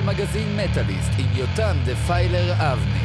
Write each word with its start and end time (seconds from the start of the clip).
של 0.00 0.06
מגזין 0.06 0.56
מטאליסט 0.56 1.10
עם 1.18 1.26
יותם 1.34 1.76
דפיילר 1.84 2.52
אבני. 2.52 2.99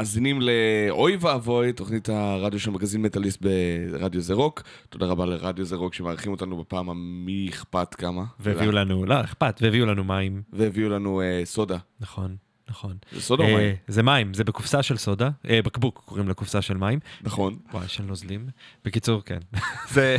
מאזינים 0.00 0.40
לאוי 0.40 1.16
ואבוי, 1.20 1.72
תוכנית 1.72 2.08
הרדיו 2.08 2.60
של 2.60 2.70
מגזין 2.70 3.02
מטאליסט 3.02 3.42
ברדיו 3.42 4.20
זה 4.20 4.34
רוק. 4.34 4.62
תודה 4.88 5.06
רבה 5.06 5.26
לרדיו 5.26 5.64
זה 5.64 5.76
רוק 5.76 5.94
שמארחים 5.94 6.32
אותנו 6.32 6.56
בפעם 6.56 6.90
המי 6.90 7.48
אכפת 7.50 7.94
כמה. 7.94 8.24
והביאו 8.40 8.72
לנו, 8.72 9.04
לא, 9.04 9.20
אכפת, 9.20 9.58
והביאו 9.62 9.86
לנו 9.86 10.04
מים. 10.04 10.42
והביאו 10.52 10.88
לנו 10.88 11.20
אה, 11.20 11.42
סודה. 11.44 11.78
נכון, 12.00 12.36
נכון. 12.68 12.96
זה 13.12 13.20
סודה 13.20 13.44
או 13.44 13.48
אה, 13.48 13.56
מים? 13.56 13.76
זה 13.88 14.02
מים, 14.02 14.34
זה 14.34 14.44
בקופסה 14.44 14.82
של 14.82 14.96
סודה, 14.96 15.30
אה, 15.48 15.62
בקבוק 15.62 16.02
קוראים 16.06 16.28
לקופסה 16.28 16.62
של 16.62 16.76
מים. 16.76 16.98
נכון. 17.22 17.56
וואי, 17.72 17.88
של 17.88 18.02
נוזלים. 18.02 18.48
בקיצור, 18.84 19.22
כן. 19.24 19.38
זה, 19.94 20.16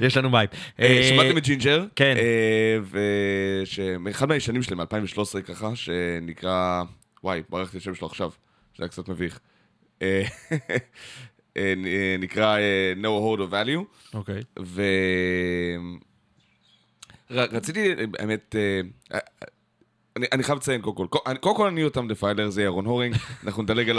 יש 0.00 0.16
לנו 0.16 0.30
מים. 0.30 0.48
אה, 0.80 0.86
אה, 0.86 1.08
שמעתם 1.08 1.38
את 1.38 1.44
Jinjer? 1.44 1.84
כן. 1.96 2.14
ושאחד 3.64 4.28
מהישנים 4.28 4.62
שלהם, 4.62 4.80
מ-2013 4.80 5.42
ככה, 5.42 5.76
שנקרא... 5.76 6.82
וואי, 7.24 7.42
ברחתי 7.50 7.76
את 7.76 7.82
השם 7.82 7.94
שלו 7.94 8.06
עכשיו, 8.06 8.30
זה 8.78 8.84
היה 8.84 8.88
קצת 8.88 9.08
מביך. 9.08 9.40
אה, 10.02 10.22
אה, 11.56 11.74
נקרא 12.18 12.58
אה, 12.58 12.92
No 13.02 13.06
Hold 13.06 13.40
of 13.40 13.52
Value. 13.52 14.14
אוקיי. 14.14 14.42
ו... 14.62 14.82
ר- 17.30 17.56
רציתי, 17.56 17.94
האמת, 18.18 18.54
אני, 20.16 20.26
אני 20.32 20.42
חייב 20.42 20.58
לציין 20.58 20.80
קודם 20.80 20.96
כל, 20.96 21.06
קודם 21.40 21.56
כל 21.56 21.66
אני 21.66 21.84
אותם 21.84 22.08
דפיילר, 22.08 22.50
זה 22.50 22.62
ירון 22.62 22.84
הורינג, 22.86 23.16
אנחנו 23.44 23.62
נדלג 23.62 23.90
על 23.90 23.98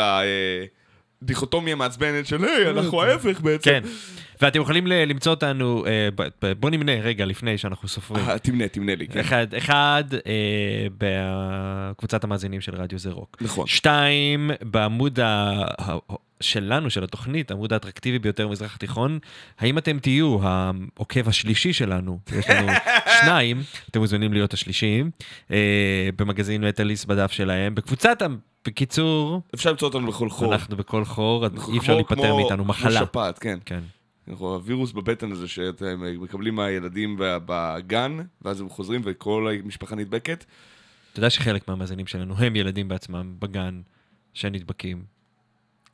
הדיכוטומיה 1.23 1.73
המעצבנת 1.73 2.25
של 2.27 2.43
היי, 2.45 2.69
אנחנו 2.69 3.01
ההפך 3.03 3.41
בעצם. 3.41 3.71
כן. 3.71 3.83
ואתם 4.41 4.61
יכולים 4.61 4.87
ל- 4.87 5.05
למצוא 5.05 5.31
אותנו, 5.33 5.85
אה, 5.85 6.09
ב- 6.15 6.27
ב- 6.45 6.53
בוא 6.53 6.69
נמנה 6.69 6.91
רגע 6.91 7.25
לפני 7.25 7.57
שאנחנו 7.57 7.87
סופרים. 7.87 8.29
אה, 8.29 8.39
תמנה, 8.39 8.67
תמנה 8.67 8.95
לי, 8.95 9.07
כן. 9.07 9.19
אחד, 9.19 9.47
אחד 9.57 10.03
אה, 10.27 10.87
בקבוצת 10.97 12.23
המאזינים 12.23 12.61
של 12.61 12.75
רדיו 12.75 12.99
זה 12.99 13.11
רוק. 13.11 13.37
נכון. 13.41 13.67
שתיים, 13.67 14.51
בעמוד 14.61 15.19
ה... 15.19 15.63
שלנו, 16.41 16.89
של 16.89 17.03
התוכנית, 17.03 17.51
העמוד 17.51 17.73
האטרקטיבי 17.73 18.19
ביותר 18.19 18.47
במזרח 18.47 18.75
התיכון, 18.75 19.19
האם 19.59 19.77
אתם 19.77 19.99
תהיו 19.99 20.37
העוקב 20.41 21.27
השלישי 21.29 21.73
שלנו? 21.73 22.19
יש 22.39 22.49
לנו 22.49 22.67
שניים, 23.21 23.61
אתם 23.89 23.99
מוזמנים 23.99 24.33
להיות 24.33 24.53
השלישיים, 24.53 25.11
במגזין 26.15 26.63
מטאליסט 26.63 27.05
בדף 27.05 27.31
שלהם. 27.31 27.75
בקבוצת, 27.75 28.21
בקיצור, 28.67 29.41
אפשר 29.55 29.69
למצוא 29.71 29.87
אותנו 29.87 30.07
בכל 30.07 30.29
חור. 30.29 30.53
אנחנו 30.53 30.77
בכל 30.77 31.05
חור, 31.05 31.45
אי 31.45 31.49
אפשר 31.77 31.85
כמו- 31.85 31.95
להיפטר 31.95 32.15
כמו- 32.15 32.37
מאיתנו, 32.37 32.63
כמו 32.63 32.69
מחלה. 32.69 32.99
שפעת, 32.99 33.39
כן. 33.39 33.59
כן. 33.65 33.79
אנחנו 34.27 34.53
הווירוס 34.53 34.91
בבטן 34.91 35.31
הזה 35.31 35.47
שאתם 35.47 36.03
מקבלים 36.21 36.55
מהילדים 36.55 37.15
בגן, 37.19 38.17
ואז 38.41 38.61
הם 38.61 38.69
חוזרים 38.69 39.01
וכל 39.05 39.47
המשפחה 39.63 39.95
נדבקת. 39.95 40.45
אתה 41.11 41.19
יודע 41.19 41.29
שחלק 41.29 41.67
מהמאזינים 41.67 42.07
שלנו 42.07 42.35
הם 42.37 42.55
ילדים 42.55 42.87
בעצמם 42.87 43.33
בגן 43.39 43.81
שנדבקים. 44.33 45.03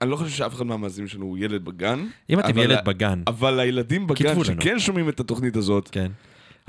אני 0.01 0.09
לא 0.09 0.15
חושב 0.15 0.29
שאף 0.29 0.53
אחד 0.55 0.65
מהמאזינים 0.65 1.07
שלנו 1.07 1.25
הוא 1.25 1.37
ילד 1.37 1.65
בגן. 1.65 2.07
אם 2.29 2.39
אתם 2.39 2.57
ילד 2.57 2.79
בגן, 2.85 3.23
אבל 3.27 3.59
הילדים 3.59 4.07
בגן. 4.07 4.43
שכן 4.43 4.79
שומעים 4.79 5.09
את 5.09 5.19
התוכנית 5.19 5.55
הזאת, 5.55 5.89
כן. 5.91 6.11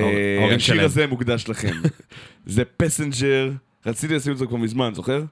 אה, 0.01 0.55
השיר. 0.57 0.85
הזה 0.85 1.07
מוקדש 1.07 1.49
לכם. 1.49 1.73
זה 2.47 2.65
Passenger, 2.65 3.51
רציתי 3.87 4.15
לשים 4.15 4.33
את 4.33 4.39
זה 4.39 4.47
כבר 4.47 4.57
מזמן, 4.57 4.95
זוכר? 4.95 5.23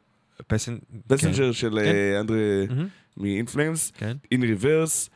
Passenger 1.06 1.52
של 1.52 1.70
כן. 1.70 1.78
אה, 1.78 2.22
כן. 2.28 2.34
מהמם, 2.74 2.88
מ 3.16 3.24
In 3.24 3.39
Flames, 3.39 3.92
כן. 3.98 4.16
In 4.32 4.42
Reverse. 4.42 5.10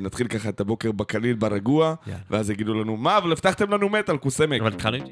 נתחיל 0.00 0.28
ככה 0.28 0.48
את 0.48 0.60
הבוקר 0.60 0.92
בקליל 0.92 1.36
ברגוע, 1.36 1.94
יאללה. 2.06 2.20
ואז 2.30 2.50
יגידו 2.50 2.74
לנו, 2.74 2.96
מה, 2.96 3.18
אבל 3.18 3.32
הבטחתם 3.32 3.70
לנו 3.70 3.88
מטאל, 3.88 4.16
כוס 4.16 4.38
אמק. 4.38 4.60
אבל 4.60 4.72
התחלנו 4.72 5.04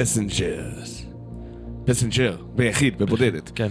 Passengers. 0.00 1.06
Passenger, 1.84 2.36
ביחיד, 2.54 2.98
בבודדת. 2.98 3.50
כן. 3.54 3.68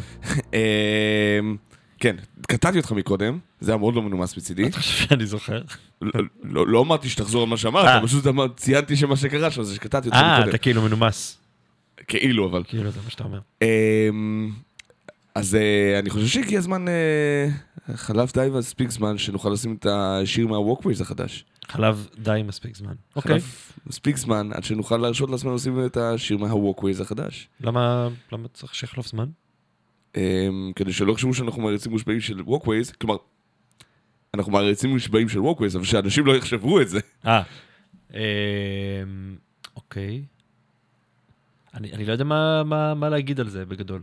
אמ, 0.54 1.56
כן, 2.00 2.16
קטעתי 2.48 2.78
אותך 2.78 2.92
מקודם, 2.92 3.40
זה 3.62 3.72
היה 3.72 3.78
מאוד 3.78 3.96
לא 3.96 4.02
מנומס 4.02 4.38
מצידי. 4.38 4.68
אתה 4.68 4.78
חושב 4.78 5.08
שאני 5.08 5.26
זוכר? 5.26 5.62
לא- 6.02 6.12
לא 6.44 6.68
לא 6.68 6.82
אמרתי 6.82 7.10
שתחזור 7.10 7.42
על 7.44 7.48
מה 7.50 7.54
אה. 7.54 7.58
שאמרת, 7.58 8.04
פשוט 8.04 8.28
אמר- 8.28 8.48
ציינתי 8.56 8.96
שמה 8.96 9.16
שקרה 9.16 9.52
שם 9.52 9.64
זה 9.64 9.76
שקטעתי 9.76 10.08
אותך 10.08 10.18
אה, 10.18 10.34
מקודם. 10.38 10.50
אתה 10.50 10.58
כאילו 10.58 10.82
מנומס. 10.82 11.38
כאילו, 12.08 12.50
אבל. 12.50 12.64
כאילו, 12.68 12.92
זה 12.92 13.00
מה 13.06 13.10
שאתה 13.10 13.24
אומר. 13.24 13.40
אמ, 13.62 14.52
אז 15.36 15.56
אה, 15.56 16.00
אני 16.00 16.10
חושב 16.10 16.28
שהגיע 16.28 16.60
הזמן, 16.60 16.86
אה, 16.88 17.48
חלף 17.96 18.34
די 18.34 18.48
מספיק 18.54 18.92
זמן 18.92 19.18
שנוכל 19.18 19.50
לשים 19.50 19.76
את 19.80 19.86
השיר 19.90 20.48
מה 20.48 20.59
Walkways 20.59 21.02
החדש. 21.02 21.46
חלף 21.70 22.08
די 22.18 22.42
מספיק 22.46 22.76
זמן. 22.78 22.94
אוקיי. 23.16 23.32
חלף 23.40 23.80
מספיק 23.86 24.18
זמן 24.18 24.50
עד 24.54 24.64
שנוכל 24.64 24.98
להרשות 24.98 25.30
לעצמנו 25.30 25.56
לשים 25.56 25.86
את 25.86 25.98
השיר 25.98 26.38
מה 26.38 26.51
Walkways 26.51 27.02
החדש. 27.02 27.48
למה 27.62 28.08
למה 28.32 28.48
צריך 28.48 28.76
שיחלוף 28.76 29.08
זמן? 29.08 29.26
אמ, 30.18 30.72
כדי 30.76 30.94
שלא 30.94 31.12
יחשבו 31.12 31.34
שאנחנו 31.34 31.62
מעריצים 31.62 31.92
מושבעים 31.92 32.20
של 32.22 32.42
Walkways, 32.42 32.92
כלומר, 32.92 33.18
אנחנו 34.34 34.52
מעריצים 34.52 34.90
מושבעים 34.90 35.30
של 35.30 35.40
Walkways, 35.40 35.76
אבל 35.76 35.86
שאנשים 35.86 36.26
לא 36.26 36.36
יחשבו 36.36 36.82
את 36.82 36.90
זה. 36.90 37.00
אה, 37.26 37.42
אמ, 38.14 38.18
אוקיי. 39.76 40.24
אני 41.74 41.94
אני 41.94 42.06
לא 42.06 42.12
יודע 42.12 42.24
מה- 42.24 42.64
מה 42.64 42.94
מה 42.94 43.10
להגיד 43.10 43.40
על 43.40 43.50
זה 43.50 43.66
בגדול. 43.66 44.02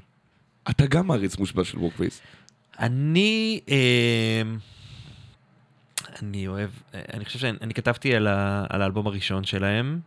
אתה 0.70 0.86
גם 0.86 1.06
מעריץ 1.06 1.38
מושבע 1.38 1.64
של 1.64 1.78
Walkways. 1.78 2.20
אני, 2.78 3.60
אמ, 3.68 4.58
אני 6.22 6.48
אוהב, 6.48 6.70
אני 7.14 7.24
חושב 7.24 7.38
שאני 7.38 7.58
אני 7.62 7.74
כתבתי 7.74 8.14
על 8.14 8.26
ה- 8.26 8.66
על 8.68 8.82
האלבום 8.82 9.06
הראשון 9.06 9.44
שלהם. 9.44 10.00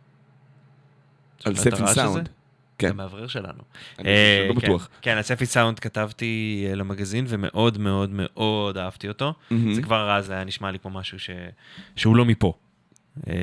על 1.44 1.54
ספי 1.56 1.76
סאונד. 1.94 2.28
כן. 2.78 2.90
המאוורר 2.90 3.26
שלנו. 3.26 3.62
אני 3.98 4.08
אה, 4.08 4.46
לא 4.48 4.60
כן. 4.60 4.66
בטוח. 4.66 4.88
כן, 5.02 5.16
על 5.16 5.22
ספי 5.22 5.46
סאונד 5.46 5.78
כתבתי 5.78 6.64
אה, 6.70 6.74
למגזין 6.74 7.24
ומאוד 7.28 7.78
מאוד 7.78 8.10
מאוד 8.12 8.76
אהבתי 8.78 9.08
אותו. 9.08 9.34
מהמם. 9.50 9.74
זה 9.74 9.82
כבר 9.82 10.10
אז 10.16 10.30
היה 10.30 10.44
נשמע 10.44 10.70
לי 10.70 10.78
כמו 10.78 10.90
משהו 10.90 11.18
ש... 11.18 11.30
שהוא 11.96 12.16
לא 12.16 12.24
מפה. 12.24 12.52
אה. 13.28 13.34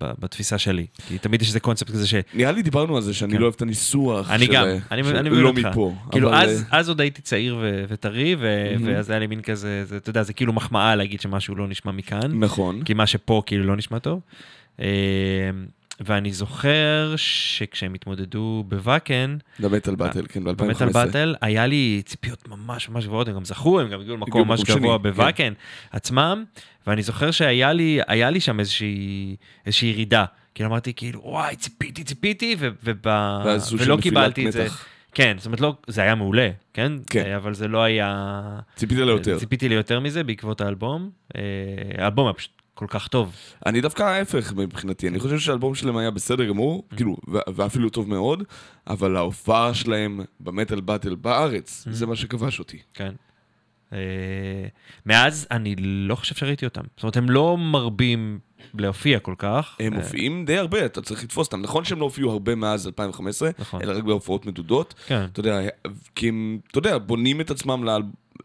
בתפיסה 0.00 0.58
שלי. 0.58 0.86
כי 1.08 1.18
תמיד 1.18 1.42
יש 1.42 1.48
איזה 1.48 1.60
קונספט 1.60 1.90
כזה 1.90 2.06
ש... 2.06 2.14
נראה 2.34 2.52
לי 2.52 2.62
דיברנו 2.62 2.96
על 2.96 3.02
זה 3.02 3.14
שאני 3.14 3.32
כן. 3.32 3.38
לא 3.38 3.42
אוהב 3.42 3.54
את 3.54 3.62
הניסוח 3.62 4.30
אני 4.30 4.46
גם, 4.46 4.66
אני, 4.90 5.02
מבין 5.02 5.24
לא 5.24 5.48
אותך. 5.48 5.64
מפה. 5.64 5.94
כאילו, 6.10 6.34
אז, 6.34 6.64
אה, 6.72 6.78
אז 6.78 6.88
עוד 6.88 7.00
הייתי 7.00 7.22
צעיר 7.22 7.58
וטרי. 7.88 8.36
ואז 8.84 9.10
היה 9.10 9.18
לי 9.18 9.26
מין 9.26 9.42
כזה, 9.42 9.84
זה, 9.84 9.96
אתה 9.96 10.10
יודע, 10.10 10.22
זה 10.22 10.32
כאילו 10.32 10.52
מחמאה 10.52 10.96
להגיד 10.96 11.20
שמשהו 11.20 11.54
לא 11.54 11.68
נשמע 11.68 11.92
מכאן, 11.92 12.38
נכון. 12.40 12.82
כי 12.82 12.94
מה 12.94 13.06
שפה 13.06 13.42
כאילו 13.46 13.64
לא 13.64 13.76
נשמע 13.76 13.98
טוב. 13.98 14.20
ואני 16.00 16.32
זוכר 16.32 17.14
שכשהם 17.16 17.94
התמודדו 17.94 18.64
בוואקן, 18.68 19.36
במטאל 19.58 19.94
באטל, 19.94 20.26
כן, 20.28 20.44
ב-2015. 20.44 20.52
במטאל 20.52 20.88
באטל, 20.88 21.34
היה 21.40 21.66
לי 21.66 22.02
ציפיות 22.04 22.48
ממש 22.48 22.88
ממש 22.88 23.06
גבוהות, 23.06 23.28
הם 23.28 23.34
גם 23.34 23.44
זכו, 23.44 23.80
הם 23.80 23.88
גם 23.88 24.00
הגיעו 24.00 24.16
למקום 24.16 24.48
ממש 24.48 24.60
גבוה 24.64 24.98
שני, 24.98 24.98
בוואקן 24.98 25.52
עצמם, 25.90 26.44
ואני 26.86 27.02
זוכר 27.02 27.30
שהיה 27.30 27.72
לי, 27.72 28.00
היה 28.06 28.30
לי 28.30 28.40
שם 28.40 28.60
איזושהי, 28.60 29.36
איזושהי 29.66 29.88
ירידה. 29.88 30.24
כאילו 30.54 30.68
אמרתי, 30.68 30.92
כאילו, 30.94 31.20
וואי, 31.24 31.56
ציפיתי, 31.56 32.04
ציפיתי, 32.04 32.56
ולא 32.82 33.96
קיבלתי 34.00 34.46
את 34.46 34.52
זה. 34.52 34.66
כן, 35.14 35.34
זאת 35.38 35.46
אומרת, 35.46 35.60
לא, 35.60 35.74
זה 35.86 36.02
היה 36.02 36.14
מעולה, 36.14 36.50
כן? 36.72 36.92
כן. 37.10 37.32
אבל 37.36 37.54
זה 37.54 37.68
לא 37.68 37.82
היה... 37.82 38.40
ציפית 38.76 38.98
ליותר. 38.98 39.38
ציפיתי 39.38 39.68
ליותר 39.68 40.00
מזה 40.00 40.24
בעקבות 40.24 40.60
האלבום. 40.60 41.10
אה, 41.36 41.42
האלבום 41.98 42.26
היה 42.26 42.32
פשוט 42.32 42.53
כל 42.74 42.86
כך 42.88 43.08
טוב. 43.08 43.32
אני 43.66 43.80
דווקא 43.80 44.02
ההפך 44.02 44.52
מבחינתי, 44.56 45.08
אני 45.08 45.20
חושב 45.20 45.38
שהאלבום 45.38 45.74
שלהם 45.74 45.96
היה 45.96 46.10
בסדר 46.10 46.44
גמור, 46.44 46.82
Mm. 46.92 46.96
כאילו, 46.96 47.16
ואפילו 47.28 47.90
טוב 47.90 48.08
מאוד, 48.08 48.42
אבל 48.86 49.16
ההופעה 49.16 49.74
שלהם 49.74 50.20
במטאל 50.40 50.80
באטל 50.80 51.14
בארץ, 51.14 51.84
Mm. 51.86 51.90
זה 51.92 52.06
מה 52.06 52.16
שכבש 52.16 52.58
אותי. 52.58 52.78
כן. 52.94 53.12
אה, 53.92 53.98
מאז 55.06 55.46
אני 55.50 55.74
לא 55.78 56.14
חושב 56.14 56.34
שראיתי 56.34 56.64
אותם. 56.64 56.82
זאת 56.96 57.02
אומרת, 57.02 57.16
הם 57.16 57.30
לא 57.30 57.56
מרבים 57.58 58.38
להופיע 58.74 59.18
כל 59.18 59.34
כך. 59.38 59.76
הם 59.80 59.92
אה, 59.92 59.98
מופיעים 59.98 60.44
די 60.44 60.58
הרבה, 60.58 60.84
אתה 60.86 61.02
צריך 61.02 61.24
לתפוס 61.24 61.46
אותם. 61.46 61.60
נכון 61.62 61.84
שהם 61.84 61.98
לא 62.00 62.04
הופיעו 62.04 62.30
הרבה 62.30 62.54
מאז 62.54 62.86
2015, 62.86 63.50
נכון. 63.58 63.82
אלא 63.82 63.96
רק 63.98 64.04
בהופעות 64.04 64.46
מדודות. 64.46 64.94
כן. 65.06 65.24
אתה 65.32 65.40
יודע, 65.40 65.60
כי 66.14 66.28
הם, 66.28 66.58
אתה 66.70 66.78
יודע, 66.78 66.98
בונים 66.98 67.40
את 67.40 67.50
עצמם. 67.50 67.84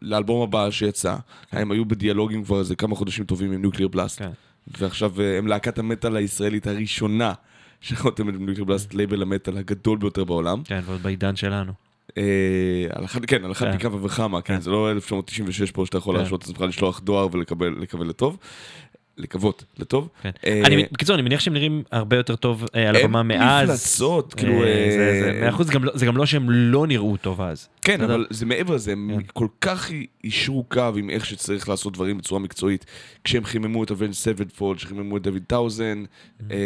לאלבום 0.02 0.42
הבא 0.42 0.72
שיצא. 0.72 1.16
הם 1.52 1.72
היו 1.72 1.86
בדיאלוגים 1.86 2.44
כבר 2.44 2.60
איזה 2.60 2.76
כמה 2.76 2.96
חודשים 2.96 3.26
טובים 3.26 3.52
עם 3.52 3.62
Nuclear 3.62 3.88
Blast. 3.88 4.20
כן. 4.20 4.30
ועכשיו 4.78 5.22
אה, 5.22 5.38
הם 5.38 5.48
להקת 5.48 5.80
המטאל 5.80 6.16
הישראלית 6.16 6.68
הראשונה 6.68 7.34
שחותמת 7.82 8.34
עם 8.34 8.46
Nuclear 8.46 8.66
Blast, 8.66 8.94
לייבל 8.94 9.22
המטאל 9.22 9.58
הגדול 9.58 9.98
ביותר 9.98 10.24
בעולם. 10.24 10.64
כן, 10.64 10.82
ועוד 10.86 11.04
בעידן 11.04 11.36
שלנו. 11.36 11.74
אה, 12.18 12.24
על 12.90 13.06
אחת, 13.06 13.26
כן, 13.26 13.46
על 13.46 13.52
אחת 13.52 13.68
כן. 13.68 13.76
מכמה 13.76 14.06
וכמה, 14.06 14.42
כן, 14.42 14.56
כן. 14.56 14.62
זה 14.62 14.72
לא 14.72 14.92
1996 14.92 15.72
פה 15.72 15.86
שאתה 15.86 15.98
יכול 15.98 16.16
כן. 16.16 16.22
להרשות 16.22 16.42
את 16.42 16.46
עצמך 16.48 16.62
לשלוח 16.62 17.00
דואר 17.00 17.28
ולקבל 17.32 17.76
לקבל 17.80 18.08
לטוב. 18.08 18.38
לקוות 19.20 19.64
לטוב. 19.80 20.10
כן. 20.22 20.30
אה, 20.46 20.62
אני, 20.66 20.84
בקיצור, 20.92 21.16
אני 21.16 21.24
מניח 21.24 21.40
שהם 21.40 21.54
נראים 21.54 21.84
הרבה 21.92 22.16
יותר 22.18 22.36
טוב 22.36 22.66
אה, 22.76 22.90
על 22.90 22.96
הם 22.96 23.06
הבמה 23.06 23.24
מאז. 23.24 23.70
מפלצות, 23.70 24.34
כאילו, 24.34 24.54
אה, 24.64 24.68
אה, 24.68 24.92
זה- 24.92 25.22
זה- 25.34 25.40
מאה 25.42 25.50
אחוז, 25.50 25.68
זה 25.68 25.74
גם 25.74 25.84
לא- 25.84 25.92
זה 25.96 26.06
גם 26.06 26.18
לא 26.18 26.26
שהם 26.26 26.50
לא 26.50 26.88
נראו 26.88 27.18
טוב 27.18 27.42
אז. 27.42 27.68
כן. 27.82 28.02
אבל 28.02 28.26
זה 28.30 28.46
מעבר 28.46 28.76
לזה, 28.76 28.92
הם 28.92 29.12
כן. 29.16 29.26
כל 29.34 29.48
כך 29.62 29.92
יישרו 30.24 30.64
קו 30.64 30.82
עם 30.98 31.10
איך 31.10 31.26
שצריך 31.26 31.70
לעשות 31.70 31.94
דברים 31.94 32.18
בצורה 32.18 32.42
מקצועית. 32.42 32.86
כשהם 33.24 33.44
חיממו 33.44 33.84
את 33.84 33.92
Avenged 33.92 34.14
Sevenfold, 34.14 34.80
שחיממו 34.80 35.18
את 35.18 35.22
Devin 35.22 35.42
Townsend, 35.48 36.04
Mm-hmm. 36.04 36.44
אה, 36.52 36.58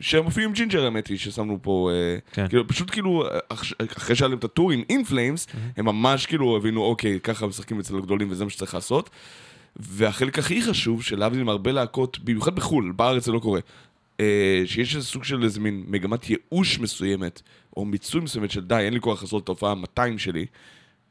שהם 0.00 0.26
אפילו 0.26 0.46
עם 0.46 0.52
Jinjer 0.52 0.84
האמת 0.84 1.06
היא, 1.06 1.18
ששמנו 1.18 1.58
פה, 1.62 1.90
אה, 1.92 2.16
כן. 2.32 2.48
כאילו 2.48 2.68
פשוט 2.68 2.90
כאילו, 2.90 3.24
אח- 3.48 3.72
אחרי 3.96 4.16
שהיה 4.16 4.28
להם 4.28 4.38
את 4.38 4.44
הטור 4.44 4.70
עם 4.72 4.82
In 4.90 5.02
Flames, 5.02 5.46
Mm-hmm. 5.46 5.56
הם 5.76 5.84
ממש 5.84 6.26
כאילו 6.26 6.56
הבינו, 6.56 6.82
אוקיי, 6.84 7.18
ככה 7.22 7.46
משחקים 7.46 7.78
אצל 7.80 7.96
הגדולים 7.96 8.30
וזה 8.30 8.44
מה 8.44 8.50
שצריך 8.50 8.74
לעשות. 8.74 9.10
והחלק 9.78 10.38
הכי 10.38 10.62
חשוב, 10.62 11.02
שלהבדיל 11.02 11.44
מהרבה 11.44 11.72
להקות, 11.72 12.18
במיוחד 12.18 12.54
בחו"ל, 12.54 12.92
בארץ 12.96 13.24
זה 13.24 13.32
לא 13.32 13.38
קורה, 13.38 13.60
אה, 14.20 14.62
שיש 14.66 14.96
איזה 14.96 15.06
סוג 15.06 15.24
של 15.24 15.42
איזה 15.42 15.60
מין 15.60 15.84
מגמת 15.86 16.30
ייאוש 16.30 16.78
מסוימת, 16.78 17.42
או 17.76 17.84
מיצוי 17.84 18.20
מסוימת 18.20 18.50
של 18.50 18.64
די, 18.64 18.74
אין 18.74 18.94
לי 18.94 19.00
כוח 19.00 19.22
לעשות 19.22 19.44
את 19.44 19.48
ההופעה 19.48 19.72
ה-200 19.72 20.18
שלי, 20.18 20.46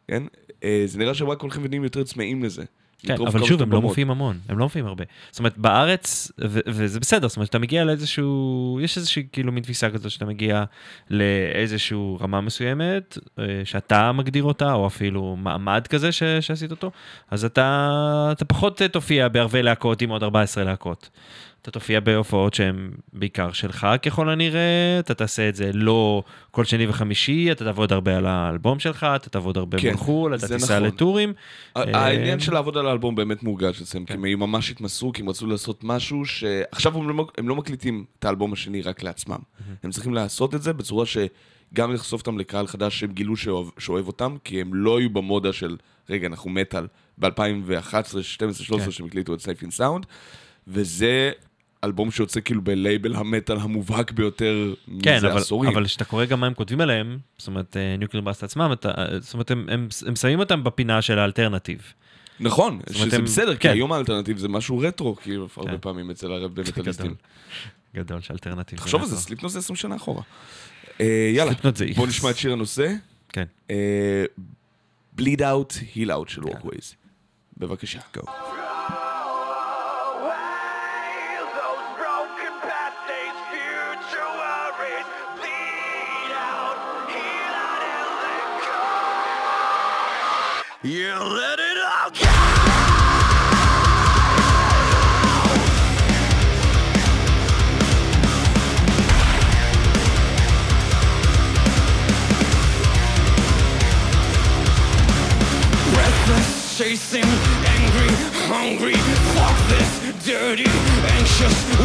כן? 0.07 0.23
אה, 0.63 0.83
זה 0.85 0.99
נראה 0.99 1.13
שהם 1.13 1.29
רק 1.29 1.41
הולכים 1.41 1.61
ונהיים 1.65 1.83
יותר 1.83 2.03
צמאים 2.03 2.43
לזה. 2.43 2.63
כן, 3.01 3.15
אבל 3.27 3.43
שוב, 3.45 3.61
הם 3.61 3.71
לא. 3.71 3.81
מופיעים 3.81 4.11
המון, 4.11 4.39
הם 4.49 4.57
לא 4.59 4.65
מופיעים 4.65 4.85
הרבה. 4.87 5.03
זאת 5.31 5.39
אומרת, 5.39 5.57
בארץ, 5.57 6.31
ו- 6.41 6.59
וזה 6.67 6.99
בסדר, 6.99 7.27
זאת 7.27 7.37
אומרת, 7.37 7.49
אתה 7.49 7.59
מגיע 7.59 7.83
לאיזשהו, 7.83 8.79
יש 8.83 8.97
איזושהי 8.97 9.27
כאילו 9.31 9.51
מין 9.51 9.63
תפיסה 9.63 9.89
כזאת 9.89 10.11
שאתה 10.11 10.25
מגיע 10.25 10.63
לאיזשהו 11.09 12.17
רמה 12.21 12.41
מסוימת, 12.41 13.17
אה, 13.39 13.43
שאתה 13.63 14.11
מגדיר 14.11 14.43
אותה, 14.43 14.73
או 14.73 14.87
אפילו 14.87 15.35
מעמד 15.35 15.87
כזה 15.87 16.11
ש- 16.11 16.23
שעשית 16.41 16.71
אותו, 16.71 16.91
אז 17.31 17.45
אתה, 17.45 17.89
אתה 18.31 18.45
פחות 18.45 18.81
אה, 18.81 18.87
תופיע 18.87 19.27
בערבי 19.27 19.63
להקות 19.63 20.01
עם 20.01 20.09
עוד 20.09 20.23
14 20.23 20.63
להקות. 20.63 21.09
אתה 21.67 21.79
תופיע 21.79 21.99
בהופעות 21.99 22.53
שהן 22.53 22.91
בעיקר 23.13 23.51
שלך 23.51 23.87
ככל 24.05 24.29
הנראה, 24.29 24.59
אתה 24.99 25.13
תעשה 25.13 25.49
את 25.49 25.55
זה 25.55 25.71
לא 25.73 26.23
כל 26.51 26.65
שני 26.65 26.87
וחמישי, 26.87 27.51
אתה 27.51 27.65
תעבוד 27.65 27.93
הרבה 27.93 28.17
על 28.17 28.25
האלבום 28.25 28.79
שלך, 28.79 29.07
אתה 29.15 29.29
תעבוד 29.29 29.57
הרבה 29.57 29.77
כן, 29.79 29.87
מול 29.87 29.97
חו"ל, 29.97 30.35
אתה 30.35 30.47
תיסע 30.47 30.75
נכון. 30.79 30.87
לטורים. 30.87 31.33
אה, 31.77 31.83
העניין 32.03 32.39
של 32.39 32.53
לעבוד 32.53 32.77
על 32.77 32.87
האלבום 32.87 33.15
באמת 33.15 33.43
מורגש 33.43 33.81
אצלם, 33.81 34.05
כי 34.05 34.13
כן. 34.13 34.19
הם 34.19 34.23
היו 34.23 34.37
ממש 34.37 34.71
התמסרו, 34.71 35.13
כי 35.13 35.21
הם 35.21 35.29
רצו 35.29 35.47
לעשות 35.47 35.83
משהו 35.83 36.25
שעכשיו 36.25 36.97
הם 36.97 37.09
לא- 37.09 37.27
הם 37.37 37.49
לא 37.49 37.55
מקליטים 37.55 38.05
את 38.19 38.25
האלבום 38.25 38.53
השני 38.53 38.81
רק 38.81 39.03
לעצמם. 39.03 39.39
הם 39.83 39.91
צריכים 39.91 40.13
לעשות 40.13 40.55
את 40.55 40.61
זה 40.61 40.73
בצורה 40.73 41.05
שגם 41.05 41.93
לחשוף 41.93 42.21
אותם 42.21 42.37
לקהל 42.37 42.67
חדש 42.67 42.99
שהם 42.99 43.11
גילו 43.11 43.35
שאוהב- 43.37 43.69
שאוהב 43.79 44.07
אותם, 44.07 44.35
כי 44.43 44.61
הם 44.61 44.73
לא 44.73 44.99
היו 44.99 45.09
במודה 45.09 45.53
של, 45.53 45.77
רגע, 46.09 46.27
אנחנו 46.27 46.49
מטאל, 46.49 46.87
ב-2011, 47.17 47.31
12, 48.21 48.65
13, 48.65 48.85
כן. 48.85 48.91
שהם 48.91 49.05
הקליטו 49.05 49.33
את 49.33 49.41
Safe 49.41 49.61
in 49.61 49.71
Sound, 49.71 50.05
וזה 50.67 51.31
אלבום 51.83 52.11
שיוצא 52.11 52.39
כאילו 52.41 52.61
בלייבל 52.61 53.15
המטאל 53.15 53.57
המובהק 53.57 54.11
ביותר 54.11 54.73
כן, 55.03 55.15
מזה 55.17 55.27
אבל, 55.31 55.37
עשורים. 55.37 55.71
אבל 55.71 55.85
כשאתה 55.85 56.05
קורא 56.05 56.25
גם 56.25 56.39
מה 56.39 56.47
הם 56.47 56.53
כותבים 56.53 56.81
עליהם, 56.81 57.17
זאת 57.37 57.47
אומרת, 57.47 57.77
Nuclear 57.99 58.21
Blast 58.21 58.43
עצמם, 58.43 58.69
אתה, 58.73 58.91
זאת 59.19 59.33
אומרת, 59.33 59.51
הם, 59.51 59.65
הם, 59.71 59.87
הם 60.07 60.15
שמים 60.15 60.39
אותם 60.39 60.63
בפינה 60.63 61.01
של 61.01 61.19
האלטרנטיב. 61.19 61.81
נכון, 62.39 62.79
שזה 62.91 63.15
הם- 63.15 63.23
בסדר, 63.23 63.53
כי 63.55 63.59
כן. 63.59 63.69
היום 63.69 63.91
האלטרנטיב 63.91 64.37
זה 64.37 64.47
משהו 64.49 64.77
רטרו, 64.79 65.15
כאילו, 65.15 65.47
הרבה 65.57 65.71
כן. 65.71 65.77
פעמים 65.81 66.09
אצל 66.11 66.31
הרבה 66.31 66.61
מטאליסטים. 66.61 67.05
גדול. 67.05 67.15
גדול 67.95 68.21
של 68.21 68.33
אלטרנטיב. 68.33 68.79
תחשוב 68.79 69.01
על 69.01 69.07
זה, 69.07 69.17
Slipknot 69.17 69.51
זה 69.51 69.59
20 69.59 69.75
שנה 69.75 69.95
אחורה. 69.95 70.21
אה, 71.01 71.31
יאללה, 71.35 71.51
בוא 71.95 72.07
נשמע 72.07 72.29
את 72.29 72.37
שיר 72.37 72.53
הנושא. 72.53 72.93
כן. 73.29 73.45
בליד 75.13 75.41
אאוט, 75.41 75.73
היל 75.95 76.11
אאוט 76.11 76.29
של 76.29 76.43
ווקווייז. 76.43 76.95
בבקשה. 77.57 77.99
Away, 78.17 79.06
You 90.83 91.09
let 91.09 91.57
it 91.59 91.77
all 91.83 92.11
go. 92.11 92.27
Chasing, 106.77 107.23
angry, 107.23 108.13
hungry. 108.45 108.93
Fuck 109.33 109.57
this, 109.67 109.89
dirty, 110.23 110.69
anxious, 111.17 111.76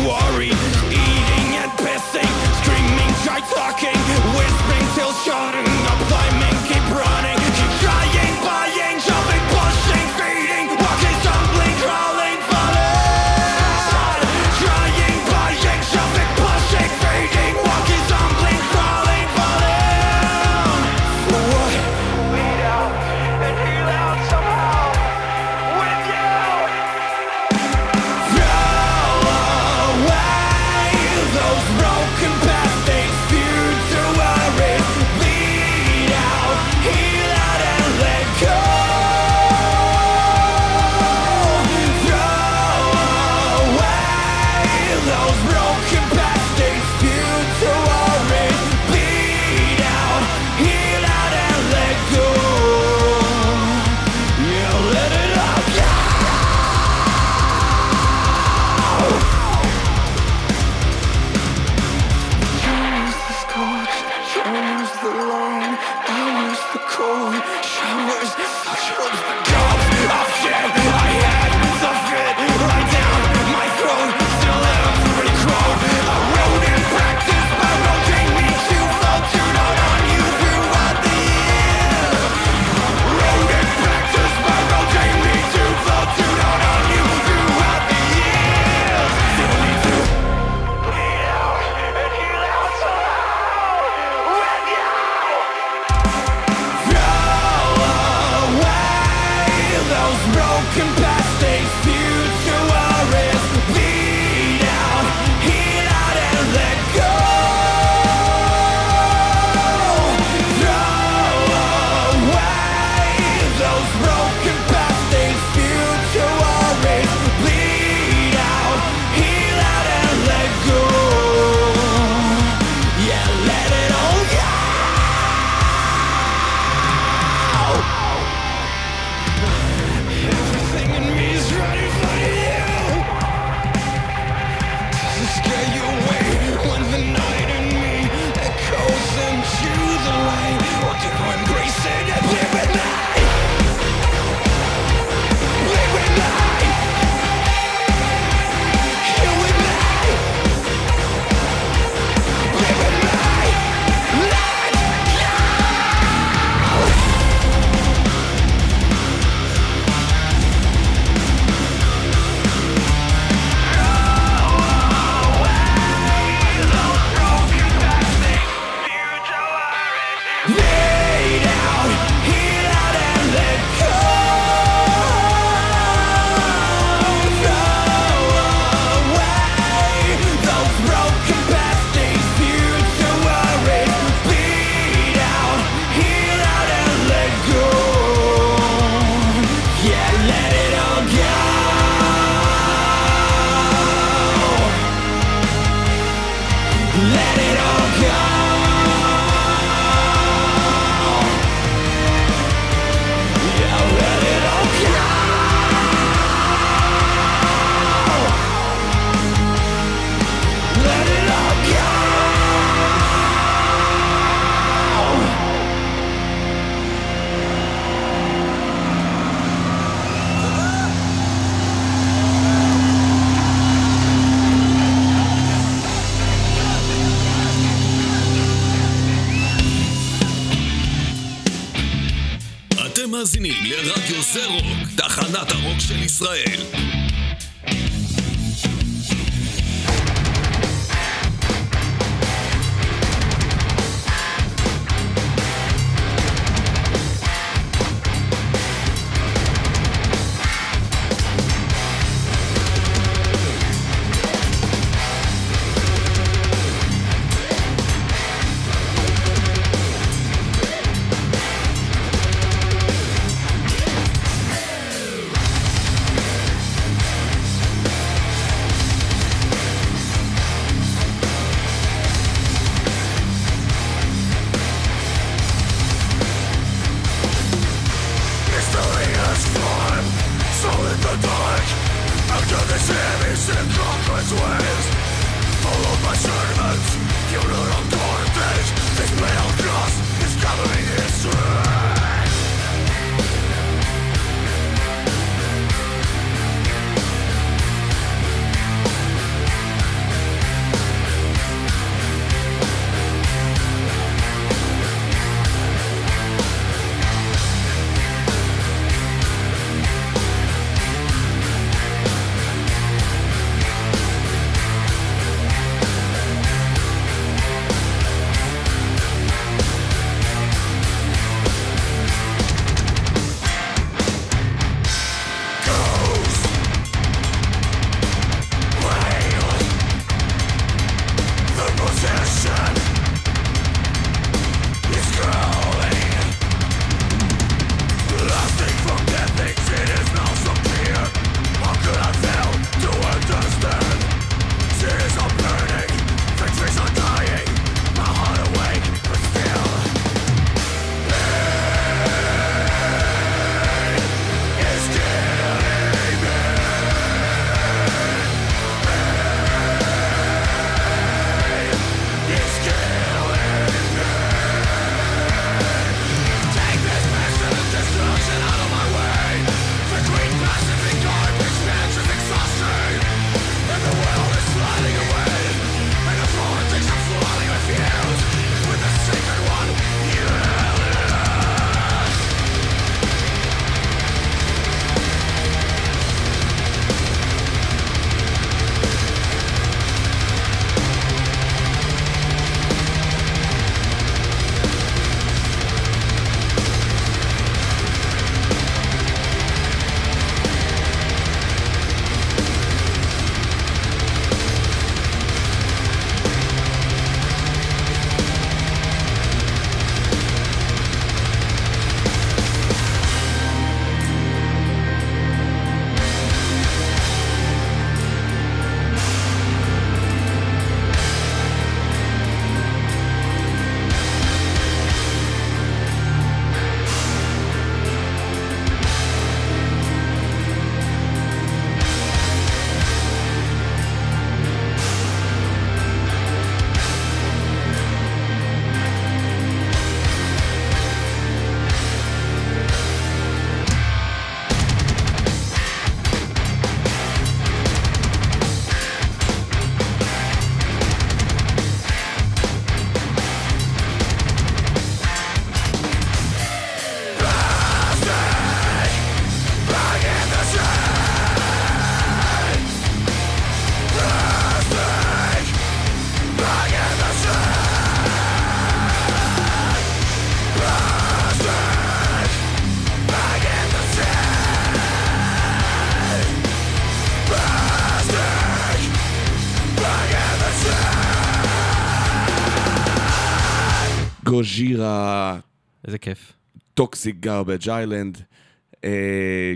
גוז'ירה, 484.42 485.38
איזה 485.86 485.98
כיף. 485.98 486.32
טוקסיק 486.74 487.16
גרבג' 487.20 487.68
איילנד. 487.68 488.22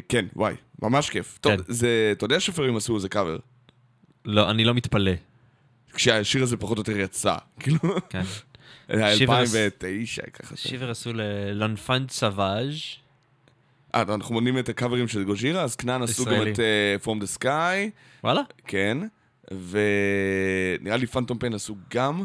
כן, 0.09 0.25
וואי, 0.37 0.55
ממש 0.83 1.11
כיף. 1.11 1.39
טוב, 1.41 1.57
כן. 1.57 1.63
זה, 1.69 2.13
אתה 2.13 2.25
יודע 2.25 2.41
שפרים 2.41 2.77
עשו 2.77 2.97
איזה 2.97 3.09
קאבר? 3.09 3.39
לא, 4.25 4.51
אני 4.51 4.65
לא 4.65 4.75
מתפלא. 4.75 5.13
כשהשיר 5.95 6.43
הזה 6.43 6.57
פחות 6.57 6.79
או 6.79 6.81
יותר 6.81 7.01
יצא, 7.01 7.37
כאילו, 7.61 7.79
כן. 8.11 8.23
היה 8.89 9.17
שיברס. 9.17 9.55
2009, 9.55 10.23
ככה. 10.33 10.57
שיבר 10.57 10.91
עשו 10.91 11.13
ללנפן 11.13 12.05
סוואז'. 12.11 12.75
אה, 13.95 14.03
אנחנו 14.03 14.35
מונים 14.35 14.59
את 14.59 14.69
הקאברים 14.69 15.09
של 15.09 15.25
גוז'ירה, 15.25 15.63
אז 15.63 15.77
כנען 15.77 16.03
עשו 16.03 16.25
גם. 16.25 16.33
את 16.53 16.61
אה, 16.61 16.97
From 17.05 17.23
the 17.23 17.43
Sky, 17.43 17.91
וואלה? 18.25 18.43
כן, 18.67 18.99
ונראה 19.51 20.97
לי 20.97 21.07
פנטום 21.07 21.39
פיין 21.39 21.55
עשו 21.55 21.77
גם. 21.91 22.25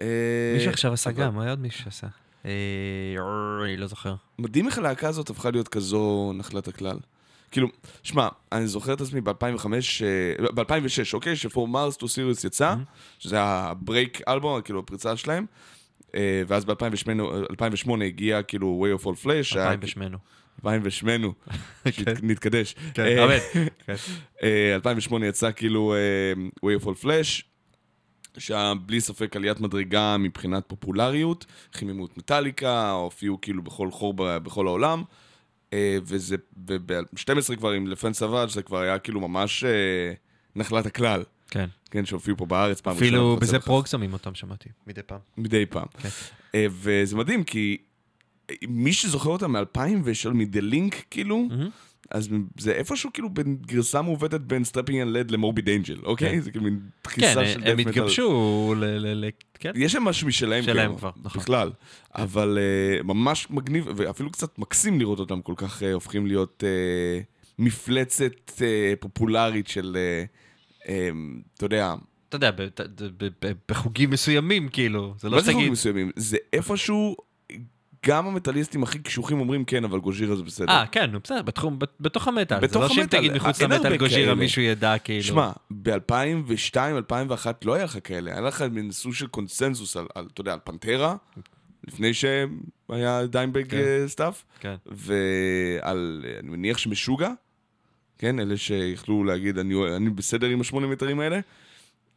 אה, 0.00 0.06
מישהו 0.54 0.70
עכשיו 0.70 0.92
עשה 0.92 1.10
גם, 1.10 1.38
היה 1.38 1.50
עוד 1.50 1.60
מישהו 1.60 1.84
שעשה. 1.84 2.06
אה, 2.46 2.50
אני 3.64 3.76
לא 3.76 3.86
זוכר. 3.86 4.14
מדהים 4.38 4.66
איך 4.66 4.78
הלהקה 4.78 5.08
הזאת 5.08 5.30
הפכה 5.30 5.50
להיות 5.50 5.68
כזו 5.68 6.32
נחלת 6.34 6.68
הכלל. 6.68 6.96
כאילו, 7.50 7.68
שמע, 8.02 8.28
אני 8.52 8.66
זוכר 8.66 8.92
את 8.92 9.00
עצמי 9.00 9.20
ב-2005, 9.20 9.66
ב-2006, 10.54 10.64
אוקיי? 11.14 11.36
ש-For 11.36 11.48
Mars 11.72 11.96
to 11.96 12.04
Sirius 12.04 12.46
יצא, 12.46 12.74
שזה 13.18 13.36
הברייק 13.42 14.20
אלבום, 14.28 14.60
כאילו 14.62 14.78
הפריצה 14.80 15.16
שלהם, 15.16 15.46
אה, 16.14 16.42
ואז 16.48 16.64
ב-2008 16.64 18.04
הגיע 18.06 18.42
כאילו 18.42 18.86
Way 18.86 19.00
of 19.00 19.06
All 19.06 19.24
Flesh, 19.24 19.42
שהיה- 19.42 19.64
אלפיים 19.64 19.80
בשמנו. 19.80 20.18
2008, 20.64 21.26
שנתקדש. 21.90 22.74
כן, 22.94 23.02
אה, 23.04 23.24
אמן. 23.24 23.34
כן. 23.86 23.94
אה, 24.42 24.74
2008 24.74 25.26
יצא 25.26 25.50
כאילו 25.56 25.94
אה, 25.94 26.32
Way 26.70 26.82
of 26.82 26.86
All 26.86 27.04
Flash, 27.04 27.42
שהיה 28.38 28.74
בלי 28.86 29.00
ספק 29.00 29.36
עליית 29.36 29.60
מדרגה 29.60 30.16
מבחינת 30.16 30.64
פופולריות, 30.66 31.46
חיממו 31.72 32.06
את 32.06 32.18
מטאליקה, 32.18 32.90
הופיעו 32.90 33.40
כאילו 33.40 33.62
בכל 33.62 33.90
חור 33.90 34.14
בכל 34.16 34.66
העולם, 34.66 35.02
אה, 35.72 35.98
וזה, 36.02 36.36
וב-12 36.66 37.56
כבר 37.56 37.70
עם 37.70 37.86
לפן 37.86 38.12
סוואג' 38.12 38.48
זה 38.48 38.62
כבר 38.62 38.78
היה 38.78 38.98
כאילו 38.98 39.20
ממש 39.20 39.64
אה, 39.64 40.12
נחלת 40.56 40.86
הכלל, 40.86 41.22
כן. 41.50 41.66
כן, 41.90 42.06
שהופיעו 42.06 42.36
פה 42.36 42.46
בארץ 42.46 42.80
פעם 42.80 42.92
ראשונה. 42.92 43.08
אפילו 43.08 43.36
בזה. 43.36 43.60
פרוג 43.60 43.86
שמים 43.86 44.12
אותם, 44.12 44.34
שמעתי, 44.34 44.68
מדי 44.86 45.02
פעם. 45.02 45.18
מדי 45.36 45.66
פעם. 45.66 45.86
כן. 45.98 46.08
אה, 46.54 46.66
וזה 46.70 47.16
מדהים, 47.16 47.44
כי 47.44 47.76
מי 48.68 48.92
שזוכר 48.92 49.30
אותם 49.30 49.52
מ-2003, 49.52 50.30
מ"דה 50.34 50.60
לינק, 50.60 51.04
כאילו, 51.10 51.48
אז 52.10 52.28
זה 52.58 52.72
איפשהו 52.72 53.10
כאילו 53.12 53.30
בין 53.30 53.56
גרסה 53.66 54.02
מעוותת 54.02 54.40
בין 54.40 54.64
Strapping 54.64 55.00
Young 55.00 55.16
Lad 55.16 55.30
ל 55.30 55.35
Morbid 55.35 55.68
Angel, 55.68 55.98
אוקיי? 56.02 56.30
כן. 56.30 56.40
זה 56.40 56.50
כאילו 56.50 56.64
מין 56.64 56.78
כן, 56.80 56.88
דחיסה 57.04 57.46
של 57.46 57.62
הם 57.64 57.78
death 57.78 57.82
metal. 57.82 57.88
התגבשו 57.88 58.74
ל... 58.76 59.30
כן. 59.60 59.72
יש 59.74 59.92
שם 59.92 60.02
משהו 60.02 60.28
משלהם, 60.28 60.62
שלהם 60.62 60.76
כאילו, 60.76 60.98
כבר, 60.98 61.10
נכון. 61.22 61.42
בכלל. 61.42 61.70
אבל 62.14 62.58
אה, 62.60 63.02
ממש 63.02 63.46
מגניב, 63.50 63.86
ואפילו 63.96 64.30
קצת 64.30 64.58
מקסים 64.58 64.98
לראות 64.98 65.18
אותם 65.18 65.42
כל 65.42 65.54
כך 65.56 65.82
אה, 65.82 65.92
הופכים 65.92 66.26
להיות 66.26 66.64
אה, 66.66 67.20
מפלצת 67.58 68.52
פופולרית 69.00 69.68
של, 69.68 69.96
אתה 70.82 71.64
יודע, 71.64 71.94
אתה 72.28 72.36
יודע, 72.36 72.50
בחוגים 73.68 74.10
מסוימים, 74.10 74.68
כאילו. 74.68 75.14
זה 75.18 75.28
לא 75.28 75.36
מה 75.36 75.42
זה 75.42 75.52
שתגיד... 75.52 75.70
מסוימים? 75.70 76.10
זה 76.16 76.36
איפשהו, 76.52 77.16
גם 78.06 78.26
המטאליסטים 78.26 78.82
הכי 78.82 78.98
קשוחים 78.98 79.40
אומרים 79.40 79.64
כן, 79.64 79.84
אבל 79.84 79.98
Gojira 79.98 80.36
זה 80.36 80.42
בסדר. 80.42 80.72
אה, 80.72 80.86
כן, 80.86 81.10
נו, 81.10 81.20
בסדר, 81.24 81.42
בתחום, 81.42 81.78
בתוך 82.00 82.28
המטאל. 82.28 82.68
זה 82.68 82.78
לא 82.78 82.88
שאם 82.88 83.06
תגיד 83.06 83.32
מחוץ 83.32 83.62
למטאל 83.62 83.96
Gojira. 83.96 84.34
מישהו 84.34 84.62
ידע, 84.62 84.98
כאילו. 84.98 85.22
שמע, 85.22 85.50
ב-2002, 85.70 86.76
2001 86.76 87.64
לא 87.64 87.74
היה 87.74 87.84
לך 87.84 87.98
כאלה, 88.04 88.32
היה 88.32 88.40
לך 88.40 88.62
מין 88.62 88.92
סוג 88.92 89.14
של 89.14 89.26
קונסנזוס 89.26 89.96
על, 89.96 90.06
על, 90.14 90.28
אתה 90.32 90.40
יודע, 90.40 90.52
על 90.52 90.58
Pantera, 90.64 91.16
לפני 91.88 92.14
שהיה 92.14 93.26
Dimebag 93.26 93.70
כן. 93.70 93.76
אה, 93.76 94.08
סטאפ, 94.08 94.44
כן. 94.60 94.74
ועל, 94.86 96.24
אני 96.38 96.50
מניח 96.50 96.78
שמשוגע, 96.78 97.30
כן, 98.18 98.40
אלה 98.40 98.56
שיכלו 98.56 99.24
להגיד, 99.24 99.58
אני, 99.58 99.74
אני 99.96 100.10
בסדר 100.10 100.46
עם 100.46 100.60
השמונה 100.60 100.86
מטרים 100.86 101.20
האלה, 101.20 101.40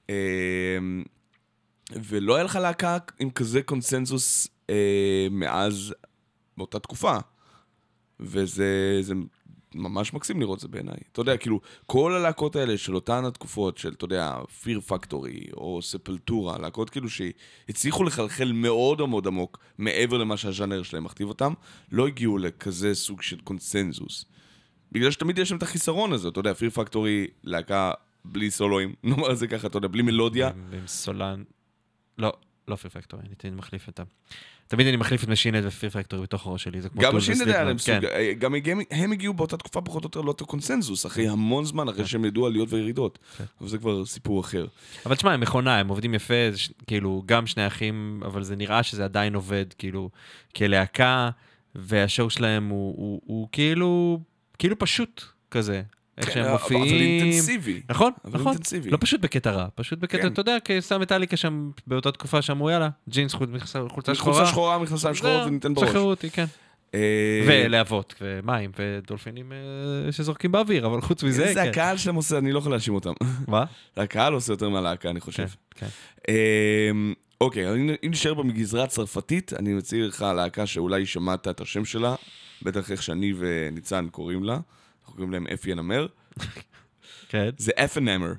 אה, 0.09 0.15
ולא 1.91 2.35
היה 2.35 2.43
לך 2.43 2.55
להקה 2.55 2.97
עם 3.19 3.29
כזה 3.29 3.61
קונסנזוס 3.61 4.47
מאז, 5.31 5.93
באותה 6.57 6.79
תקופה. 6.79 7.17
וזה 8.19 8.97
זה 9.01 9.13
ממש 9.75 10.13
מקסים 10.13 10.39
לראות 10.39 10.59
זה 10.59 10.67
בעיניי. 10.67 10.97
אתה 11.11 11.21
יודע, 11.21 11.37
כאילו, 11.37 11.59
כל 11.85 12.13
הלהקות 12.13 12.55
האלה 12.55 12.77
של 12.77 12.95
אותן 12.95 13.25
התקופות, 13.25 13.77
של, 13.77 13.93
אתה 13.93 14.05
יודע, 14.05 14.35
Fear 14.63 14.91
Factory 14.91 15.53
או 15.53 15.79
ספלטורה, 15.81 16.57
להקות 16.57 16.89
כאילו 16.89 17.07
שהצליחו 17.09 18.03
לחלחל 18.03 18.51
מאוד 18.51 19.05
מאוד 19.05 19.27
עמוק 19.27 19.59
מעבר 19.77 20.17
למה 20.17 20.37
שהז'אנר 20.37 20.83
שלהם 20.83 21.03
מכתיב 21.03 21.27
אותם, 21.27 21.53
לא 21.91 22.07
הגיעו 22.07 22.37
לכזה 22.37 22.95
סוג 22.95 23.21
של 23.21 23.39
קונסנזוס. 23.39 24.25
בגלל 24.91 25.11
שתמיד 25.11 25.37
יש 25.37 25.51
להם 25.51 25.57
את 25.57 25.63
החיסרון 25.63 26.13
הזה, 26.13 26.27
אתה 26.27 26.39
יודע, 26.39 26.51
Fear 26.51 26.77
Factory, 26.77 27.31
להקה 27.43 27.91
בלי 28.25 28.51
סולואים, 28.51 28.95
נאמר 29.03 29.31
את 29.31 29.37
זה 29.37 29.47
ככה, 29.47 29.67
אתה 29.67 29.77
יודע, 29.77 29.87
בלי 29.87 30.01
מלודיה. 30.01 30.51
עם 30.73 30.87
סולן... 30.87 31.43
לא, 32.17 32.33
לא 32.67 32.75
פיר 32.75 32.91
פקטורי, 32.91 33.23
אני 33.25 33.35
תמיד 33.35 33.53
מחליף 33.53 33.87
אותם. 33.87 34.03
תמיד 34.67 34.87
אני 34.87 34.97
מחליף 34.97 35.23
את 35.23 35.29
משינט 35.29 35.63
ופיר 35.67 35.89
פקטורי 35.89 36.23
בתוך 36.23 36.47
הראש 36.47 36.63
שלי, 36.63 36.81
זה 36.81 36.89
כמו 36.89 37.01
גם 37.01 37.11
טול 37.11 37.19
השינד 37.19 37.47
היה 37.47 37.63
להם 37.63 37.77
סוג, 37.77 37.99
כן. 37.99 38.05
אה, 38.05 38.33
גם 38.33 38.55
הם 38.91 39.11
הגיעו 39.11 39.33
באותה 39.33 39.57
תקופה 39.57 39.81
פחות 39.81 40.03
או 40.03 40.07
יותר 40.07 40.21
לאותו 40.21 40.45
קונסנזוס, 40.45 41.05
אחרי 41.05 41.27
המון 41.27 41.65
זמן, 41.65 41.89
אחרי 41.89 42.05
שהם 42.05 42.25
ידעו 42.25 42.47
עליות 42.47 42.73
וירידות. 42.73 43.19
כן. 43.37 43.43
אבל 43.61 43.69
זה 43.69 43.77
כבר 43.77 44.05
סיפור 44.05 44.41
אחר. 44.41 44.65
אבל 45.05 45.15
תשמע, 45.15 45.33
הם 45.33 45.39
מכונה, 45.39 45.79
הם 45.79 45.87
עובדים 45.87 46.13
יפה, 46.13 46.33
כאילו, 46.87 47.23
גם 47.25 47.47
שני 47.47 47.67
אחים, 47.67 48.21
אבל 48.25 48.43
זה 48.43 48.55
נראה 48.55 48.83
שזה 48.83 49.03
עדיין 49.03 49.35
עובד, 49.35 49.65
כאילו, 49.77 50.09
כלהקה, 50.55 51.29
והשואו 51.75 52.29
שלהם 52.29 52.69
הוא 52.69 53.47
כאילו, 53.51 54.19
כאילו 54.59 54.79
פשוט 54.79 55.23
כזה. 55.51 55.81
איך 56.17 56.25
כן, 56.25 56.33
שהם 56.33 56.51
מופיעים. 56.51 56.83
אבל 56.83 56.91
אינטנסיבי. 57.01 57.81
נכון, 57.89 58.11
אבל 58.25 58.39
נכון. 58.39 58.51
אינטנסיבי. 58.51 58.89
לא 58.89 58.97
פשוט 59.01 59.21
בקטע 59.21 59.51
רע, 59.51 59.67
פשוט 59.75 59.99
בקטע, 59.99 60.21
כן. 60.21 60.27
אתה 60.27 60.41
יודע, 60.41 60.57
כי 60.65 60.81
סתם 60.81 61.01
מטאליקה 61.01 61.37
שם 61.37 61.71
באותה 61.87 62.11
תקופה 62.11 62.41
שאמרו, 62.41 62.69
יאללה, 62.69 62.89
ג'ינס 63.09 63.33
חולצה 63.33 63.65
שחורה. 64.15 64.35
חולצה 64.35 64.45
שחורה, 64.51 64.79
מכנסיים 64.79 65.15
שחורות 65.15 65.47
וניתן 65.47 65.73
בראש. 65.73 65.89
שחררו 65.89 66.09
אותי, 66.09 66.29
כן. 66.29 66.45
אה, 66.93 66.99
ולהבות, 67.47 68.15
ומים, 68.21 68.71
ודולפינים 68.79 69.51
אה, 69.51 70.11
שזורקים 70.11 70.51
באוויר, 70.51 70.85
אבל 70.85 71.01
חוץ 71.01 71.23
מזה, 71.23 71.47
זה 71.47 71.53
כן. 71.53 71.69
הקהל 71.69 71.97
שלהם 71.97 72.15
עושה, 72.15 72.37
אני 72.37 72.51
לא 72.51 72.59
יכול 72.59 72.71
להאשים 72.71 72.95
אותם. 72.95 73.13
מה? 73.47 73.65
הקהל 73.97 74.33
עושה 74.33 74.53
יותר 74.53 74.69
מהלהקה, 74.69 75.09
אני 75.09 75.19
כן, 75.19 75.25
חושב. 75.25 75.47
כן. 75.75 75.87
אמ, 76.29 77.13
אוקיי, 77.41 77.67
אז 77.67 77.75
אם- 77.75 77.89
אם 78.05 78.11
נשאר 78.11 78.33
בגזרה 78.33 78.83
הצרפתית, 78.83 79.53
אני 79.59 79.73
מציע 79.73 80.05
לך 80.07 80.25
להקה 80.35 80.65
שאולי 80.65 81.05
שמעת 81.05 81.47
את 81.47 81.61
השם 81.61 81.85
שלה, 81.85 82.15
בטח 82.61 82.91
איך 82.91 83.03
שאני 83.03 83.33
וניצן 83.37 84.07
קוראים 84.11 84.43
לה, 84.43 84.57
אנחנו 85.13 85.25
קוראים 85.25 85.43
להם 85.43 85.53
אפי 85.53 85.71
הנמר, 85.71 86.07
כן, 87.29 87.49
זה 87.57 87.71
אפנמר, 87.75 88.33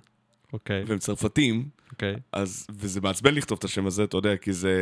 אוקיי, 0.52 0.84
והם 0.86 0.98
צרפתים, 0.98 1.68
אוקיי. 1.92 2.14
אז, 2.32 2.66
וזה 2.70 3.00
מעצבן 3.00 3.34
לכתוב 3.34 3.58
את 3.58 3.64
השם 3.64 3.86
הזה, 3.86 4.04
אתה 4.04 4.16
יודע, 4.16 4.36
כי 4.36 4.52
זה 4.52 4.72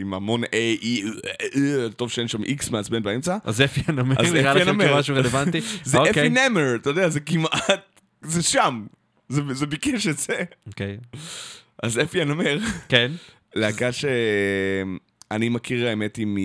עם 0.00 0.14
המון 0.14 0.44
A, 0.44 0.82
E, 0.82 0.86
אה, 1.56 1.90
טוב 1.96 2.10
שאין 2.10 2.28
שם 2.28 2.42
X 2.42 2.70
מעצבן 2.70 3.02
באמצע. 3.02 3.38
אז 3.44 3.60
אפי 3.60 3.80
הנמר, 3.86 4.14
נראה 4.32 4.54
לכם. 4.54 4.78
כמשהו 4.78 5.16
רלוונטי? 5.16 5.60
זה 5.84 5.98
אוקיי, 5.98 6.10
אפי 6.10 6.28
נמר, 6.28 6.74
אתה 6.74 6.90
יודע, 6.90 7.08
זה 7.08 7.20
כמעט, 7.20 8.00
זה 8.22 8.42
שם, 8.42 8.86
זה, 9.28 9.42
זה 9.52 9.66
ביקש 9.66 10.06
את 10.06 10.18
זה. 10.18 10.44
אוקיי, 10.66 10.98
אז 11.82 11.98
אפי 11.98 12.22
הנמר, 12.22 12.58
כן, 12.88 13.12
להקה 13.54 13.92
שאני 13.92 15.48
מכיר, 15.48 15.86
האמת 15.86 16.16
היא, 16.16 16.26
מ... 16.26 16.36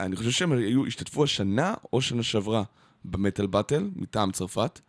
אני 0.00 0.16
חושב 0.16 0.30
שהם 0.30 0.52
היו, 0.52 0.86
השתתפו 0.86 1.24
השנה 1.24 1.74
או 1.92 2.02
שנה 2.02 2.22
שעברה 2.22 2.62
ב 3.10 3.16
Metal 3.16 3.46
Battle, 3.46 3.90
מטעם 3.96 4.32
צרפת. 4.32 4.80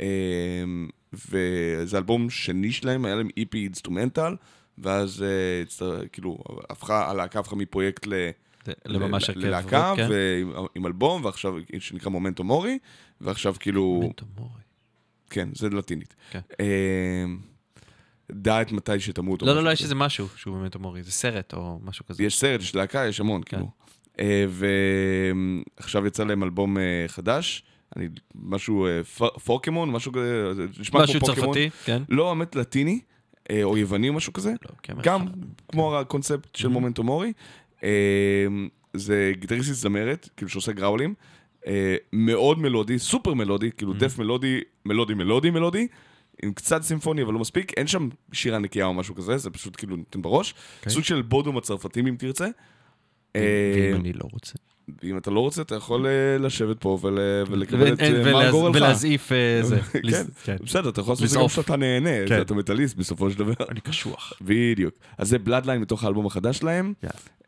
אמ, 0.00 0.88
וזה 1.12 1.98
אלבום 1.98 2.30
שני 2.30 2.72
שלהם, 2.72 3.04
היה 3.04 3.14
להם 3.14 3.28
EP 3.36 3.64
אינסטרומנטל, 3.64 4.36
ואז 4.78 5.22
אה, 5.82 6.08
כאילו, 6.08 6.38
הפכה, 6.70 7.10
הלהקה 7.10 7.38
הפכה 7.40 7.56
מפרויקט 7.56 8.06
ל... 8.06 8.12
לממש 8.86 9.30
ל- 9.30 9.32
הרכב. 9.32 9.46
ללהקה, 9.46 9.92
כן. 9.96 10.08
ועם 10.10 10.66
עם 10.74 10.86
אלבום, 10.86 11.24
ועכשיו, 11.24 11.54
שנקרא 11.78 12.10
Memento 12.10 12.44
Mori, 12.44 12.78
ועכשיו 13.20 13.54
כאילו... 13.60 14.00
Memento 14.04 14.26
Mori. 14.38 14.60
כן, 15.30 15.48
זה 15.54 15.68
לטינית. 15.70 16.14
כן. 16.30 16.40
אמ, 16.60 17.38
דע 18.32 18.62
את 18.62 18.72
מתי 18.72 19.00
שתמות. 19.00 19.42
לא, 19.42 19.54
לא, 19.54 19.64
לא, 19.64 19.70
יש. 19.72 19.82
איזה 19.82 19.94
משהו 19.94 20.28
שהוא 20.36 20.58
באמת 20.58 20.74
הומורי, 20.74 21.02
זה 21.02 21.12
סרט 21.12 21.54
או 21.54 21.78
משהו 21.82 22.06
כזה. 22.06 22.22
יש 22.22 22.38
סרט, 22.38 22.60
יש 22.60 22.74
להקה, 22.74 23.06
יש 23.06 23.20
המון, 23.20 23.42
כן. 23.46 23.56
כאילו. 23.56 23.70
אה, 24.20 24.46
ועכשיו 25.80 26.06
יצא 26.06 26.24
להם 26.24 26.42
אלבום 26.42 26.78
אה, 26.78 26.82
חדש, 27.06 27.62
אני, 27.96 28.08
משהו, 28.34 28.86
אה, 28.86 29.04
פ- 29.04 29.38
פורקמון, 29.44 29.90
משהו 29.90 30.12
כזה, 30.12 30.54
זה 30.54 30.66
נשמע 30.80 31.02
משהו 31.02 31.20
כמו 31.20 31.28
פוקימון. 31.28 31.54
צרפתי, 31.54 31.70
כן. 31.84 32.02
לא, 32.08 32.28
האמת, 32.28 32.56
לטיני, 32.56 33.00
או 33.62 33.76
יווני 33.78 34.08
או 34.08 34.12
משהו 34.14 34.32
כזה. 34.32 34.50
לא, 34.50 34.70
כן, 34.82 34.94
גם. 35.02 35.26
כמו 35.68 35.98
הקונספט 35.98 36.56
של 36.56 36.68
מומנטו 36.68 37.02
מורי. 37.02 37.32
זה 38.94 39.32
גיטריסטית 39.38 39.74
זמרת, 39.74 40.28
כאילו 40.36 40.48
שעושה 40.50 40.72
גראולים. 40.72 41.14
מאוד 42.12 42.58
מלודי, 42.58 42.98
סופר 42.98 43.34
מלודי, 43.34 43.70
כאילו 43.76 43.92
דף 43.92 44.18
מלודי, 44.18 44.60
מלודי, 44.86 45.14
מלודי, 45.14 45.50
מלודי. 45.50 45.86
עם 46.42 46.52
קצת 46.52 46.82
סימפוני, 46.82 47.22
אבל 47.22 47.32
לא 47.32 47.38
מספיק. 47.38 47.72
אין 47.76 47.86
שם 47.86 48.08
שירה 48.32 48.58
נקייה 48.58 48.86
או 48.86 48.94
משהו 48.94 49.14
כזה, 49.14 49.36
זה 49.38 49.50
פשוט 49.50 49.76
כאילו 49.76 49.96
נותן 49.96 50.22
בראש. 50.22 50.54
סוג 50.88 51.04
של 51.04 51.22
בודום 51.22 51.56
הצרפתים, 51.56 52.06
אם 52.06 52.16
תרצה. 52.18 52.46
אה, 53.36 53.40
ואם 53.92 54.00
אני 54.00 54.12
לא 54.12 54.28
רוצה. 54.32 54.52
אם 55.04 55.18
אתה 55.18 55.30
לא 55.30 55.40
רוצה, 55.40 55.62
אתה 55.62 55.74
יכול 55.74 56.06
אה, 56.06 56.12
לשבת 56.38 56.80
פה 56.80 56.98
ול- 57.02 57.18
ולקבל 57.50 57.92
את 57.92 58.00
אה, 58.00 58.32
מה 58.32 58.50
גורלך. 58.50 58.76
ולהזעיף 58.76 59.30
זה. 59.62 59.80
כן, 60.10 60.24
כן. 60.44 60.56
בסדר, 60.64 60.88
אתה 60.88 61.00
יכול 61.00 61.12
לעשות 61.12 61.24
את 61.24 61.30
זה 61.30 61.38
גם. 61.38 61.46
כשאתה 61.48 61.76
נהנה, 61.76 62.10
כן. 62.28 62.40
אתה 62.40 62.54
מטאליסט 62.54 62.96
בסופו 62.96 63.30
של 63.30 63.38
דבר. 63.38 63.52
אני 63.70 63.80
קשוח. 63.80 64.32
בדיוק. 64.40 64.94
אז 65.18 65.28
זה 65.28 65.38
בלאדליין 65.38 65.80
מתוך 65.80 66.04
האלבום 66.04 66.26
החדש 66.26 66.58
שלהם, 66.58 66.92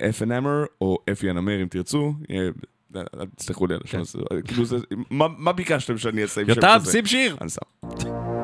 אפ 0.08 0.22
אנ 0.22 0.32
אמר, 0.32 0.64
או 0.80 0.98
אפי 1.12 1.30
אם 1.62 1.68
תרצו. 1.68 2.14
תסלחו 3.36 3.66
לי 3.66 3.74
על 3.74 3.80
השם 3.84 4.00
הזה, 4.00 4.18
כאילו 4.44 4.64
מה 5.38 5.52
ביקשתם 5.52 5.98
שאני 5.98 6.22
אעשה 6.22 6.40
עם 6.40 6.46
שם 6.46 6.54
כזה? 6.54 6.66
יותם, 6.66 6.90
שים 6.90 7.06
שיר! 7.06 7.36
אני 7.40 7.48
שם. 7.50 8.35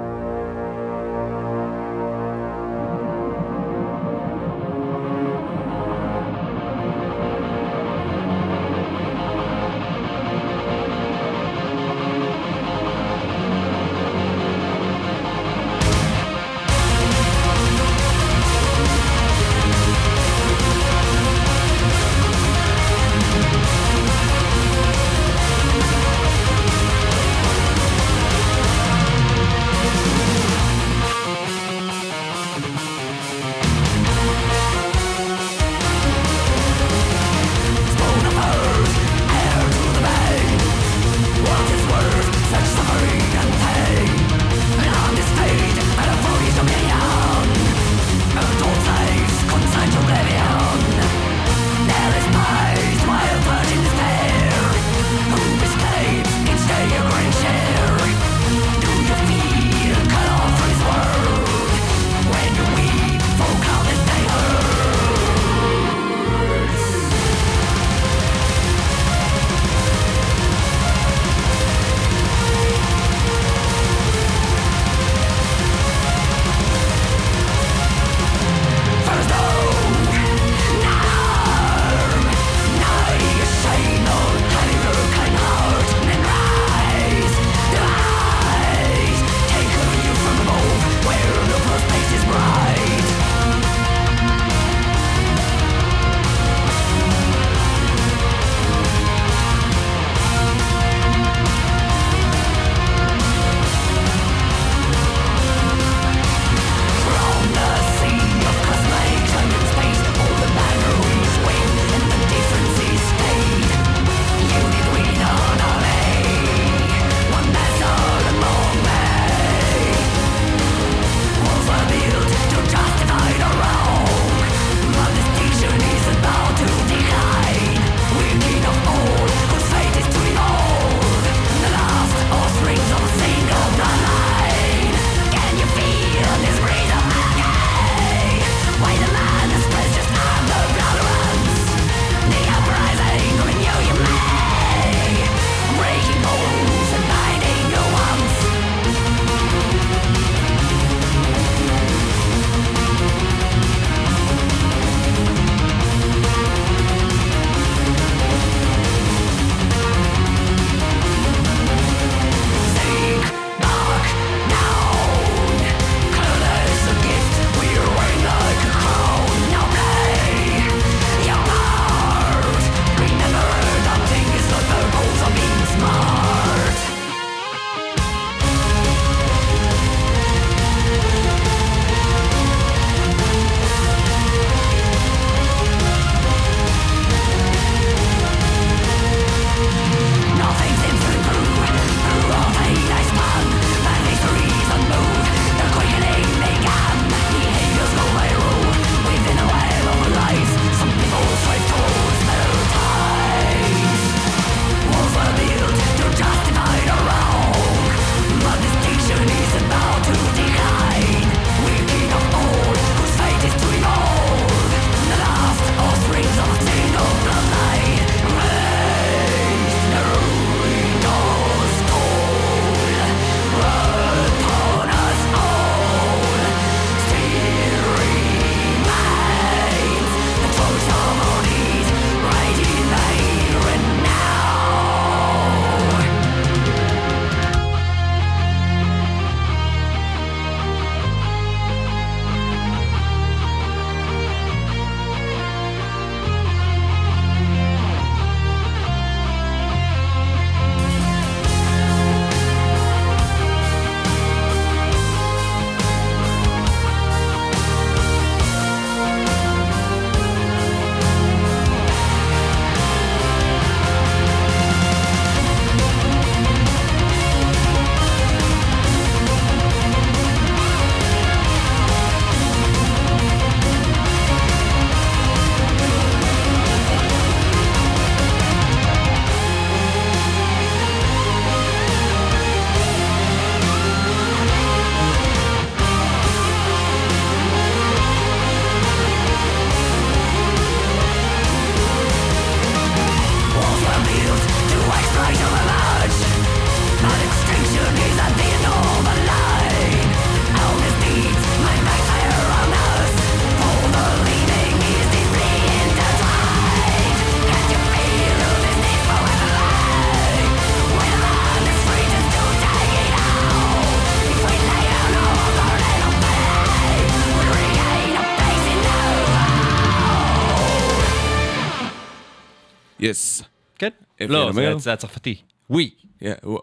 יס. 323.03 323.43
כן? 323.79 323.89
לא, 324.21 324.53
זה. 324.53 324.79
זה 324.79 324.93
הצרפתי. 324.93 325.37
ווי. 325.71 325.91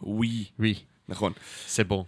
ווי. 0.01 0.45
ווי. 0.59 0.75
נכון. 1.09 1.33
זה. 1.67 2.05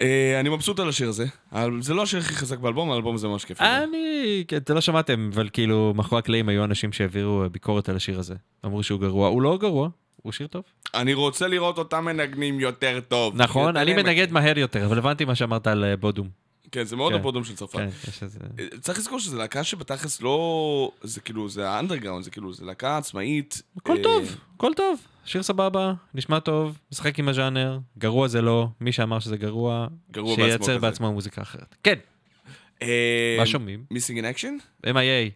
אה, 0.00 0.40
אני 0.40 0.48
מבסוט 0.48 0.78
על 0.78 0.88
השיר 0.88 1.08
הזה. 1.08 1.26
אבל 1.52 1.82
זה 1.82 1.94
לא 1.94 2.02
השיר 2.02 2.20
הכי 2.20 2.34
חזק 2.34 2.58
באלבום, 2.58 2.90
האלבום 2.90 3.14
הזה 3.14 3.28
ממש 3.28 3.44
כיף. 3.44 3.60
אני, 3.60 4.44
כן, 4.48 4.56
אתם 4.56 4.74
לא 4.74 4.80
שמעתם, 4.80 5.30
אבל 5.34 5.48
כאילו, 5.52 5.92
מאחורי 5.96 6.18
הקלעים 6.18 6.48
היו 6.48 6.64
אנשים 6.64 6.92
שהעבירו 6.92 7.42
אה, 7.42 7.48
ביקורת 7.48 7.88
על 7.88 7.96
השיר 7.96 8.18
הזה. 8.18 8.34
אמרו 8.64 8.82
שהוא 8.82 9.00
גרוע. 9.00 9.28
הוא 9.28 9.42
לא 9.42 9.58
גרוע, 9.60 9.88
הוא 10.22 10.32
שיר 10.32 10.46
טוב. 10.46 10.62
אני 10.94 11.14
רוצה 11.14 11.48
לראות 11.48 11.78
אותם 11.78 12.04
מנגנים 12.04 12.60
יותר 12.60 13.00
טוב. 13.08 13.42
נכון, 13.42 13.66
יותר 13.66 13.82
אני 13.82 14.02
מנגד 14.02 14.32
מהר 14.32 14.58
יותר, 14.58 14.86
אבל 14.86 14.98
הבנתי 14.98 15.24
מה 15.24 15.34
שאמרת 15.34 15.66
על 15.66 15.84
אה, 15.84 15.96
בודום. 15.96 16.28
כן, 16.72 16.84
זה 16.84 16.96
מאוד 16.96 17.12
כן. 17.12 17.18
הפודום 17.18 17.44
של 17.44 17.56
צרפת. 17.56 17.78
כן, 17.78 17.88
יש 18.08 18.22
איזה... 18.22 18.38
אה, 18.58 18.66
צריך 18.80 18.98
לזכור 18.98 19.20
שזו 19.20 19.36
להקה 19.36 19.64
שבתכלס 19.64 20.22
לא... 20.22 20.92
זה 21.02 21.20
כאילו, 21.20 21.48
זה 21.48 21.68
האנדרגראונד, 21.70 22.24
זה 22.24 22.30
כאילו, 22.30 22.52
זה 22.52 22.64
להקה 22.64 22.98
עצמאית. 22.98 23.62
הכל 23.76 23.96
אה, 23.96 24.02
טוב, 24.02 24.36
הכל 24.56 24.72
טוב. 24.76 25.00
שיר 25.24 25.42
סבבה, 25.42 25.92
נשמע 26.14 26.40
טוב, 26.40 26.78
משחק 26.92 27.18
עם 27.18 27.28
הז'אנר, 27.28 27.78
גרוע 27.98 28.28
זה 28.28 28.42
לא, 28.42 28.68
מי 28.80 28.92
שאמר 28.92 29.18
שזה 29.18 29.36
גרוע, 29.36 29.86
גרוע 30.10 30.34
שייצר. 30.34 30.78
בעצמו 30.78 31.12
מוזיקה 31.12 31.42
אחרת. 31.42 31.74
כן, 31.82 31.98
אה, 32.82 33.36
מה 33.38 33.46
שומעים? 33.46 33.84
Missing 33.90 34.18
in 34.18 34.24
Action? 34.24 34.56
MIA. 34.86 35.30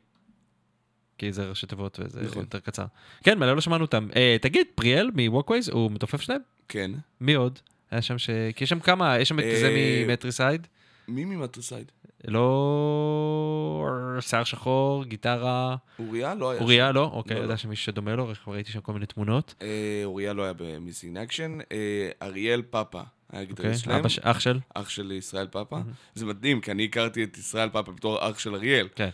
כי 1.18 1.32
זה 1.32 1.48
ראשי 1.48 1.66
תיבות 1.66 2.00
וזה 2.02 2.22
נכון. 2.22 2.42
יותר 2.42 2.60
קצר. 2.60 2.84
כן, 3.24 3.38
מלא 3.38 3.54
לא 3.54 3.60
שמענו 3.60 3.84
אותם. 3.84 4.08
תגיד, 4.40 4.66
פריאל 4.74 5.10
מ 5.14 5.20
Walkways, 5.20 5.68
הוא 5.68 5.90
מתופף 5.90 6.20
שלהם? 6.20 6.40
כן. 6.68 6.90
מי 7.20 7.34
עוד? 7.34 7.58
היה 7.90 8.02
שם 8.02 8.18
ש... 8.18 8.30
כי 8.56 8.64
יש 8.64 8.70
שם 8.70 8.80
כמה, 8.80 9.18
יש 9.18 9.28
שם 9.28 9.38
את 9.38 9.44
זה 9.44 9.74
מ 10.06 10.12
Matricide. 10.12 10.66
מי 11.12 11.24
מ 11.24 11.30
Matricide? 11.30 11.92
לא... 12.28 14.16
שיער 14.20 14.44
שחור, 14.44 15.04
גיטרה. 15.04 15.76
אוריה 15.98 16.34
לא 16.34 16.50
היה. 16.50 16.60
אוריה 16.60 16.92
לא? 16.92 17.10
אוקיי, 17.12 17.30
לא, 17.34 17.38
אני 17.38 17.42
יודע 17.44 17.52
לא. 17.54 17.56
שמישהו 17.58 17.84
שדומה 17.84 18.14
לו, 18.14 18.32
ראיתי 18.46 18.72
שם 18.72 18.80
כל 18.80 18.92
מיני 18.92 19.06
תמונות. 19.06 19.54
אה, 19.62 20.00
אוריה 20.04 20.32
לא 20.32 20.42
היה 20.42 20.52
ב 20.56 20.64
Missing 20.64 21.18
Action. 21.18 21.58
אה, 21.72 22.10
אריאל 22.22 22.62
פאפה 22.62 22.98
היה 22.98 23.06
אוקיי, 23.30 23.46
גיטריסט 23.46 23.84
שלהם. 23.84 24.08
ש- 24.08 24.18
אח 24.18 24.40
של? 24.40 24.58
אח 24.74 24.88
של 24.88 25.12
ישראל 25.12 25.46
פאפה. 25.46 25.78
זה 26.14 26.26
מדהים, 26.26 26.60
כי 26.60 26.70
אני 26.70 26.84
הכרתי 26.84 27.24
את 27.24 27.38
ישראל 27.38 27.68
פאפה 27.68 27.92
בתור 27.92 28.30
אח 28.30 28.38
של 28.38 28.54
אריאל. 28.54 28.88
כן. 28.94 29.08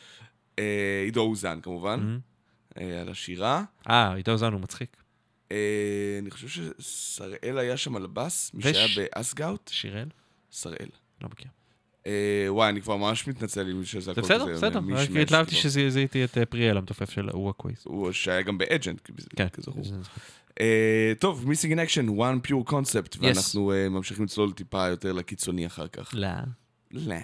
אה, 0.59 1.03
עידו 1.05 1.21
אוזן 1.21 1.61
כמובן. 1.61 2.19
אה, 2.81 3.01
על 3.01 3.09
השירה. 3.09 3.63
אה, 3.91 4.15
עידו 4.17 4.37
אוזן 4.37 4.53
הוא 4.53 4.61
מצחיק. 4.61 4.97
אה, 5.53 5.57
אני 6.23 6.31
חושב 6.31 6.49
ששראל 6.49 7.59
היה 7.59 7.77
שם 7.77 7.97
על 7.97 8.07
בס, 8.07 8.51
מי 8.55 8.61
וש- 8.65 8.77
שהיה 8.77 8.89
באסגאוט, 9.15 9.69
שיראל? 9.73 10.09
שראל. 10.51 10.89
לא 11.23 11.29
מכיר. 11.29 11.49
אה, 12.09 12.53
וואי, 12.53 12.69
אני 12.69 12.83
כבר 12.83 12.97
ממש 12.97 13.29
מתנצל 13.29 13.69
עם 13.71 13.85
שזה 13.85 14.01
זה 14.01 14.11
הכל 14.11 14.21
בסדר, 14.21 14.43
כזה 14.43 14.53
בסדר. 14.53 14.81
מישמש, 14.81 15.17
רק 15.17 15.23
התלהבתי. 15.23 15.55
שזיהיתי 15.55 16.25
את 16.25 16.39
אה, 16.39 16.47
פריאל, 16.47 16.77
המתופף 16.77 17.11
של 17.11 17.29
Walkways. 17.35 17.79
הוא 17.85 18.13
שהיה 18.13 18.43
גם 18.43 18.59
ב 18.59 18.66
Agent, 18.66 19.11
כן. 19.37 19.49
כזכור. 19.53 19.83
אה, 20.61 21.13
טוב, 21.19 21.49
Missing 21.49 21.73
in 21.73 21.79
Action, 21.79 22.09
one 22.09 22.49
pure 22.49 22.71
concept, 22.71 23.19
ואנחנו 23.21 23.73
ממשיכים 23.91 24.25
לצלול 24.25 24.53
טיפה 24.53 24.89
יותר 24.89 25.13
לקיצוני 25.13 25.67
אחר 25.67 25.89
כך. 25.89 26.11
לא. 26.15 26.29
לא. 26.93 27.15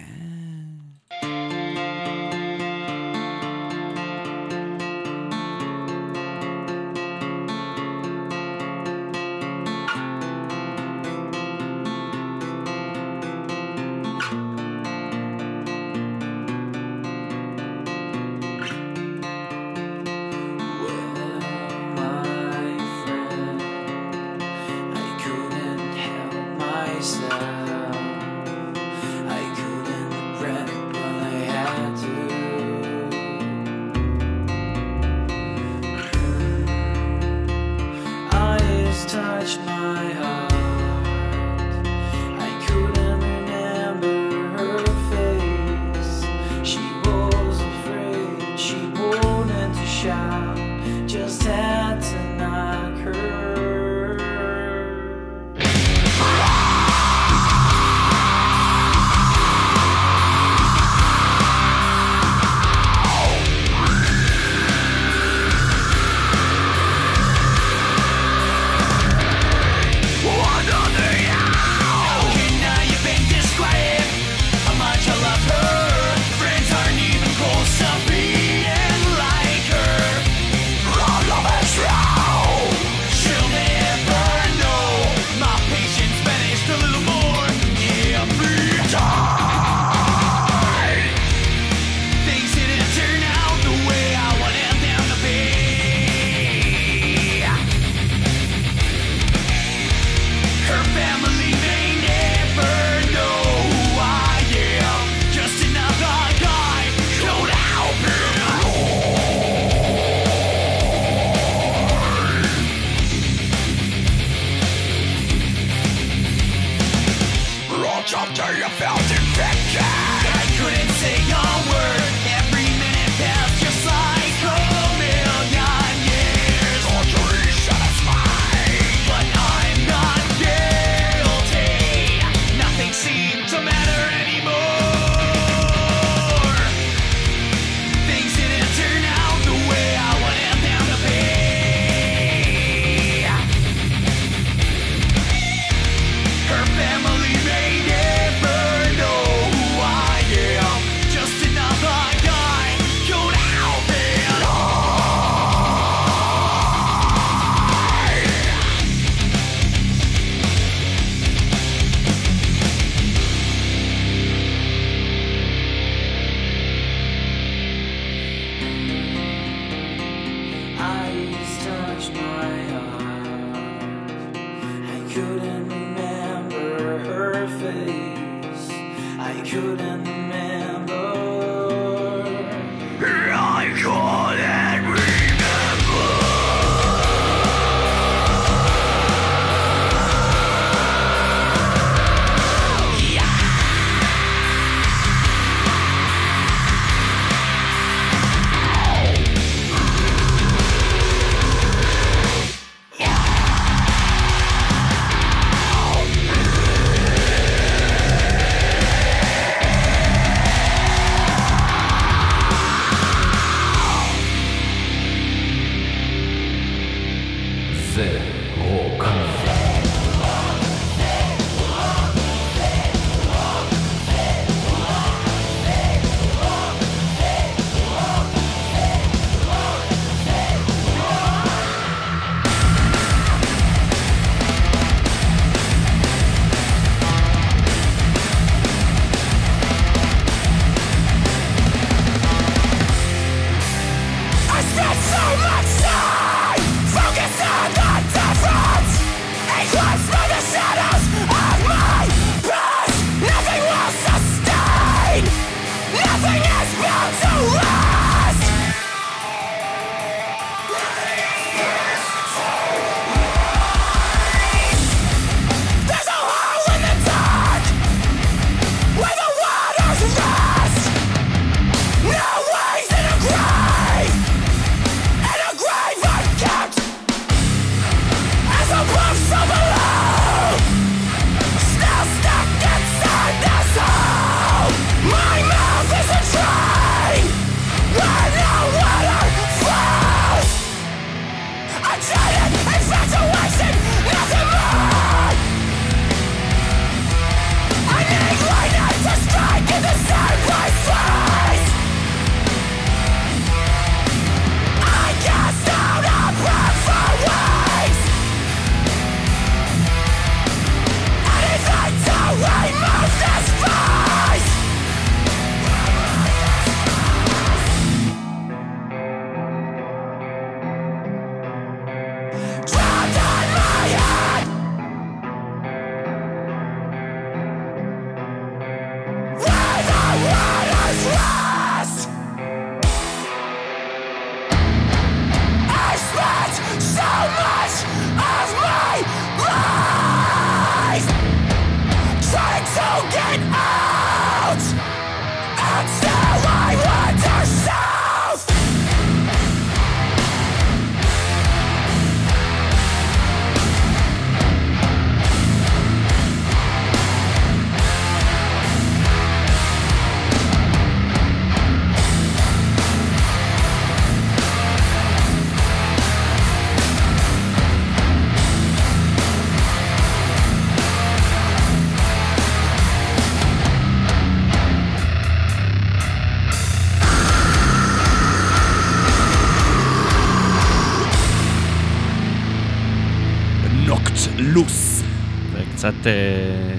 קצת... 385.85 386.07
אה, 386.07 386.75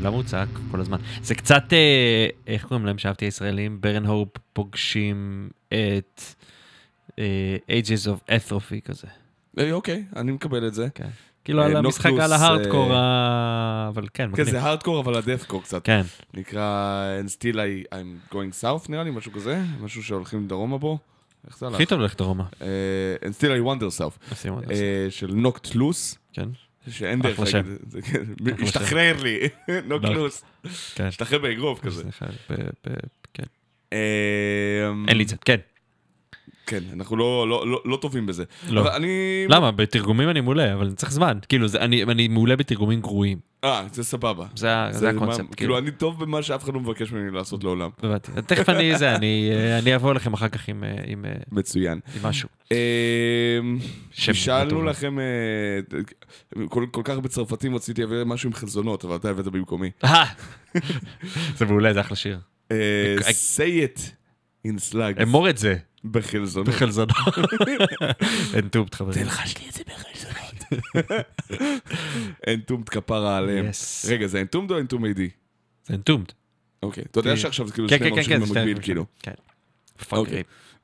למה 0.00 0.16
הוא 0.16 0.22
צעק 0.22 0.48
כל 0.70 0.80
הזמן? 0.80 0.98
זה 1.22 1.34
קצת, 1.34 1.72
אה, 1.72 2.26
איך 2.46 2.64
קוראים 2.64 2.86
להם 2.86 2.98
שאהבתי 2.98 3.24
הישראלים? 3.24 3.80
ברן 3.80 4.06
הופ 4.06 4.28
פוגשים 4.52 5.48
את 5.68 6.22
אה, 7.18 7.56
Ages 7.68 8.06
of 8.06 8.30
Atrophy 8.30 8.80
כזה. 8.84 9.06
אוקיי, 9.72 10.04
אני 10.16 10.32
מקבל 10.32 10.66
את 10.66 10.74
זה. 10.74 10.88
כן. 10.94 11.08
כאילו 11.44 11.62
על 11.62 11.76
המשחק 11.76 12.10
על 12.20 12.32
ההארדקור, 12.32 12.86
אבל 13.88 14.06
כן, 14.14 14.30
כן. 14.36 14.44
זה 14.44 14.60
הארדקור, 14.60 15.00
אבל 15.00 15.14
הדפקור 15.14 15.62
קצת. 15.62 15.84
כן, 15.84 16.02
נקרא 16.34 17.04
And 17.24 17.28
still 17.28 17.56
I'm 17.92 18.34
going 18.34 18.62
south 18.62 18.86
נראה 18.88 19.04
לי, 19.04 19.10
משהו 19.10 19.32
כזה, 19.32 19.62
משהו 19.80 20.02
שהולכים 20.02 20.48
דרומה 20.48 20.78
בו. 20.78 20.98
איך 21.46 21.58
זה 21.58 21.66
הלך? 21.66 21.74
הכי 21.74 21.86
טוב 21.86 22.00
ללכת 22.00 22.18
דרומה. 22.18 22.44
And 23.20 23.40
still 23.40 23.50
I 23.62 23.66
wonder 23.66 24.00
south. 24.00 24.34
של 25.10 25.30
נוקט 25.34 25.74
לוס, 25.74 26.18
כן, 26.32 26.48
שאין 26.90 27.20
דרך 27.22 27.40
להגיד. 27.40 27.72
את 27.84 27.90
זה. 27.90 28.02
כן, 28.02 28.22
השתחרר 28.62 29.22
לי, 29.22 29.38
נוקט 29.84 30.04
נוק. 30.04 30.14
לוס. 30.16 30.44
כן. 30.94 31.04
השתחרר 31.04 31.38
באגרוף 31.38 31.80
כזה. 31.80 32.02
כן. 33.34 33.42
אה, 33.92 33.98
אין 35.08 35.16
לי 35.16 35.22
את 35.22 35.28
זה, 35.28 35.36
כן. 35.44 35.56
כן, 36.66 36.80
אנחנו 36.92 37.16
לא- 37.16 37.48
לא 37.48 37.66
לא- 37.70 37.82
לא 37.84 37.96
טובים 38.02 38.26
בזה. 38.26 38.44
לא. 38.68 38.96
אני... 38.96 39.44
למה? 39.48 39.70
בתרגומים 39.72 40.30
אני 40.30 40.40
מעולה, 40.40 40.74
אבל 40.74 40.86
אני 40.86 40.94
צריך 40.94 41.12
זמן. 41.12 41.38
כאילו, 41.48 41.68
זה- 41.68 41.80
אני 41.80 42.02
אני 42.02 42.28
מעולה 42.28 42.56
בתרגומים 42.56 43.00
גרועים. 43.00 43.38
אה, 43.64 43.86
זה 43.92 44.04
סבבה. 44.04 44.46
זה 44.54 45.08
הקונספט. 45.08 45.36
כאילו, 45.36 45.56
כאילו. 45.56 45.78
אני 45.78 45.90
טוב 45.90 46.20
במה 46.20 46.42
שאף 46.42 46.64
אחד 46.64 46.74
לא 46.74 46.80
מבקש 46.80 47.12
ממני 47.12 47.30
לעשות 47.30 47.64
לעולם. 47.64 47.90
הבנתי. 48.02 48.32
תכף 48.46 48.68
אני 48.68 48.98
זה, 48.98 49.14
אני 49.14 49.50
אה, 49.52 49.78
אני 49.78 49.94
אבוא 49.94 50.12
אליכם 50.12 50.32
אחר 50.32 50.48
כך 50.48 50.68
עם 50.68 50.84
אה, 50.84 50.94
עם, 51.06 51.24
אה, 51.24 51.32
מצוין. 51.52 52.00
עם 52.16 52.22
משהו. 52.22 52.48
שם 54.10 54.34
שאלנו. 54.34 54.82
לכם, 54.82 55.16
כל 56.68 56.86
כל 56.90 57.02
כך 57.04 57.18
בצרפתים 57.18 57.74
רציתי 57.74 58.00
להביא 58.00 58.24
משהו 58.24 58.48
עם 58.48 58.54
חלזונות, 58.54 59.04
אבל 59.04 59.16
אתה 59.16 59.30
הבאת 59.30 59.48
במקומי. 59.48 59.90
זה 61.56 61.66
מעולה, 61.66 61.94
זה 61.94 62.00
אחלה 62.00 62.16
שיר. 62.16 62.38
say 63.28 63.96
it 63.96 64.00
in 64.66 64.92
slugs. 64.92 65.22
אמור 65.22 65.50
את 65.50 65.58
זה, 65.58 65.76
בחלזונות. 66.04 66.68
בחלזונות. 66.68 67.16
אין 68.54 68.68
טובט, 68.68 68.94
חברים. 68.94 69.24
תלחש 69.24 69.58
לי 69.58 69.68
את 69.68 69.74
זה 69.74 69.82
בחלזונות. 69.86 70.47
אנטומט 72.48 72.88
כפרה 72.88 73.38
עליהם. 73.38 73.68
Yes. 73.68 74.08
רגע, 74.08 74.26
זה 74.26 74.40
אנטומט 74.40 74.70
או 74.70 74.78
אנטום 74.78 75.04
איי-די? 75.04 75.28
זה 75.86 75.94
אנטומט. 75.94 76.32
אוקיי. 76.82 77.04
אתה 77.10 77.18
יודע 77.18 77.36
שעכשיו 77.36 77.66
זה 77.66 77.72
כאילו 77.72 77.88
כן, 77.88 77.98
שני 77.98 78.10
כן, 78.10 78.16
ממשיכים 78.16 78.40
כן, 78.40 78.46
במקביל, 78.54 78.78
כאילו. 78.82 79.04
כן. 79.22 79.32
פאקרים. 80.08 80.42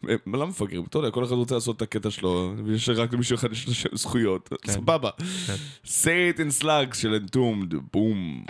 אה, 0.08 0.14
למה 0.26 0.46
מפגרים? 0.46 0.84
אתה 0.88 0.98
יודע, 0.98 1.10
כל 1.10 1.24
אחד 1.24 1.32
רוצה 1.32 1.54
לעשות 1.54 1.76
את 1.76 1.82
הקטע 1.82 2.10
שלו, 2.10 2.54
ויש 2.64 2.88
רק 2.88 3.12
למישהו 3.12 3.34
אחד 3.34 3.52
יש 3.52 3.86
לו 3.86 3.98
זכויות. 3.98 4.50
סבבה. 4.66 5.10
it 5.84 6.38
in 6.38 6.62
slugs 6.62 6.94
של 6.94 7.14
אנטומד, 7.14 7.74
בום. 7.92 8.44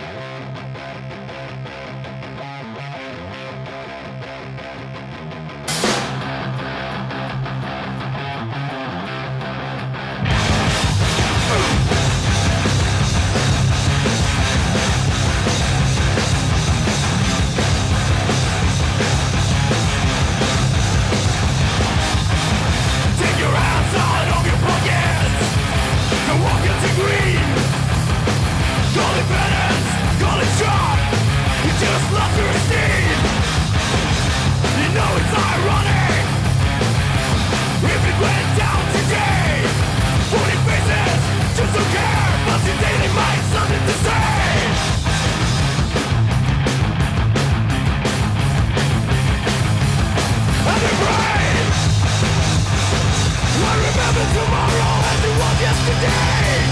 Yesterday. 56.04 56.64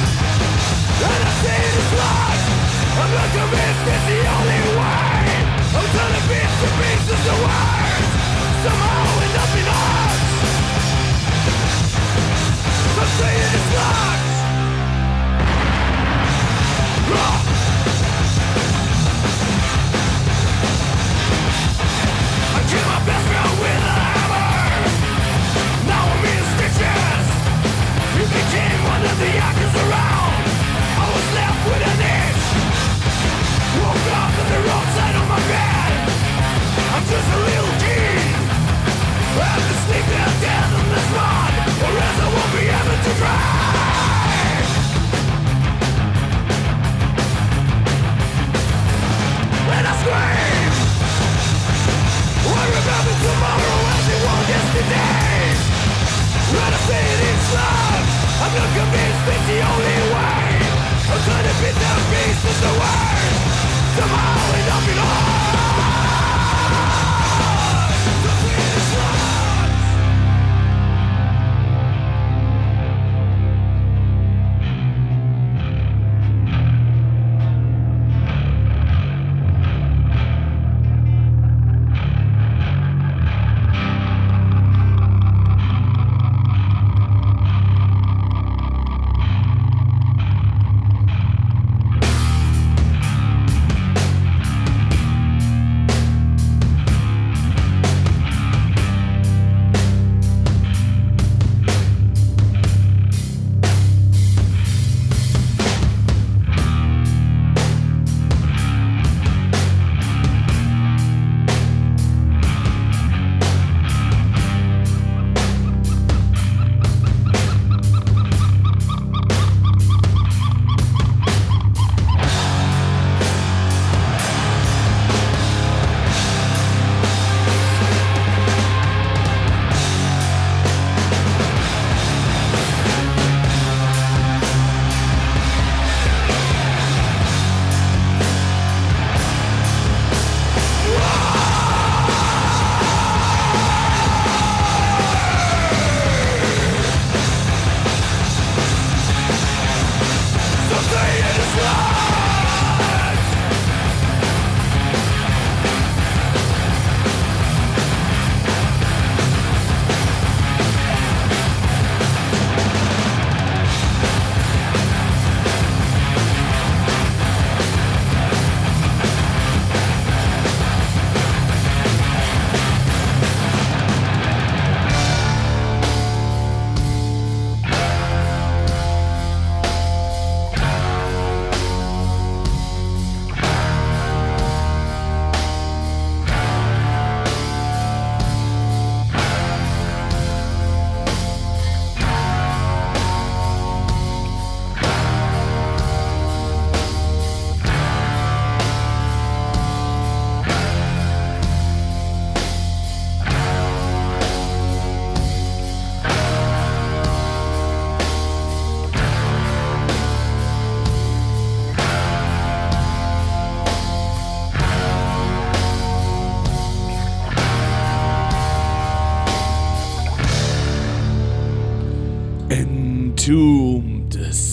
And 1.05 1.23
I 1.25 1.33
say 1.43 1.57
it 1.57 1.75
is 1.83 1.91
lost. 2.01 2.47
I'm 3.01 3.11
not 3.17 3.29
convinced 3.33 3.83
it's 3.93 4.05
the 4.09 4.21
only 4.29 4.42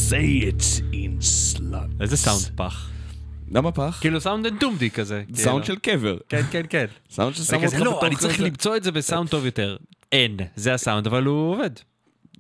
say 0.10 0.44
it 0.52 0.62
in 0.94 1.22
slut. 1.22 2.02
איזה 2.02 2.18
סאונד 2.18 2.42
פח. 2.56 2.90
למה 3.52 3.72
פח? 3.72 3.98
כאילו 4.02 4.22
סאונד 4.22 4.46
אנטומדי 4.46 4.90
כזה. 4.90 5.24
סאונד 5.36 5.64
כאילו. 5.66 5.66
של 5.66 5.92
קבר. 5.92 6.18
כן, 6.30 6.42
כן, 6.52 6.62
כן. 6.70 6.86
סאונד 7.12 7.32
וכזה, 7.34 7.56
אותך 7.56 7.80
לא, 7.80 8.02
אני 8.08 8.16
צריך. 8.16 8.40
למצוא 8.40 8.76
את 8.78 8.84
זה 8.84 8.92
בסאונד 8.92 9.30
טוב 9.30 9.46
יותר. 9.46 9.78
אין, 10.12 10.38
זה 10.56 10.74
הסאונד, 10.74 11.08
אבל 11.08 11.24
הוא 11.26 11.52
עובד. 11.56 11.70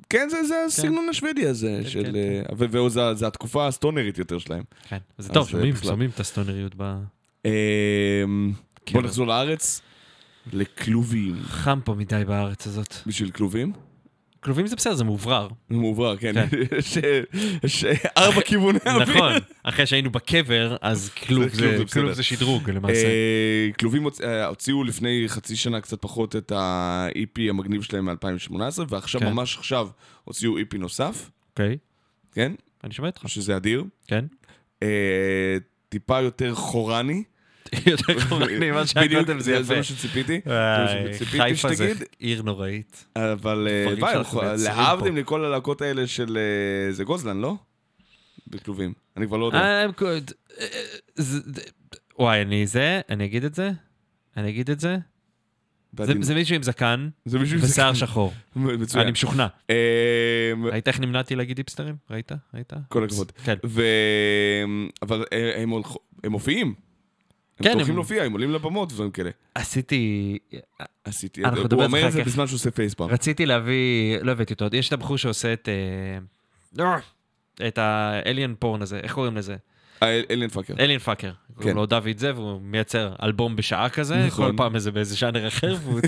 כן, 0.09 0.27
זה- 0.31 0.43
זה 0.43 0.55
הסגנון 0.67 1.09
השוודי 1.09 1.45
הזה, 1.47 1.79
כן, 1.83 1.89
של... 1.89 2.03
כן, 2.03 2.15
אה, 2.15 2.41
וזה 2.57 2.89
זה- 2.89 3.13
זה 3.15 3.27
התקופה 3.27 3.67
הסטונרית 3.67 4.17
יותר 4.17 4.37
שלהם. 4.39 4.63
כן. 4.89 4.97
זה 5.17 5.29
טוב, 5.33 5.49
שומעים. 5.49 5.75
שומעים 5.75 6.09
את 6.09 6.19
הסטונריות 6.19 6.73
ב... 6.77 6.95
אמ, 7.45 8.51
בוא 8.51 8.83
קבר. 8.85 9.01
נחזור 9.01 9.27
לארץ. 9.27 9.81
לכלובים. 10.53 11.35
חם 11.45 11.79
פה 11.83 11.93
מדי 11.93 12.23
בארץ 12.27 12.67
הזאת. 12.67 12.95
בשביל 13.07 13.31
כלובים? 13.31 13.73
כלובים 14.39 14.67
זה 14.67 14.75
בסדר, 14.75 14.93
זה 14.95 15.03
מאוברר. 15.03 15.47
זה 15.69 15.77
מאוברר, 15.77 16.17
כן. 16.17 16.33
כן. 16.33 16.47
יש- 16.77 16.97
יש 17.63 17.85
ארבע 18.17 18.41
כיווני 18.41 18.79
אוויר. 18.85 19.03
נכון, 19.15 19.33
אחרי 19.63 19.85
שהיינו 19.85 20.09
בקבר, 20.11 20.75
אז 20.81 21.09
כלוב 21.09 21.47
זה 22.11 22.23
שדרוג 22.23 22.69
למעשה. 22.69 23.05
אה, 23.07 23.69
כלובים 23.79 24.07
אה, 24.23 24.45
הוציאו 24.45 24.83
לפני 24.83 25.23
חצי 25.27 25.55
שנה 25.55 25.81
קצת 25.81 26.01
פחות 26.01 26.35
את 26.35 26.51
ה-EP 26.51 27.41
המגניב 27.49 27.81
שלהם 27.81 28.05
מ-2018, 28.09 28.55
ועכשיו, 28.89 29.21
כן. 29.21 29.29
ממש 29.33 29.57
עכשיו, 29.57 29.87
הוציאו 30.23 30.59
EP 30.59 30.77
נוסף, 30.77 31.29
אוקיי, 31.51 31.77
כן? 32.33 32.51
אני 32.83 32.93
שומע 32.93 33.07
אותך. 33.09 33.21
שזה 33.29 33.57
אדיר. 33.57 33.83
כן. 34.07 34.25
אה, 34.83 35.57
טיפה 35.89 36.21
יותר 36.21 36.55
חורני. 36.55 37.23
יותר 37.85 38.19
חורני, 38.19 38.71
מה 38.71 38.87
שהיה 38.87 39.05
בדיוק, 39.05 39.25
קודם 39.25 39.39
זה 39.39 39.51
יפה. 39.53 39.63
זה 39.63 39.75
מה 39.75 39.83
שציפיתי. 39.83 40.41
חיפה 41.25 41.73
זה. 41.75 41.93
עיר 42.19 42.41
נוראית. 42.41 43.05
אבל 43.15 43.67
אה, 43.69 43.85
להבדיל. 44.75 45.11
מכל 45.11 45.45
הלהקות 45.45 45.81
האלה 45.81 46.07
של... 46.07 46.37
אה, 46.37 46.91
זה 46.91 47.03
גוזלן, 47.03 47.37
לא? 47.41 47.55
בכלובים. 48.47 48.93
אני 49.17 49.27
כבר 49.27 49.37
לא 49.37 49.45
יודע. 49.45 49.57
אה, 49.59 49.85
וואי, 52.19 52.41
אני 52.41 52.67
זה, 52.67 53.01
אני 53.09 53.25
אגיד 53.25 53.43
את 53.43 53.55
זה, 53.55 53.71
אני 54.37 54.49
אגיד 54.49 54.69
את 54.69 54.79
זה. 54.79 54.97
זה- 56.07 56.13
מישהו 57.39 57.57
עם 57.57 57.61
זקן 57.61 57.89
ושיער. 57.91 57.93
שחור. 57.93 58.33
מצוין. 58.55 59.03
אני 59.03 59.11
משוכנע. 59.11 59.47
אמ, 59.69 59.75
ראית 60.65 60.87
איך 60.87 60.99
נמנעתי 60.99 61.35
להגיד 61.35 61.57
היפסטרים? 61.57 61.95
ראית? 62.09 62.31
ראית? 62.53 62.73
כל 62.87 63.03
הכבוד. 63.03 63.31
כן. 63.31 63.55
ו... 63.65 63.81
אבל 65.01 65.23
הם 65.55 65.69
הולכ- 65.69 65.97
מופיעים. 67.59 67.71
הם 67.71 67.73
כן, 67.73 67.73
טורחים 67.73 67.91
הם- 67.91 67.95
להופיע, 67.95 68.23
הם 68.23 68.31
עולים 68.31 68.51
לבמות 68.51 68.91
ודברים 68.91 69.11
כאלה. 69.11 69.29
עשיתי... 69.55 70.37
עשיתי, 71.03 71.45
אנחנו 71.45 71.63
הוא 71.71 71.83
אומר 71.83 72.07
את 72.07 72.11
זה. 72.11 72.23
בזמן 72.23 72.47
שהוא 72.47 72.55
עושה 72.55 72.71
facepalm. 72.71 73.09
רציתי 73.09 73.45
להביא, 73.45 74.17
לא 74.21 74.31
הבאתי 74.31 74.53
אותו, 74.53 74.65
יש 74.73 74.87
את 74.87 74.93
הבחור 74.93 75.17
שעושה 75.17 75.53
את... 75.53 75.69
אה, 76.79 76.97
את 77.67 77.77
ה 77.77 77.90
Alien 77.90 78.53
Porn 78.59 78.81
הזה, 78.81 78.99
איך 78.99 79.13
קוראים 79.13 79.37
לזה? 79.37 79.55
Alien 80.03 80.49
Fucker. 80.49 80.73
Alien 80.79 80.99
Fucker. 80.99 81.31
קוראים 81.55 81.73
כן. 81.73 81.75
לו 81.75 81.85
דוד 81.85 82.17
זה, 82.17 82.33
והוא 82.35 82.61
מייצר 82.61 83.13
אלבום 83.23 83.55
בשעה 83.55 83.89
כזה, 83.89 84.25
נכון. 84.27 84.51
כל 84.51 84.57
פעם 84.57 84.75
איזה 84.75 84.91
באיזה 84.91 85.15
ז'אנר 85.15 85.47
אחר, 85.47 85.75
והוא 85.83 85.99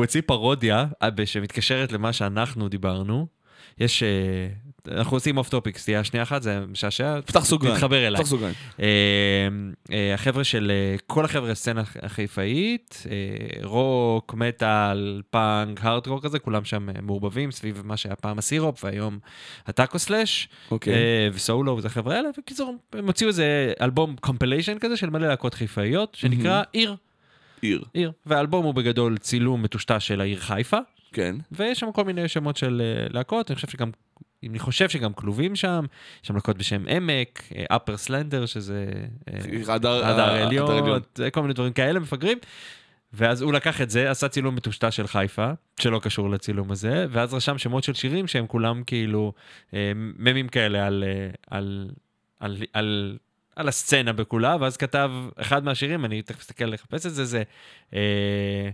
הוציא, 0.00 0.22
פרודיה 0.26 0.86
אה, 1.02 1.26
שמתקשרת 1.26 1.92
למה 1.92 2.12
שאנחנו 2.12 2.68
דיברנו. 2.68 3.26
יש... 3.78 4.02
אנחנו 4.88 5.16
עושים 5.16 5.36
off 5.36 5.48
topic, 5.48 5.78
סטייה 5.78 6.04
שנייה 6.04 6.22
אחת, 6.22 6.42
זה 6.42 6.60
משעשע. 6.68 7.20
פתח 7.20 7.44
סוגריים. 7.44 7.74
תתחבר 7.74 8.06
אליי. 8.06 8.20
פתח 8.20 8.30
סוגריים. 8.30 8.54
אה, 8.80 8.86
אה, 9.92 10.14
החבר'ה 10.14 10.44
של, 10.44 10.70
אה, 10.74 10.96
כל 11.06 11.24
החבר'ה 11.24 11.54
סצנה 11.54 11.82
החיפאית, 12.02 13.06
רוק, 13.62 14.34
מטאל, 14.34 15.22
פאנק, 15.30 15.84
הארדקור 15.84 16.22
כזה, 16.22 16.38
כולם 16.38 16.64
שם 16.64 16.88
מעורבבים 17.02 17.50
סביב 17.50 17.82
מה 17.84 17.96
שהיה 17.96 18.16
פעם 18.16 18.38
הסירופ 18.38 18.84
והיום 18.84 19.18
הטאקו 19.66 19.98
slash, 19.98 20.48
אוקיי. 20.70 20.94
וסולו 21.32 21.76
וזה 21.76 21.88
החבר'ה 21.88 22.16
האלה, 22.16 22.28
בקיצור, 22.38 22.76
הם 22.92 23.06
הוציאו 23.06 23.28
איזה 23.28 23.72
אלבום 23.80 24.16
compilation 24.20 24.78
כזה 24.78 24.96
של 24.96 25.10
מלא 25.10 25.28
להקות 25.28 25.54
חיפאיות, 25.54 26.14
שנקרא 26.14 26.62
עיר, 26.72 26.96
עיר. 27.62 27.84
עיר, 27.92 28.12
והאלבום 28.26 28.64
הוא 28.64 28.74
בגדול 28.74 29.18
צילום 29.18 29.62
מטושטש 29.62 30.06
של 30.06 30.20
העיר 30.20 30.40
חיפה, 30.40 30.78
כן. 31.12 31.36
ויש 31.52 31.80
שם 31.80 31.92
כל 31.92 32.04
מיני 32.04 32.28
שמות 32.28 32.56
של 32.56 32.82
להקות, 33.10 33.50
אני 33.50 33.54
חושב 33.54 33.68
שגם, 33.68 33.90
אני 34.48 34.58
חושב 34.58 34.88
שגם 34.88 35.12
כלובים 35.12 35.56
שם, 35.56 35.84
יש 36.22 36.28
שם 36.28 36.34
להקות 36.34 36.58
בשם 36.58 36.84
עמק, 36.88 37.42
אפר 37.68 37.96
סלנדר, 37.96 38.46
שזה... 38.46 38.86
אה, 39.28 39.74
הדר 39.74 40.06
הדר 40.06 40.30
עליון, 40.30 41.00
כל 41.32 41.42
מיני 41.42 41.54
דברים 41.54 41.72
כאלה 41.72 42.00
מפגרים. 42.00 42.38
ואז 43.12 43.42
הוא 43.42 43.52
לקח 43.52 43.80
את 43.80 43.90
זה, 43.90 44.10
עשה 44.10 44.28
צילום 44.28 44.54
מטושטש 44.54 44.96
של 44.96 45.06
חיפה, 45.06 45.50
שלא 45.80 45.98
קשור 45.98 46.30
לצילום 46.30 46.70
הזה, 46.70 47.06
ואז 47.10 47.34
רשם 47.34 47.58
שמות 47.58 47.84
של 47.84 47.94
שירים 47.94 48.26
שהם 48.26 48.46
כולם 48.46 48.82
כאילו 48.86 49.32
אה, 49.74 49.92
ממים 49.94 50.48
כאלה 50.48 50.86
על, 50.86 51.04
אה, 51.06 51.30
על, 51.50 51.90
על, 52.40 52.56
על, 52.72 53.18
על 53.56 53.68
הסצנה 53.68 54.12
בכולה, 54.12 54.56
ואז 54.60 54.76
כתב 54.76 55.10
אחד 55.36 55.64
מהשירים, 55.64 56.04
אני 56.04 56.22
תכף 56.22 56.40
אסתכל 56.40 56.64
לחפש 56.64 57.06
את 57.06 57.14
זה, 57.14 57.24
זה 57.24 57.42
אה, 57.94 58.70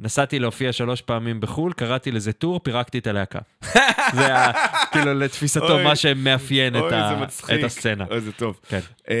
נסעתי 0.00 0.38
להופיע 0.38 0.72
שלוש 0.72 1.02
פעמים 1.02 1.40
בחו"ל, 1.40 1.72
קראתי 1.72 2.12
לזה 2.12 2.32
טור, 2.32 2.60
פירקתי 2.60 2.98
את 2.98 3.06
הלהקה. 3.06 3.38
זה 4.14 4.26
היה, 4.26 4.52
כאילו 4.92 5.14
לתפיסתו 5.14 5.78
מה 5.84 5.96
שמאפיין 5.96 6.76
את, 6.76 6.92
ה, 6.92 7.24
הסצנה. 7.64 8.04
אוי, 8.10 8.20
זה 8.20 8.32
טוב. 8.32 8.60
כן. 8.68 8.80
אה, 9.10 9.14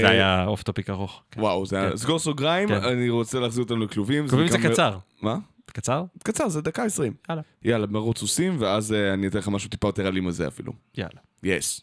זה 0.00 0.08
היה 0.08 0.44
off 0.44 0.62
topic 0.62 0.90
ארוך. 0.90 1.22
כן. 1.30 1.40
וואו, 1.40 1.66
זה 1.66 1.80
היה... 1.80 1.90
כן. 1.90 1.96
סגור 1.96 2.18
סוגריים, 2.18 2.68
כן. 2.68 2.74
אני 2.74 3.10
רוצה 3.10 3.40
להחזיר 3.40 3.62
אותנו 3.62 3.84
לכלובים. 3.84 4.28
כלובים 4.28 4.48
זה 4.48 4.58
קצר. 4.58 4.98
מה? 5.22 5.36
קצר? 5.66 6.04
קצר, 6.24 6.48
זה 6.48 6.62
דקה 6.62 6.84
עשרים. 6.84 7.12
יאללה. 7.28 7.42
יאללה, 7.64 7.86
מרוץ 7.86 8.18
סוסים, 8.18 8.56
ואז 8.58 8.92
אה, 8.92 9.14
אני 9.14 9.26
אתן 9.26 9.38
לך 9.38 9.48
משהו 9.48 9.70
טיפה 9.70 9.88
יותר 9.88 10.08
אלים 10.08 10.26
על 10.26 10.32
זה 10.32 10.48
אפילו. 10.48 10.72
יאללה. 10.96 11.20
yes. 11.42 11.80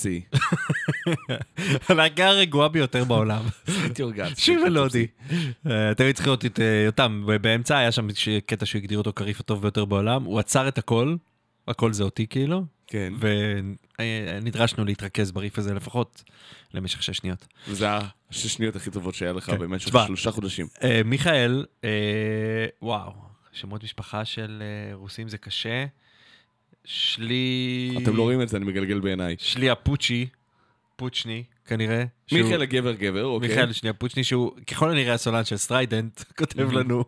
אוקטופסי. 0.00 0.20
הלהקה 1.88 2.28
הרגועה 2.28 2.68
ביותר 2.68 3.04
בעולם. 3.04 3.42
שיר 4.36 4.64
מלודי. 4.64 5.06
אה, 5.66 5.90
אתם 5.90 6.12
צריכים 6.12 6.26
לראות 6.26 6.44
את 6.44 6.60
אה, 6.60 6.82
יותם, 6.86 7.26
באמצע 7.40 7.78
היה 7.78 7.92
שם 7.92 8.08
קטע 8.46 8.66
שהוא 8.66 8.78
הגדיר 8.78 8.98
אותו 8.98 9.12
כריף 9.16 9.40
הטוב 9.40 9.62
ביותר 9.62 9.84
בעולם, 9.84 10.24
הוא 10.24 10.38
עצר 10.38 10.68
את 10.68 10.78
הכל, 10.78 11.16
הכל 11.68 11.92
זה 11.92 12.02
אותי 12.04 12.26
כאילו, 12.26 12.64
כן. 12.86 13.12
ונדרשנו 13.98 14.84
להתרכז 14.84 15.32
בריף 15.32 15.58
הזה 15.58 15.74
לפחות 15.74 16.22
למשך 16.74 17.02
שש 17.02 17.16
שניות. 17.16 17.46
וזה 17.68 17.86
השש 18.30 18.46
שניות 18.46 18.76
הכי 18.76 18.90
טובות 18.90 19.14
שהיה 19.14 19.32
לך 19.32 19.44
כן. 19.44 19.58
במשך 19.58 19.92
שלושה 20.06 20.30
חודשים. 20.30 20.66
אה, 20.82 21.00
מיכאל, 21.04 21.66
אה, 21.84 22.66
וואו, 22.82 23.12
שמות 23.52 23.84
משפחה 23.84 24.24
של 24.24 24.62
אה, 24.62 24.94
רוסים 24.94 25.28
זה 25.28 25.38
קשה. 25.38 25.84
שלי... 26.84 27.94
אתם 28.02 28.16
לא 28.16 28.22
רואים 28.22 28.42
את 28.42 28.48
זה, 28.48 28.56
אני 28.56 28.64
מגלגל 28.64 29.00
בעיניי. 29.00 29.36
שלי 29.38 29.70
הפוצ'י, 29.70 30.26
פוצ'ני, 30.96 31.42
כנראה. 31.66 32.04
שהוא- 32.26 32.40
מיכאל 32.42 32.62
הגבר 32.62 32.92
גבר, 32.92 33.24
אוקיי. 33.24 33.48
מיכאל 33.48 33.72
שנייה 33.72 33.92
פוצ'ני 33.92 34.24
שהוא 34.24 34.52
ככל 34.66 34.90
הנראה 34.90 35.14
הסולן 35.14 35.44
של 35.44 35.56
Strident 35.56 36.22
כותב 36.38 36.72
לנו 36.72 37.04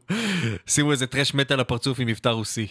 שימו 0.67 0.93
איזה 0.93 1.07
thrash 1.07 1.35
מת 1.35 1.51
על 1.51 1.61
הפרצוף 1.61 2.01
עם 2.01 2.07
מבטא 2.09 2.29
רוסי. 2.29 2.67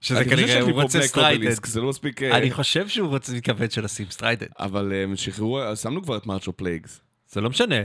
שזה 0.00 0.24
כנראה 0.24 0.60
הוא 0.60 0.82
רוצה 0.82 1.02
Strident. 1.02 1.64
זה 1.66 1.80
לא 1.80 1.88
מספיק... 1.88 2.22
אה, 2.22 2.36
אני 2.38 2.50
חושב 2.50 2.88
שהוא 2.88 3.08
רוצה 3.08 3.32
מתכוון 3.32 3.70
של 3.70 3.84
לשים 3.84 4.06
Strident. 4.10 4.50
אבל 4.58 4.92
אה, 4.92 5.02
הם 5.02 5.16
שחררו, 5.16 5.60
שמנו 5.76 6.02
כבר 6.02 6.16
את 6.16 6.26
March 6.26 6.45
of 6.45 6.52
Plagues. 6.52 7.00
זה 7.28 7.40
לא 7.40 7.50
משנה. 7.50 7.76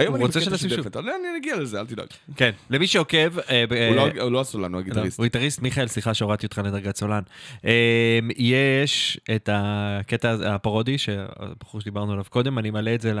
היום 0.00 0.14
אני 0.14 0.24
רוצה 0.24 0.40
שנשים 0.40 0.70
שוב. 0.70 0.86
אבל 0.86 1.08
אני 1.10 1.38
נגיע 1.38 1.56
לזה, 1.56 1.80
אל 1.80 1.86
תדאג. 1.86 2.06
כן, 2.36 2.50
למי 2.70 2.86
שעוקב, 2.86 3.38
אה, 3.38 3.64
הוא 3.68 3.76
אה, 3.76 3.90
לא- 3.94 4.22
הוא 4.22 4.32
לא 4.32 4.40
הסולן, 4.40 4.72
הוא 4.72 4.80
הגיטריסט. 4.80 5.18
הוא 5.18 5.24
גיטריסט, 5.26 5.62
מיכאל, 5.62 5.86
סליחה 5.88 6.14
שהורדתי 6.14 6.46
אותך 6.46 6.60
לדרגת 6.64 6.96
סולן. 6.96 7.22
אה, 7.64 8.18
יש 8.36 9.20
את 9.36 9.48
הקטע 9.52 10.36
הפרודי, 10.54 10.98
שהבחור 10.98 11.80
שדיברנו 11.80 12.12
עליו 12.12 12.24
קודם, 12.28 12.58
אני 12.58 12.70
מעלה 12.70 12.94
את 12.94 13.00
זה 13.00 13.12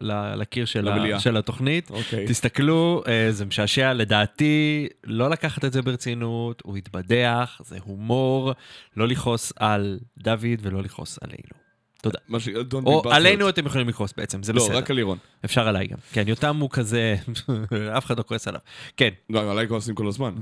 לקיר. 0.00 0.64
של 1.18 1.36
התוכנית. 1.36 1.90
אוקיי. 1.90 2.26
תסתכלו, 2.28 3.02
אה, 3.08 3.32
זה 3.32 3.44
משעשע, 3.44 3.92
לדעתי, 3.92 4.88
לא 5.04 5.30
לקחת 5.30 5.64
את 5.64 5.72
זה 5.72 5.82
ברצינות, 5.82 6.62
הוא 6.64 6.76
התבדח, 6.76 7.60
זה 7.64 7.78
הומור, 7.84 8.52
לא 8.96 9.08
לכעוס 9.08 9.52
על 9.56 9.98
דוד 10.18 10.60
ולא 10.62 10.82
לכעוס 10.82 11.18
עלינו. 11.22 11.63
תודה. 12.04 12.18
מה 12.28 12.40
ש... 12.40 12.48
או. 12.72 13.02
עלינו 13.10 13.48
אתם 13.48 13.66
יכולים 13.66 13.88
לכעוס 13.88 14.14
בעצם, 14.16 14.42
זה 14.42 14.52
לא, 14.52 14.64
בסדר. 14.64 14.76
רק 14.76 14.90
על 14.90 14.96
לירון. 14.96 15.18
אפשר 15.44 15.68
עליי 15.68 15.86
גם. 15.86 15.98
כן, 16.12 16.24
יותם 16.28 16.56
הוא 16.56 16.70
כזה, 16.70 17.16
אף 17.98 18.04
אחד 18.04 18.18
לא 18.18 18.22
כועס 18.22 18.48
עליו. 18.48 18.60
כן. 18.96 19.08
לא, 19.30 19.50
עליי 19.50 19.68
כועסים 19.68 19.94
כל 19.94 20.08
הזמן. 20.08 20.34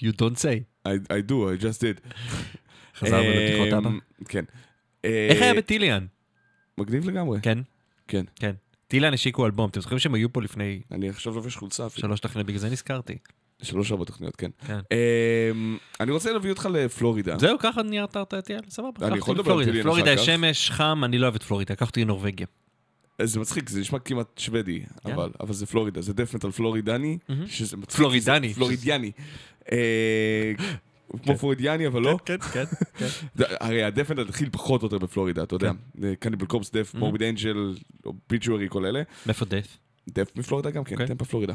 You 0.00 0.12
don't 0.12 0.36
say. 0.36 0.86
I 0.88 0.90
I 0.90 1.30
do, 1.30 1.32
I 1.32 1.62
just 1.62 1.80
did. 1.80 2.14
חזרנו 2.98 3.30
לבדיחות 3.30 3.72
אבא. 3.72 3.88
אמ, 3.88 3.98
כן. 4.28 4.44
איך 5.04 5.38
אה, 5.38 5.44
היה 5.44 5.54
בטיליאן? 5.54 6.06
מגניב 6.78 7.08
לגמרי. 7.08 7.38
כן, 7.42 7.58
כן. 8.08 8.24
כן. 8.36 8.52
טיליאן 8.88 9.14
השיקו 9.14 9.46
אלבום, 9.46 9.70
אתם 9.70 9.80
זוכרים 9.80 9.98
שהם 9.98 10.14
היו 10.14 10.32
פה 10.32 10.42
לפני 10.42 10.80
אני 10.90 11.08
עכשיו 11.08 11.34
לובש 11.34 11.56
חולצה 11.56 11.86
אפילו. 11.86 12.08
שלוש 12.08 12.20
תכניות, 12.20 12.46
בגלל 12.46 12.58
זה 12.58 12.70
נזכרתי. 12.70 13.18
שלוש 13.62 13.92
ארבע 13.92 14.04
תוכניות, 14.04 14.36
כן. 14.36 14.50
כן. 14.66 14.78
אמ, 15.52 15.78
אני 16.00 16.12
רוצה 16.12 16.32
להביא 16.32 16.50
אותך 16.50 16.68
לפלורידה. 16.72 17.38
זהו, 17.38 17.58
ככה 17.58 17.82
ניירת 17.82 18.16
יאללה, 18.48 18.62
סבבה. 18.68 19.06
אני 19.06 19.18
יכול 19.18 19.34
לדבר 19.34 19.52
על. 19.52 19.64
טיליאן 19.64 19.82
פלורידה 19.82 20.12
יש. 20.12 20.26
שמש, 20.26 20.70
חם, 20.70 21.00
אני 21.04 21.18
לא 21.18 21.26
אוהב 21.26 21.34
את 21.34 21.42
פלורידה, 21.42 21.74
קח 21.74 21.86
אותי 21.86 22.04
לנורבגיה. 22.04 22.46
זה 23.22 23.40
מצחיק, 23.40 23.68
זה 23.68 23.80
נשמע 23.80 23.98
כמעט 23.98 24.38
שוודי, 24.38 24.82
יאללה. 25.08 25.26
אבל 25.40 25.54
זה 25.54 25.66
פלורידה, 25.66 26.00
זה 26.00 26.12
דף 26.12 26.34
מטל 26.34 26.50
פלורידני. 26.50 27.18
פלורידני. 27.96 28.54
פלורידיאני. 28.54 29.10
אה, 29.72 30.52
כמו 31.22 31.38
פלורידיאני, 31.38 31.86
אבל 31.86 32.02
לא. 32.02 32.18
כן, 32.24 32.38
כן, 32.38 32.64
כן. 32.98 33.06
הרי 33.60 33.82
הדף 33.84 34.10
מטל 34.10 34.20
התחיל 34.20 34.48
פחות 34.52 34.82
או 34.82 34.86
יותר 34.86 34.98
בפלורידה, 34.98 35.42
אתה 35.42 35.54
יודע. 35.54 35.72
קניבל 36.18 36.46
קורפס 36.46 36.70
דף. 36.70 36.94
מורביד 36.94 37.22
אנג'ל, 37.22 37.74
ביצ'וארי, 38.30 38.66
כל 38.68 38.86
אלה. 38.86 39.02
מאיפה 39.26 39.44
דף? 39.44 39.76
דף 40.08 40.30
מפלורידה 40.36 40.70
גם 40.70 40.84
כן, 40.84 40.94
אוקיי. 40.94 41.06
טמפה 41.06 41.24
פלורידה. 41.24 41.54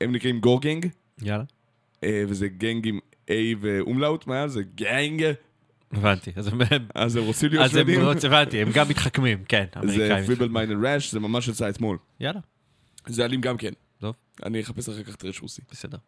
הם 0.00 0.12
נקראים 0.12 0.40
גורגנג, 0.40 0.86
יאללה. 1.22 1.44
אה, 2.04 2.22
וזה 2.28 2.48
גנג 2.48 2.88
עם 2.88 2.98
A 3.26 3.30
ואומלאוט, 3.60 4.26
מה? 4.26 4.48
זה 4.48 4.62
גנג, 4.74 5.32
הבנתי. 5.92 6.30
אז 6.36 6.46
הם... 6.46 6.60
אז 6.94 7.16
הם 7.16 7.24
רוצים 7.24 7.50
להיות 7.50 7.64
אז 7.64 7.76
הם 7.76 7.86
שוודים. 7.86 8.32
הבנתי, 8.32 8.62
הם 8.62 8.68
גם 8.74 8.88
מתחכמים, 8.88 9.44
כן, 9.48 9.64
זה. 9.84 10.22
פריבל 10.26 10.48
מיינד 10.48 10.84
ראש, 10.84 11.12
זה 11.12 11.20
ממש 11.20 11.48
יצא 11.48 11.68
אתמול. 11.68 11.98
יאללה, 12.20 12.40
זה 13.06 13.24
אלים 13.24 13.40
גם 13.40 13.56
כן. 13.56 13.72
טוב, 13.98 14.14
אני 14.46 14.60
אחפש 14.60 14.88
אחר 14.88 15.02
כך 15.02 15.16
טרש 15.16 15.42
רוסי. 15.42 15.62
בסדר. 15.70 15.98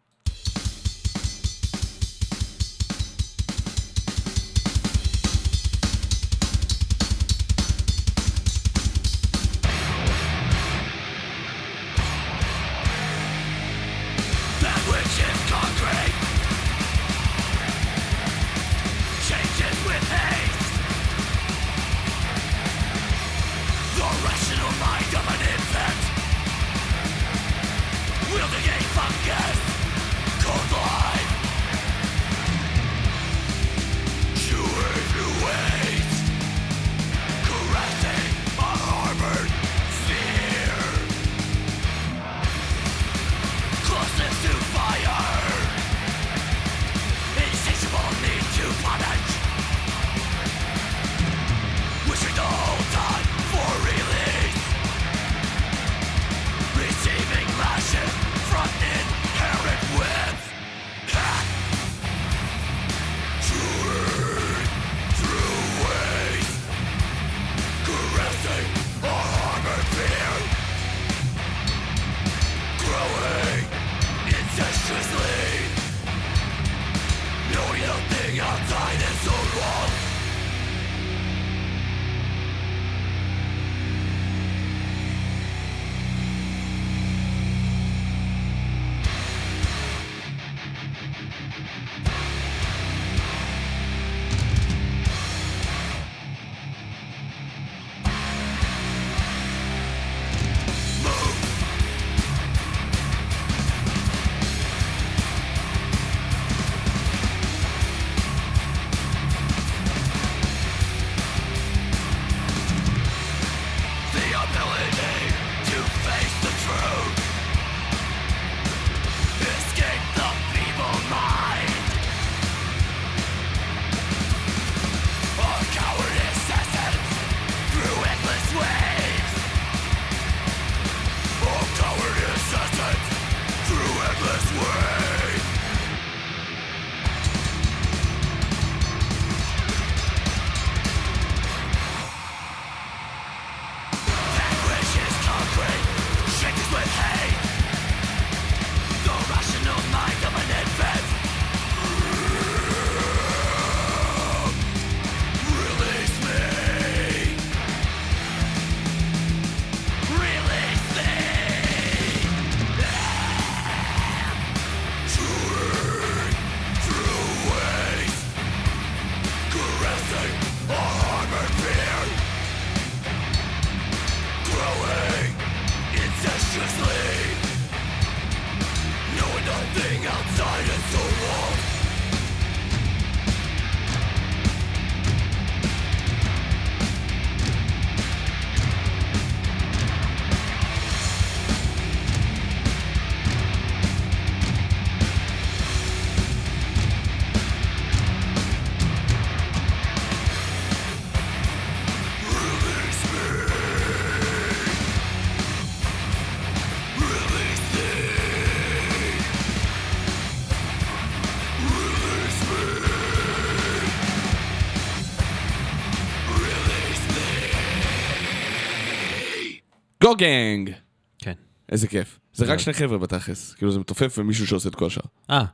גו 220.11 220.17
גנג! 220.17 220.73
כן. 221.19 221.33
איזה 221.69 221.89
כיף. 221.89 222.19
זה 222.33 222.45
רק 222.45 222.59
שני 222.59 222.73
חבר'ה 222.73 222.99
בתכלס. 222.99 223.55
כאילו 223.55 223.73
זה 223.73 223.79
מתופף 223.79 224.15
ומישהו 224.19 224.47
שעושה 224.47 224.69
את 224.69 224.75
כל 224.75 224.87
השאר. 224.87 225.03
אה, 225.31 225.45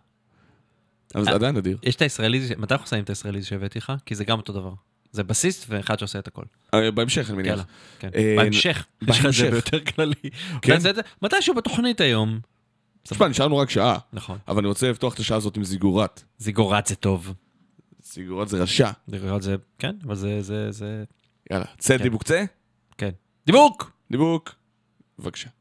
אבל 1.14 1.24
זה 1.24 1.30
אה. 1.30 1.34
עדיין 1.34 1.56
נדיר. 1.56 1.78
יש 1.82 1.96
את 1.96 2.02
הישראלי, 2.02 2.40
מתי 2.58 2.74
אנחנו 2.74 2.86
שמים 2.86 3.04
את 3.04 3.08
הישראלי 3.08 3.42
שהבאתי 3.42 3.78
לך? 3.78 3.92
כי 4.06 4.14
זה 4.14 4.24
גם 4.24 4.38
אותו 4.38 4.52
דבר. 4.52 4.72
זה 5.12 5.24
בסיסט 5.24 5.66
ואחד 5.68 5.98
שעושה 5.98 6.18
את 6.18 6.28
הכל. 6.28 6.42
אה, 6.74 6.90
בהמשך 6.90 7.30
אני 7.30 7.36
מניח. 7.36 7.64
כן. 7.98 8.08
אה, 8.14 8.34
בהמשך. 8.36 8.86
את 9.02 9.14
זה 9.14 9.22
בהמשך. 9.22 9.50
ביותר 9.50 9.84
כללי. 9.84 10.30
כן? 10.62 10.78
מתישהו 11.22 11.54
בתוכנית 11.54 12.00
היום. 12.00 12.40
תשמע, 13.02 13.28
נשארנו 13.28 13.56
רק 13.56 13.70
שעה. 13.70 13.98
נכון. 14.12 14.38
אבל 14.48 14.58
אני 14.58 14.68
רוצה 14.68 14.90
לפתוח 14.90 15.14
את 15.14 15.18
השעה 15.18 15.36
הזאת 15.36 15.56
עם 15.56 15.64
זיגורת. 15.64 16.22
זיגורת 16.38 16.86
זה 16.86 16.94
טוב. 16.94 17.34
זיגורת 18.02 18.48
זה 18.48 18.62
רשע. 18.62 18.90
זיגורת 19.06 19.42
זה, 19.42 19.56
כן, 19.78 19.96
אבל 20.04 20.14
זה, 20.14 20.42
זה, 20.42 20.72
זה, 20.72 21.04
יאללה, 21.50 21.64
צא 21.78 21.98
כן. 21.98 22.02
דיבוק 22.02 22.22
צא. 22.22 22.44
כן. 22.98 23.10
דיבוק! 23.46 23.95
דיבוק. 24.10 24.54
בבקשה. 25.18 25.55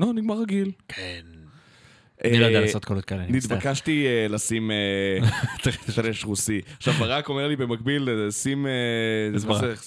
לא, 0.00 0.12
נגמר 0.12 0.40
רגיל. 0.40 0.70
כן. 0.88 1.20
אני 2.24 2.38
לא 2.38 2.46
יודע 2.46 2.58
אה, 2.58 2.64
לעשות 2.64 2.84
קולות 2.84 3.04
כאלה, 3.04 3.22
אני 3.24 3.32
מצטער. 3.32 3.56
נתבקשתי 3.58 4.06
אה, 4.06 4.26
לשים 4.28 4.70
אה, 4.70 5.18
טרש 5.96 6.24
רוסי. 6.24 6.60
עכשיו, 6.76 6.94
ברק 6.94 7.28
אומר 7.28 7.48
לי 7.48 7.56
במקביל, 7.56 8.08
אה, 8.08 8.30
שים... 8.30 8.66
אה, 8.66 8.72
איזה 9.34 9.46
ברק? 9.46 9.78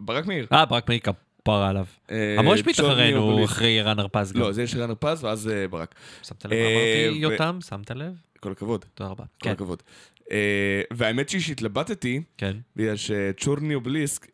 ברק 0.00 0.26
מאיר. 0.26 0.46
אה, 0.52 0.64
ברק 0.64 0.88
מאיר 0.88 1.00
כפרה 1.00 1.68
עליו. 1.68 1.84
אה, 2.10 2.36
המושפיט 2.38 2.80
ג'ון 2.80 2.90
אחרינו. 2.90 3.44
אחרי 3.44 3.82
רן 3.82 3.98
הרפז 3.98 4.32
גם. 4.32 4.40
לא, 4.40 4.52
זה 4.52 4.62
יש 4.62 4.74
רן 4.74 4.90
פז 5.00 5.24
ואז 5.24 5.48
אה, 5.48 5.68
ברק. 5.68 5.94
שמת 6.22 6.44
לב 6.44 6.52
אה, 6.52 6.58
אמרתי, 6.58 7.18
יותם? 7.18 7.58
שמת 7.68 7.90
לב? 7.90 8.12
כל 8.40 8.52
הכבוד. 8.52 8.84
תודה 8.94 9.10
רבה. 9.10 9.24
כל 9.24 9.44
כן, 9.44 9.50
הכבוד. 9.50 9.82
אה, 10.30 10.82
והאמת 10.92 11.28
שהיא 11.28 11.40
שהתלבטתי, 11.40 12.22
כן. 12.38 12.56
בגלל 12.76 12.96
שצ'ורני 12.96 13.74
אובליסק, 13.74 14.26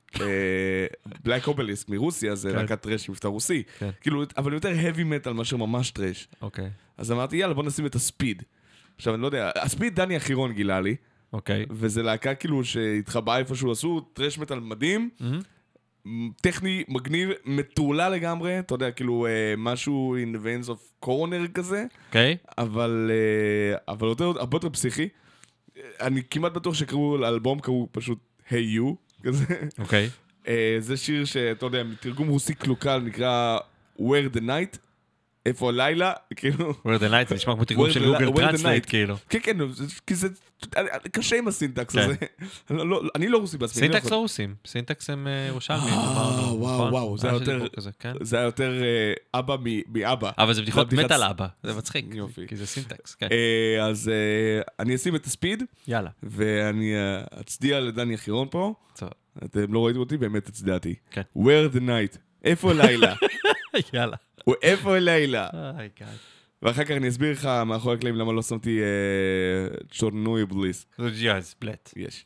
בלק 1.24 1.46
אובליסק 1.46 1.88
מרוסיה, 1.88 2.34
זה 2.34 2.50
כן. 2.50 2.56
להקת 2.56 2.82
טרש 2.82 3.08
עם 3.08 3.12
מבטא 3.12 3.28
רוסי. 3.28 3.62
כן. 3.78 3.90
כאילו, 4.00 4.22
אבל 4.36 4.52
יותר 4.52 4.72
heavy 4.72 5.26
metal 5.26 5.32
מאשר 5.32 5.56
ממש 5.56 5.90
טרש. 5.90 6.28
אוקיי. 6.42 6.70
אז 6.98 7.12
אמרתי, 7.12 7.36
יאללה, 7.36 7.54
בוא 7.54 7.62
נשים 7.62 7.86
את 7.86 7.94
הספיד. 7.94 8.42
עכשיו, 8.96 9.14
אני 9.14 9.22
לא 9.22 9.26
יודע, 9.26 9.50
הספיד 9.56 9.94
דני 9.94 10.16
אחירון 10.16 10.52
גילה 10.52 10.80
לי, 10.80 10.96
אוקיי. 11.32 11.66
וזה 11.70 12.02
להקה 12.02 12.34
כאילו 12.34 12.64
שהתחבאה 12.64 13.38
איפשהו, 13.38 13.72
עשו 13.72 14.00
טרש 14.00 14.38
מטאל 14.38 14.60
מדהים, 14.60 15.10
מהמם. 15.20 15.40
טכני, 16.40 16.84
מגניב, 16.88 17.30
מטורלל 17.44 18.12
לגמרי, 18.12 18.58
אתה 18.58 18.74
יודע, 18.74 18.90
כאילו 18.90 19.26
אה, 19.26 19.54
משהו 19.58 20.16
in 20.16 20.36
the 20.36 20.40
veins 20.40 20.68
of 20.68 21.06
coroner 21.06 21.52
כזה, 21.54 21.84
אוקיי? 22.08 22.36
אבל, 22.58 23.10
אה, 23.10 23.94
אבל 23.94 24.08
יותר, 24.08 24.24
הרבה 24.24 24.56
יותר 24.56 24.70
פסיכי. 24.70 25.08
אני 26.00 26.22
כמעט 26.30 26.52
בטוח 26.52 26.74
שקראו 26.74 27.16
לאלבום, 27.16 27.60
קראו 27.60 27.88
פשוט 27.92 28.18
היי 28.50 28.64
יו, 28.64 28.94
כזה. 29.22 29.44
אוקיי. 29.78 30.10
אה, 30.48 30.76
זה 30.78 30.96
שיר 30.96 31.24
שאתה 31.24 31.66
יודע, 31.66 31.82
מתרגום 31.82 32.28
רוסי 32.28 32.54
קלוקל, 32.54 32.98
נקרא 32.98 33.58
Where 33.98 34.36
the 34.36 34.40
Night, 34.40 34.78
איפה 35.46 35.68
הלילה, 35.68 36.12
כאילו... 36.36 36.70
Where 36.70 37.00
the 37.00 37.10
night 37.10 37.28
זה 37.28 37.34
נשמע 37.34 37.54
כמו 37.54 37.64
תרגום 37.64 37.90
של 37.90 38.04
Google 38.24 38.46
Translate. 38.46 38.86
כאילו. 38.88 39.16
כן, 39.28 39.38
כן, 39.42 39.56
כי 40.06 40.14
זה 40.14 40.28
קשה 41.12 41.36
עם 41.36 41.48
ה 41.48 41.55
syntax 41.55 41.92
כן. 41.94 41.98
הזה. 42.00 42.14
אני 42.70 42.88
לא- 42.90 43.02
אני 43.14 43.28
לא 43.28 43.38
רוסי 43.38 43.58
בעצמי. 43.58 43.82
אני 43.82 43.92
syntax 43.92 44.10
לא 44.10 44.16
רוסים, 44.16 44.54
syntax 44.66 45.10
הם 45.10 45.26
אה, 45.26 45.46
ירושלמים. 45.48 45.84
אה, 45.94 45.94
וואו, 46.54 46.74
נכון? 46.74 46.92
וואו, 46.92 47.18
זה 47.18 47.28
היה 47.28 47.34
יותר- 47.34 47.52
דיבור 47.52 47.68
כזה, 47.76 47.90
כן. 47.98 48.12
זה 48.20 48.36
היה 48.36 48.44
יותר 48.44 48.82
אה, 48.82 49.38
אבא 49.38 49.56
מאבא. 49.88 50.30
אבל 50.38 50.52
זה 50.52 50.62
בדיחות 50.62 50.86
בדיחת- 50.88 51.04
מטאל 51.04 51.22
אבא, 51.22 51.46
זה 51.62 51.74
מצחיק. 51.74 52.04
יופי. 52.12 52.46
כי 52.46 52.56
זה 52.56 52.66
syntax, 52.66 53.14
כן. 53.14 53.28
אה, 53.32 53.86
אז 53.86 54.08
אה, 54.08 54.62
אני 54.78 54.94
אשים 54.94 55.16
את 55.16 55.26
הספיד, 55.26 55.62
יאללה. 55.88 56.10
ואני 56.22 56.94
אה, 56.94 57.40
אצדיע 57.40 57.80
לדני 57.80 58.14
החירון 58.14 58.48
פה. 58.50 58.74
טוב. 58.98 59.08
אתם 59.44 59.72
לא 59.72 59.84
ראיתם 59.86 60.00
אותי, 60.00 60.16
באמת 60.16 60.48
הצדעתי. 60.48 60.94
כן. 61.10 61.22
Where 61.38 61.74
the 61.74 61.80
night, 61.80 62.18
איפה 62.44 62.72
לילה? 62.72 63.14
יאללה. 63.94 64.16
הוא 64.44 64.54
איפה 64.62 64.98
לילה? 64.98 65.48
גאי. 66.00 66.06
ואחר 66.62 66.84
כך 66.84 66.90
אני 66.90 67.08
אסביר 67.08 67.32
לך 67.32 67.48
מאחורי 67.66 67.94
הקלעים 67.94 68.16
למה 68.16 68.32
לא 68.32 68.42
שמתי 68.42 68.80
אה, 68.80 69.76
צ'ורנוי 69.90 70.46
בליס. 70.46 70.86
יאז, 70.98 71.54
בלט. 71.60 71.92
יש. 71.96 72.24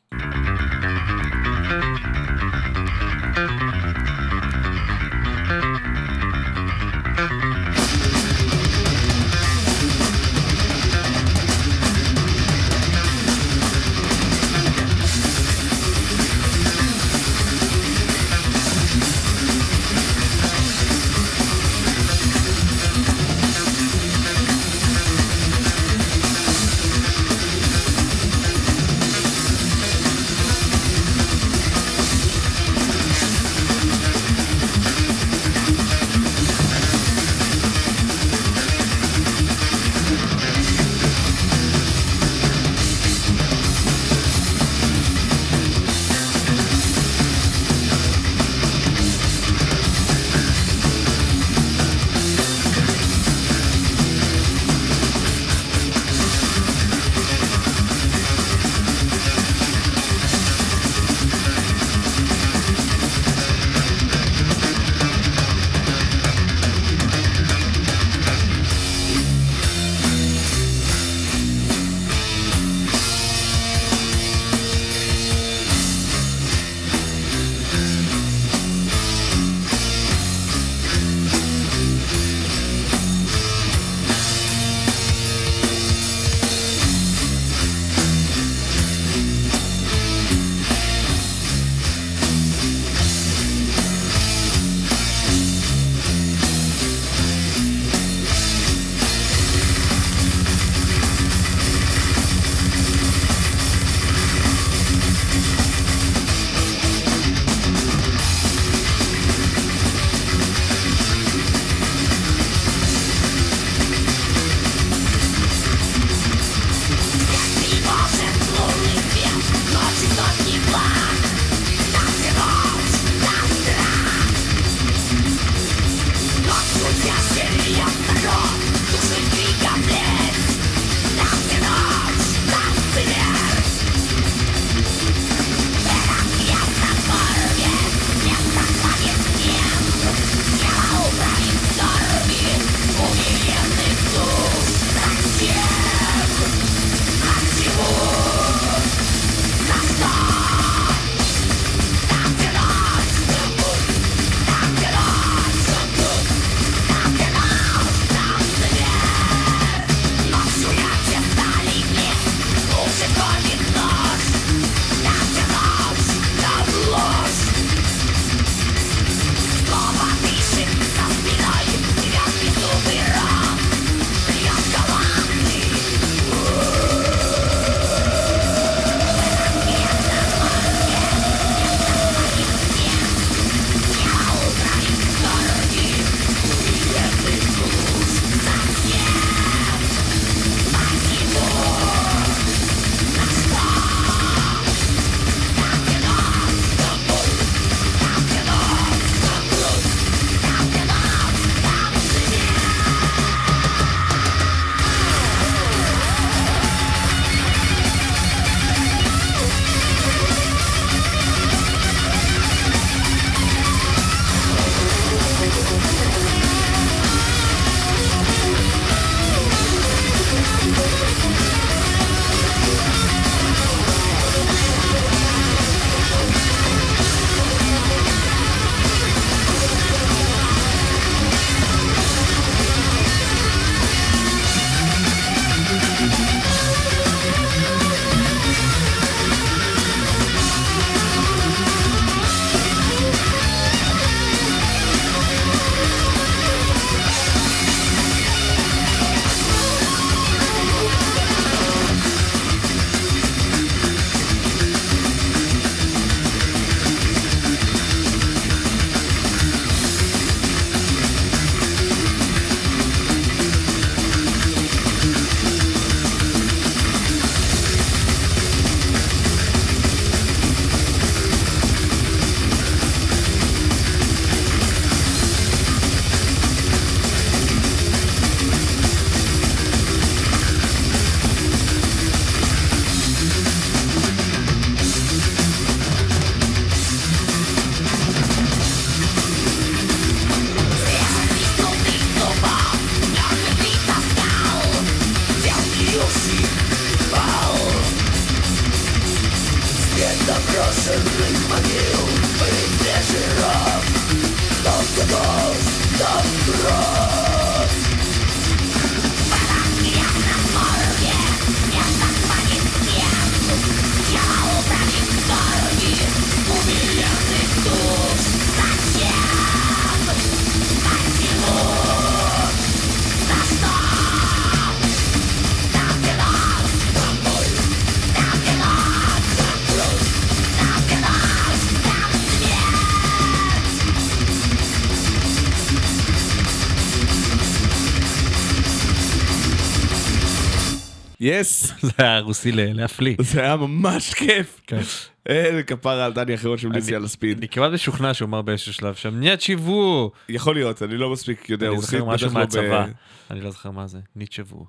זה 341.88 341.92
היה 341.98 342.18
רוסי 342.20 342.52
להפליא. 342.52 343.16
זה 343.20 343.40
היה 343.40 343.56
ממש 343.56 344.14
כיף. 344.14 344.60
כן. 344.66 344.80
אין 345.26 345.62
כפרה 345.62 346.04
על 346.04 346.12
דני 346.12 346.32
האחרון 346.32 346.58
שהמליץ 346.58 346.84
לי 346.84 346.88
אני- 346.88 346.96
על 346.96 347.04
הספיד. 347.04 347.38
אני 347.38 347.48
כמעט 347.48 347.72
משוכנע 347.72 348.14
שהוא 348.14 348.26
אמר 348.26 348.42
באיזשהו 348.42 348.72
שלב 348.72 348.94
שם, 348.94 349.14
ניאט 349.20 349.40
שיוו. 349.40 350.10
יכול 350.28 350.54
להיות, 350.54 350.82
אני 350.82 350.96
לא 350.96 351.12
מספיק 351.12 351.50
יודע 351.50 351.66
אני 351.66 351.74
רוסית, 351.76 351.90
זוכר 351.90 352.04
משהו 352.04 352.28
לא 352.28 352.34
מהצבא. 352.34 352.86
אני 353.30 353.40
לא 353.40 353.50
זוכר 353.50 353.70
מה 353.70 353.86
זה, 353.86 353.98
ניטשבו. 354.16 354.66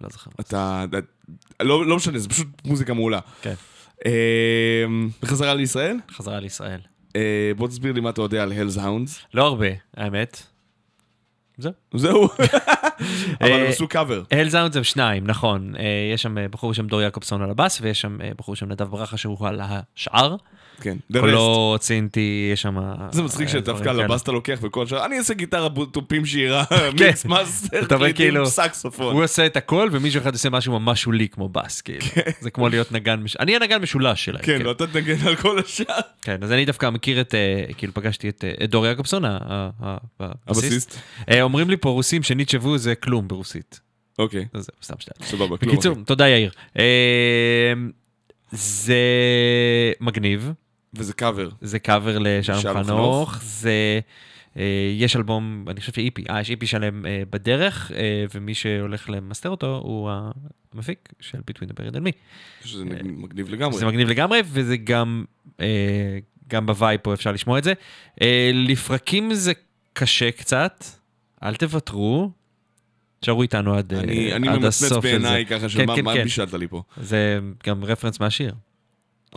לא 0.00 0.08
זוכר. 0.12 0.30
מה 0.38 0.44
זה. 0.48 0.48
אתה... 0.48 0.84
לא 1.62 1.86
לא 1.86 1.96
משנה, 1.96 2.18
זה 2.18 2.28
פשוט 2.28 2.48
מוזיקה 2.64 2.94
מעולה. 2.94 3.18
כן, 3.42 3.54
בחזרה 5.22 5.54
לישראל, 5.54 5.96
חזרה 6.10 6.40
לישראל. 6.40 6.80
אה, 7.16 7.50
בוא 7.56 7.68
תסביר 7.68 7.92
לי 7.92 8.00
מה 8.00 8.10
אתה 8.10 8.22
יודע 8.22 8.42
על 8.42 8.52
הלס 8.52 8.78
האונדס. 8.78 9.18
לא 9.34 9.46
הרבה, 9.46 9.66
האמת. 9.96 10.42
זהו. 11.58 11.72
זהו. 11.94 12.24
אבל 13.40 13.52
הם 13.52 13.60
אה, 13.60 13.68
עשו 13.68 13.88
קאבר. 13.88 14.22
Hell's 14.30 14.53
Hounds 14.53 14.76
הם 14.76 14.84
שניים, 14.84 15.26
נכון. 15.26 15.76
אה, 15.78 16.10
יש 16.14 16.22
שם 16.22 16.38
אה, 16.38 16.48
בחור 16.48 16.70
בשם 16.70 16.86
דור 16.86 17.02
יעקובסון 17.02 17.42
על 17.42 17.50
הבאס, 17.50 17.78
ויש 17.80 18.00
שם 18.00 18.18
בחור 18.36 18.54
בשם 18.54 18.68
נדב 18.68 18.84
ברכה 18.84 19.16
שהוא 19.16 19.48
על 19.48 19.60
השאר. 19.64 20.36
כן, 20.80 20.96
The 21.12 21.16
Rest. 21.16 21.20
קולו 21.20 21.76
צינטי, 21.80 22.50
יש 22.52 22.62
שם... 22.62 22.76
זה 23.12 23.22
מצחיק 23.22 23.46
אה, 23.46 23.52
שדווקא 23.52 23.92
אתה 24.16 24.32
לוקח 24.32 24.58
וכל 24.62 24.84
השאר, 24.84 25.04
אני 25.06 25.18
אעשה 25.18 25.34
גיטרה 25.34 25.68
תופים 25.92 26.26
שירה, 26.26 26.64
כן. 26.70 27.04
mix 27.06 27.24
master, 27.24 28.12
כאילו, 28.14 28.46
סקסופון. 28.46 29.14
הוא 29.14 29.24
עושה 29.24 29.46
את 29.46 29.56
הכל 29.56 29.88
ומישהו 29.92 30.20
אחד 30.22 30.32
עושה 30.32 30.50
משהו 30.50 30.80
ממש 30.80 31.02
שולי 31.02 31.28
כמו 31.28 31.48
בס, 31.48 31.80
כאילו. 31.80 32.06
זה 32.40 32.50
כמו 32.50 32.68
להיות 32.68 32.92
נגן, 32.92 33.22
אני 33.40 33.56
הנגן 33.56 33.82
משולש 33.82 34.24
שלהם. 34.24 34.42
כן, 34.42 34.62
לא, 34.62 34.70
אתה 34.70 34.86
תנגן 34.86 35.26
על 35.26 35.36
כל 35.36 35.58
השאר. 35.58 35.94
כן, 36.22 36.36
אז 36.42 36.52
אני 36.52 36.64
דווקא 36.64 36.90
מכיר 36.90 37.20
את, 37.20 37.34
אה, 37.34 37.74
כאילו 37.76 37.94
פגשתי 37.94 38.28
את 38.28 38.44
אה, 38.60 38.66
דור 38.66 38.86
יעקובסון, 38.86 39.22
הבסיסט. 40.46 40.98
אומרים 41.40 41.70
לי 41.70 41.76
פה 41.76 41.90
רוסים 41.90 42.22
שניטשבו 42.22 42.78
זה 42.78 42.94
כלום 42.94 43.28
ברוסית. 43.28 43.80
אוקיי, 44.18 44.46
אז 44.54 44.62
זהו, 44.64 44.76
סתם 44.82 44.94
שתיים. 44.98 45.28
סבבה, 45.30 45.56
כלום. 45.56 45.72
בקיצור, 45.72 45.92
אחי. 45.92 46.04
תודה 46.04 46.28
יאיר. 46.28 46.50
זה 48.52 48.96
מגניב, 50.00 50.52
וזה 50.94 51.12
קאבר. 51.12 51.48
זה 51.60 51.78
קאבר 51.78 52.18
לשלום 52.18 52.60
שלום 52.60 52.74
חנוך, 52.74 52.86
חנוך. 53.30 53.42
זה... 53.42 54.00
אה, 54.58 54.92
יש 54.96 55.16
אלבום, 55.16 55.64
אני 55.68 55.80
חושב 55.80 55.92
שאיפי, 55.92 56.24
אה, 56.30 56.40
יש 56.40 56.50
איפי 56.50 56.66
שלם 56.66 57.06
אה, 57.06 57.22
בדרך, 57.30 57.92
אה, 57.94 58.24
ומי 58.34 58.54
שהולך 58.54 59.10
למסתר 59.10 59.48
אותו 59.48 59.80
הוא 59.84 60.10
המפיק 60.74 61.08
של 61.20 61.38
Between 61.38 61.68
the 61.68 61.72
Buried 61.72 61.94
and 61.94 62.00
Me. 62.00 62.10
שזה 62.64 62.84
מגניב 63.04 63.48
לגמרי. 63.48 63.78
זה 63.78 63.86
מגניב 63.86 64.08
לגמרי, 64.08 64.40
וזה 64.44 64.76
גם, 64.76 65.24
גם 66.48 66.66
ב 66.66 66.73
vibe 66.73 67.00
פה 67.02 67.14
אפשר 67.14 67.32
לשמוע 67.32 67.58
את 67.58 67.64
זה. 67.64 67.72
לפרקים 68.52 69.34
זה 69.34 69.52
קשה 69.92 70.30
קצת, 70.30 70.84
אל 71.42 71.54
תוותרו. 71.54 72.30
תשארו 73.20 73.42
איתנו 73.42 73.74
עד, 73.74 73.94
אני 73.94 74.32
אני 74.32 74.48
עד 74.48 74.54
ממצמץ 74.54 74.82
הסוף 74.82 75.04
של 75.06 75.10
זה. 75.12 75.18
בעיניי 75.18 75.46
ככה 75.46 75.68
של 75.68 75.78
כן, 75.78 75.86
מה 75.86 75.96
כן, 75.96 76.04
מה 76.04 76.14
כן. 76.14 76.22
בישלת 76.22 76.52
לי 76.52 76.68
פה. 76.68 76.82
זה 76.96 77.38
גם 77.66 77.84
רפרנס 77.84 78.20
מהשיר. 78.20 78.54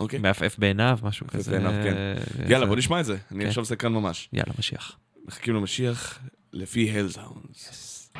אוקיי. 0.00 0.18
מעפעף 0.18 0.58
בעיניו, 0.58 0.98
משהו 1.02 1.26
כזה. 1.26 1.50
בעיניו, 1.50 1.70
כן. 1.84 1.94
אה, 1.96 2.14
יאללה, 2.50 2.60
זה- 2.60 2.66
בוא 2.66 2.76
נשמע 2.76 3.00
את 3.00 3.04
זה. 3.04 3.16
אני 3.32 3.42
כן. 3.44 3.48
עכשיו 3.48 3.64
סקרן 3.64 3.92
ממש. 3.92 4.28
יאללה, 4.32 4.52
משיח. 4.58 4.96
מחכים 5.26 5.54
למשיח 5.54 6.18
לפי 6.52 6.90
Hell's 6.98 7.18
Hounds. 7.18 8.10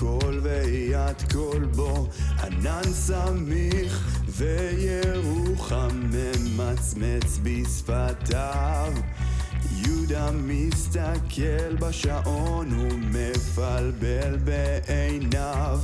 בכל 0.00 0.40
ויד 0.42 1.22
כל 1.32 1.64
בו. 1.76 2.08
ענן 2.42 2.92
סמיך 2.92 4.20
וירוחם 4.28 5.88
ממצמץ 6.10 7.38
בשפתיו. 7.42 8.92
יהודה 9.76 10.30
מסתכל 10.32 11.76
בשעון 11.80 12.72
ומפלבל 12.72 14.36
בעיניו 14.44 15.80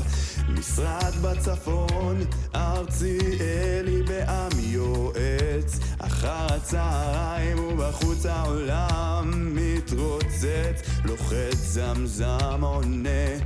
משרד 0.49 1.13
בצפון, 1.23 2.21
ארציאלי 2.55 4.03
בעם 4.03 4.53
יועץ 4.59 5.79
אחר 5.99 6.47
הצהריים 6.55 7.65
ובחוץ 7.65 8.27
העולם 8.27 9.53
מתרוצץ 9.55 10.83
לוחץ 11.05 11.55
זמזם 11.55 12.61
עונה 12.61 13.39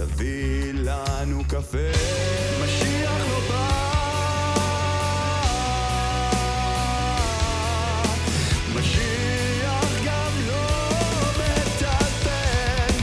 תביא 0.00 0.72
לנו 0.74 1.42
קפה 1.48 1.90
משיח 2.64 3.12
לא 3.30 3.40
בא 3.48 3.70
משיח 8.74 9.84
גם 10.06 10.32
לא 10.48 10.62
מטלפן 11.38 12.94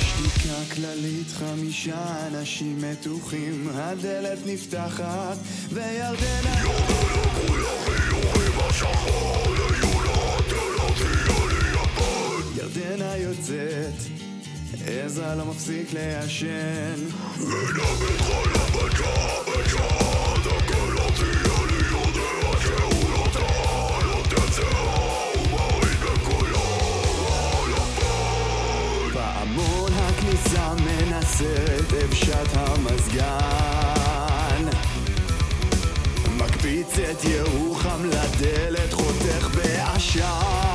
שתיקה 0.00 0.74
כללית 0.74 1.30
חמישה 1.38 2.26
אנשים 2.26 2.78
מתוחים 2.82 3.68
הדלת 3.74 4.38
נפתחת 4.46 5.36
וירדנה 5.72 6.62
ירדנה 12.82 13.16
יוצאת 13.16 13.94
עזרא 14.86 15.34
לא 15.34 15.44
מפסיק 15.44 15.92
לעשן. 15.92 16.94
פעמון 29.12 29.92
הכניסה 29.92 30.74
מנסה 30.74 31.64
את 31.78 31.92
אבשת 32.04 32.48
המזגן. 32.54 33.82
מקפיץ 36.36 36.98
את 36.98 37.24
ירוחם 37.24 38.04
לדלת 38.04 38.92
חותך 38.92 39.48
בעשן 39.54 40.71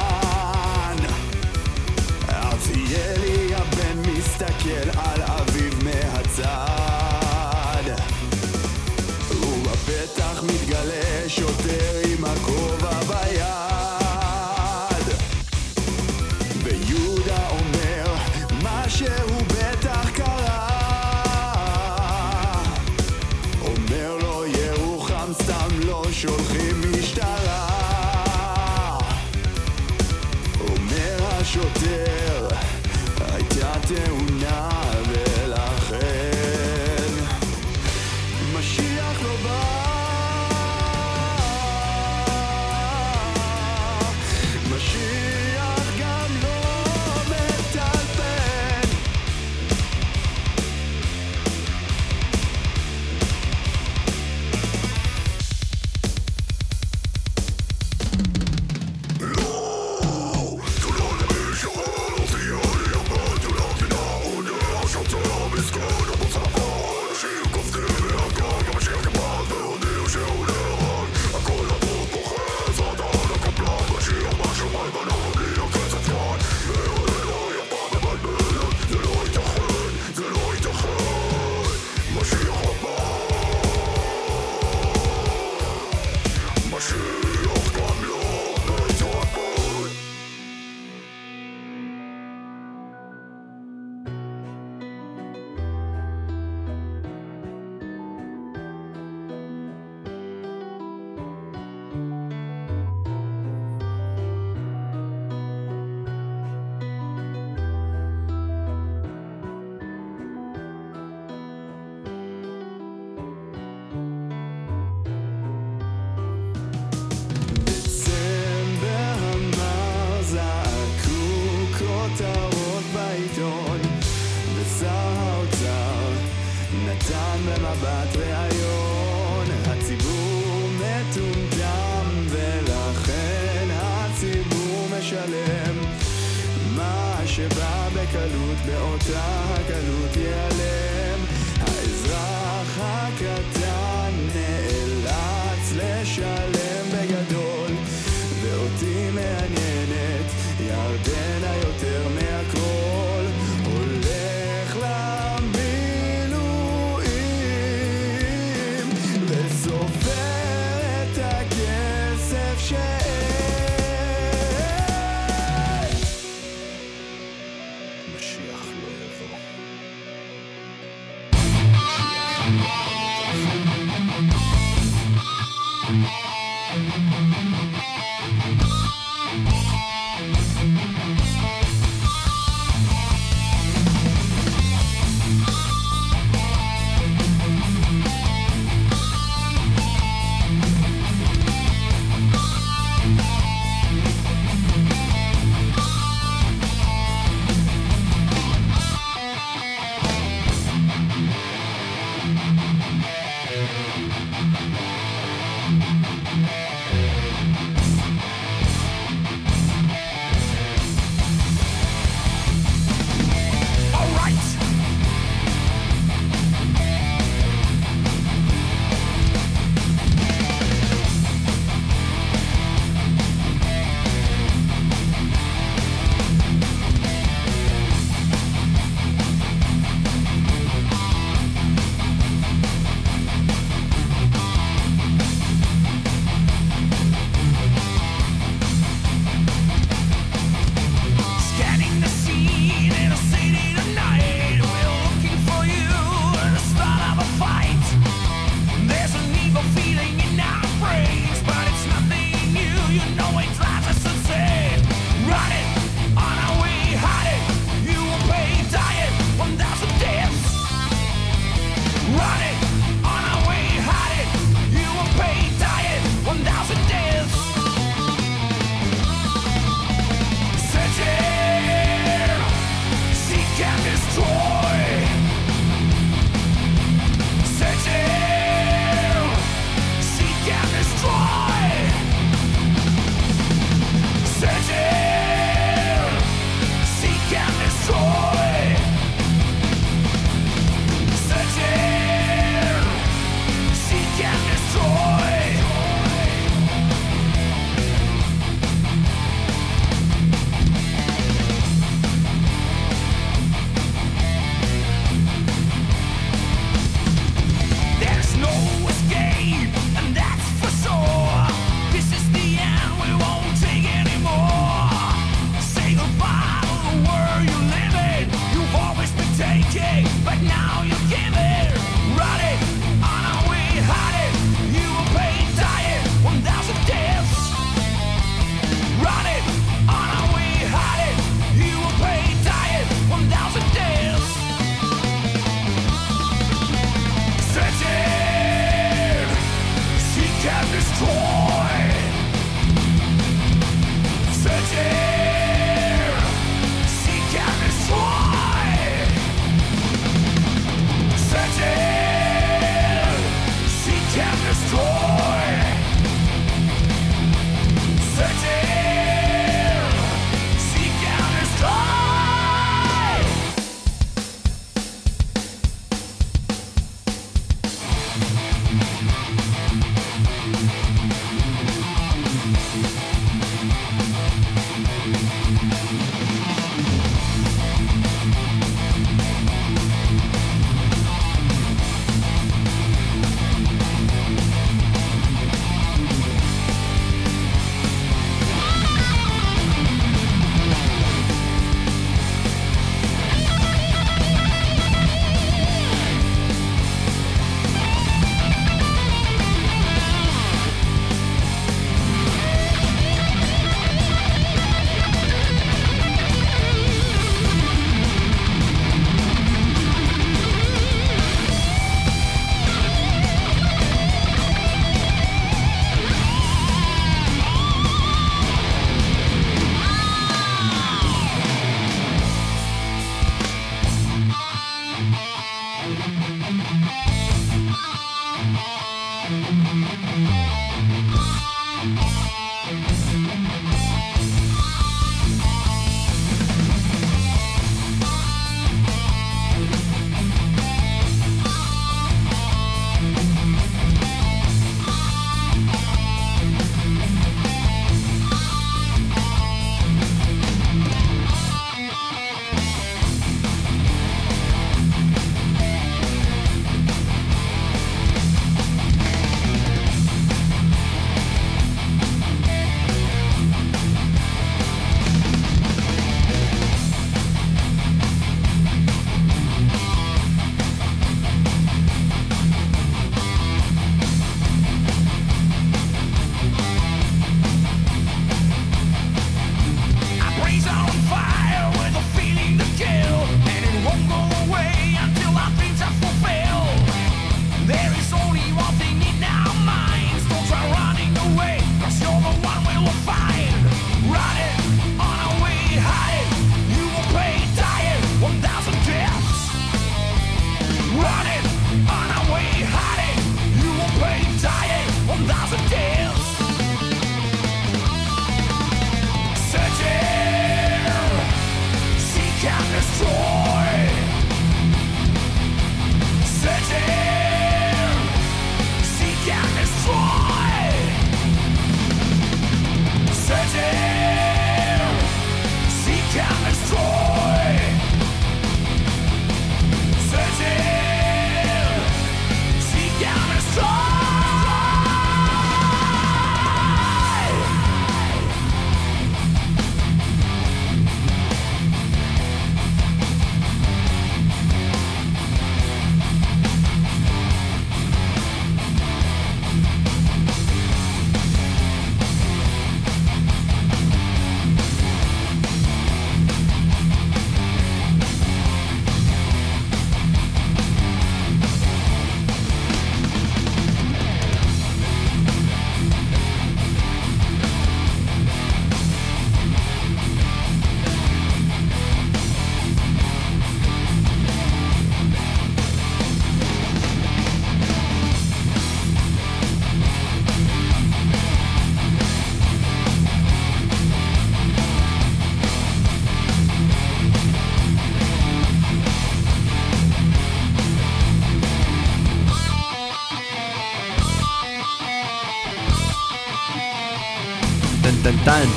קטנטן. 598.27 598.49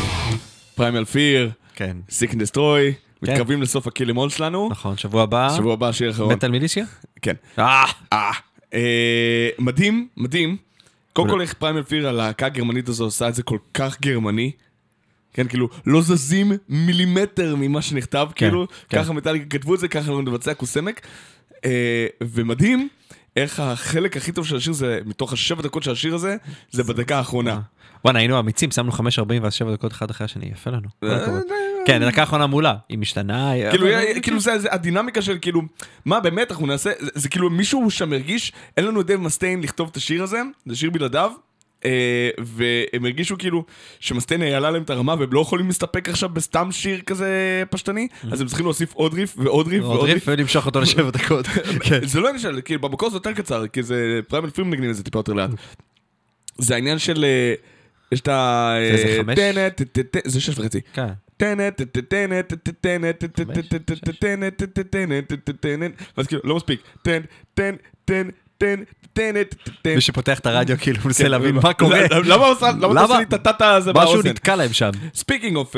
Primal 0.75 1.05
Fear, 1.05 1.51
כן. 1.75 1.97
Seek 2.11 2.35
and 2.35 2.43
Destroy, 2.43 2.93
מתקרבים 3.23 3.63
לסוף 3.63 3.87
ה 3.87 3.91
Kill 3.91 4.07
'Em 4.07 4.19
All 4.19 4.31
שלנו. 4.31 4.69
נכון, 4.71 4.97
שבוע 4.97 5.23
הבא. 5.23 5.49
שבוע 5.57 5.73
הבא 5.73 5.93
שיר 5.93 6.11
אחרון. 6.11 6.33
Metal 6.33 6.51
Militia? 6.51 6.85
כן. 7.23 7.35
אה! 7.59 7.85
אה, 8.13 8.31
אה, 8.75 9.49
מדהים, 9.59 10.09
מדהים. 10.17 10.57
קודם 11.13 11.29
כל 11.29 11.41
איך 11.41 11.53
Primal 11.53 11.83
Fear, 11.83 12.09
הלהקה 12.09 12.47
הגרמנית 12.47 12.89
הזו 12.89 13.05
עושה 13.05 13.29
את 13.29 13.35
זה 13.35 13.43
כל 13.43 13.59
כך 13.75 14.01
גרמני. 14.01 14.51
כן, 15.33 15.49
כאילו, 15.49 15.69
לא 15.87 16.03
זזים 16.03 16.53
מילימטר 16.69 17.57
ממה 17.57 17.83
שנכתב, 17.83 18.29
כאילו, 18.35 18.67
כן. 18.89 18.99
ככה 18.99 19.13
מטאליקה 19.13 19.45
כתבו 19.59 19.75
את 19.75 19.81
זה, 19.81 19.89
ככה 19.89 19.99
אנחנו 19.99 20.23
נבצע 20.23 20.55
קוסמק. 20.55 21.07
אה, 21.65 22.07
ומדהים 22.21 22.89
איך 23.37 23.61
החלק 23.61 24.17
הכי 24.17 24.33
טוב 24.33 24.47
של 24.47 24.57
השיר 24.57 24.73
זה, 24.73 25.01
מתוך 25.07 25.33
השבע 25.33 25.63
דקות 25.63 25.83
של 25.83 25.91
השיר 25.91 26.15
הזה, 26.15 26.37
זה 26.71 26.85
בדקה 26.85 27.19
האחרונה. 27.19 27.61
וואנה, 28.05 28.19
היינו 28.19 28.39
אמיצים, 28.39 28.71
שמנו 28.71 28.93
5.40 28.93 29.03
ואז 29.43 29.55
7 29.55 29.73
דקות 29.73 29.93
אחד 29.93 30.11
אחרי 30.11 30.25
השני, 30.25 30.47
יפה 30.53 30.71
לנו. 30.71 30.89
כל 31.01 31.07
אה, 31.07 31.17
הכבוד. 31.17 31.43
כן, 31.87 32.03
הדקה 32.03 32.21
האחרונה 32.21 32.47
מעולה, 32.47 32.75
היא 32.89 32.99
משתנה. 32.99 33.53
כאילו, 33.71 33.87
כאילו 34.23 34.41
זה, 34.41 34.57
הדינמיקה 34.71 35.23
של 35.23 35.39
כאילו, 35.41 35.63
מה 36.05 36.21
באמת 36.21 36.51
אנחנו 36.51 36.67
נעשה, 36.67 36.91
זה, 37.15 37.29
כאילו 37.29 37.51
מישהו 37.51 37.91
שם 37.91 38.13
הרגיש, 38.13 38.53
אין 38.77 38.85
לנו 38.85 39.01
את 39.01 39.07
דייב 39.07 39.21
מסטיין 39.21 39.63
לכתוב 39.63 39.89
את 39.93 39.97
השיר 39.97 40.23
הזה, 40.23 40.43
זה 40.67 40.77
שיר 40.77 40.91
בלעדיו, 40.91 41.33
אה, 41.85 42.31
והם 42.39 43.05
הרגישו 43.05 43.39
כאילו 43.39 43.65
שמסטיין 44.01 44.43
העלה 44.43 44.71
להם 44.71 44.83
את 44.83 44.91
הרמה 44.91 45.15
והם 45.19 45.33
לא 45.33 45.41
יכולים 45.41 45.67
להסתפק 45.67 46.09
עכשיו 46.09 46.29
בסתם 46.29 46.73
שיר 46.73 47.01
כזה 47.01 47.63
פשטני, 47.71 48.09
אז 48.33 48.41
הם 48.41 48.47
צריכים 48.47 48.67
להוסיף 48.67 48.93
עוד 48.95 49.15
ריף 49.15 49.35
ועוד 49.39 49.69
ריף 49.69 49.83
עוד 49.83 49.97
ועוד 49.97 50.09
ריף 50.09 50.29
ריף. 50.29 50.39
ולמשוך 50.39 50.67
אותו 50.67 50.81
לשבע 50.81 51.11
דקות. 51.19 51.47
כן. 51.81 52.07
זה 52.07 52.21
לא 52.21 52.39
של, 52.39 52.61
כאילו 52.65 52.81
במקור 52.81 53.11
זה 53.11 53.17
יותר 53.17 53.33
קצר, 53.33 53.67
כי 53.67 53.83
זה 53.83 54.21
Primal 54.29 54.51
Fear 54.51 54.71
מנגנים 54.71 54.91
את 54.91 54.97
זה 54.97 55.05
טיפה 55.05 55.19
יותר 55.19 55.33
לאט. 55.33 55.51
זה 56.59 56.75
העניין 56.75 56.99
של, 56.99 57.25
אה, 57.25 57.55
יש 58.13 58.21
את 58.21 58.29
ה... 58.29 58.75
זה 58.97 59.09
אה, 59.09 59.19
חמש? 59.23 59.39
טנט, 59.39 60.17
זה 60.25 60.41
שש 60.41 60.59
וחצי. 60.59 60.81
כן. 60.93 61.07
טנט, 61.37 61.83
טנט, 61.83 62.09
טנט, 62.09 62.55
טנט, 62.81 63.25
טנט, 64.21 64.63
טט, 65.45 65.61
טנט, 65.61 65.93
ואז 66.17 66.27
כאילו, 66.27 66.43
לא 66.45 66.57
מספיק. 66.57 66.81
טנט, 67.03 67.27
טט, 67.55 67.75
טן. 68.05 68.29
מי 69.95 70.01
שפותח 70.01 70.39
את 70.39 70.47
הרדיו 70.47 70.77
כאילו 70.83 70.99
מנסה 71.05 71.25
כן, 71.25 71.31
להבין 71.31 71.51
למה- 71.55 71.61
מה 71.63 71.73
קורה. 71.73 72.01
למה 72.25 72.47
עושה 72.47 73.19
לי 73.19 73.23
את 73.25 73.33
הטאטה 73.33 73.75
הזה 73.75 73.93
משהו 73.93 74.13
באוזן? 74.15 74.29
נתקע 74.29 74.57
להם 74.57 74.73
שם. 74.73 74.91
Speaking 75.15 75.57
of, 75.57 75.77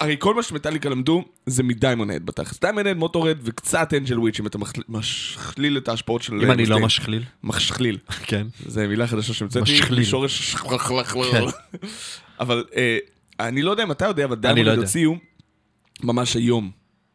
הרי 0.00 0.16
כל 0.18 0.34
מה 0.34 0.42
שמטאליקה 0.42 0.88
למדו 0.88 1.24
זה 1.46 1.62
מ 1.62 1.70
Diamond 1.70 2.26
בתכלס. 2.26 2.60
Diamond, 2.60 2.96
Motörhead 2.96 3.38
וקצת 3.42 3.94
Angel 3.94 4.18
Witch 4.18 4.40
אם 4.40 4.46
אתה 4.46 4.58
משכליל 4.88 5.76
את 5.76 5.88
ההשפעות 5.88 6.22
של... 6.22 6.34
אם 6.34 6.50
אני 6.50 6.66
לא. 6.66 6.78
משכליל. 6.80 7.22
משכליל. 7.44 7.98
כן. 8.26 8.46
זה 8.66 8.86
מילה 8.88 9.06
חדשה 9.06 9.32
שהמצאתי. 9.34 9.72
משכליל. 9.72 10.04
שורש... 10.04 10.54
כן. 10.54 11.42
אבל 12.40 12.64
אה, 12.76 12.98
אני 13.40 13.62
לא 13.62 13.70
יודע 13.70 13.82
אם 13.82 13.90
אתה 13.90 14.06
יודע, 14.06 14.24
אבל 14.24 14.36
לא 14.36 14.40
Diamond. 14.42 14.78
הוציאו 14.78 15.16
ממש 16.02 16.34
היום 16.36 16.70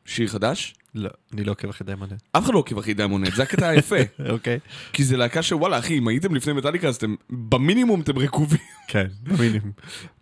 שיר 0.05 0.27
חדש. 0.27 0.73
לא, 0.95 1.09
אני 1.34 1.43
לא 1.43 1.51
עוקב 1.51 1.69
אחרי 1.69 1.85
דיימונד. 1.85 2.13
אף 2.31 2.45
אחד 2.45 2.53
לא 2.53 2.59
עוקב 2.59 2.77
אחרי 2.77 2.93
Diamond, 2.93 3.34
זה 3.34 3.43
הקטע 3.43 3.67
היפה. 3.67 3.95
אוקיי. 4.30 4.59
כי 4.93 5.03
זה 5.03 5.17
להקה 5.17 5.43
שוואלה, 5.43 5.80
אחי, 5.80 5.97
אם 5.97 6.07
הייתם 6.07 6.35
לפני 6.35 6.53
מטאליקה, 6.53 6.88
אז 6.88 6.95
אתם, 6.95 7.15
במינימום 7.30 8.01
אתם 8.01 8.19
רקובים. 8.19 8.59
כן, 8.91 9.07
במינימום. 9.23 9.72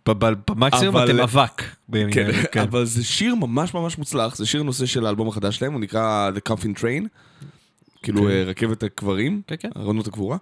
במקסימום 0.06 0.96
אתם 1.04 1.20
אבק. 1.20 1.62
כן, 1.92 2.30
כן. 2.52 2.60
אבל 2.60 2.84
זה 2.84 3.04
שיר 3.04 3.34
ממש 3.34 3.74
ממש 3.74 3.98
מוצלח, 3.98 4.36
זה 4.36 4.46
שיר 4.46 4.62
נושא 4.62 4.86
של 4.86 5.06
האלבום 5.06 5.28
החדש 5.28 5.56
שלהם, 5.56 5.72
הוא 5.72 5.80
נקרא 5.80 6.30
The 6.36 6.52
Coffin 6.52 6.80
Train. 6.80 7.08
כאילו 8.02 8.28
אה, 8.28 8.44
רכבת 8.44 8.82
הקברים, 8.82 9.42
כן, 9.46 9.54
כן. 9.58 9.68
ארונות 9.76 10.06
הקבורה. 10.06 10.36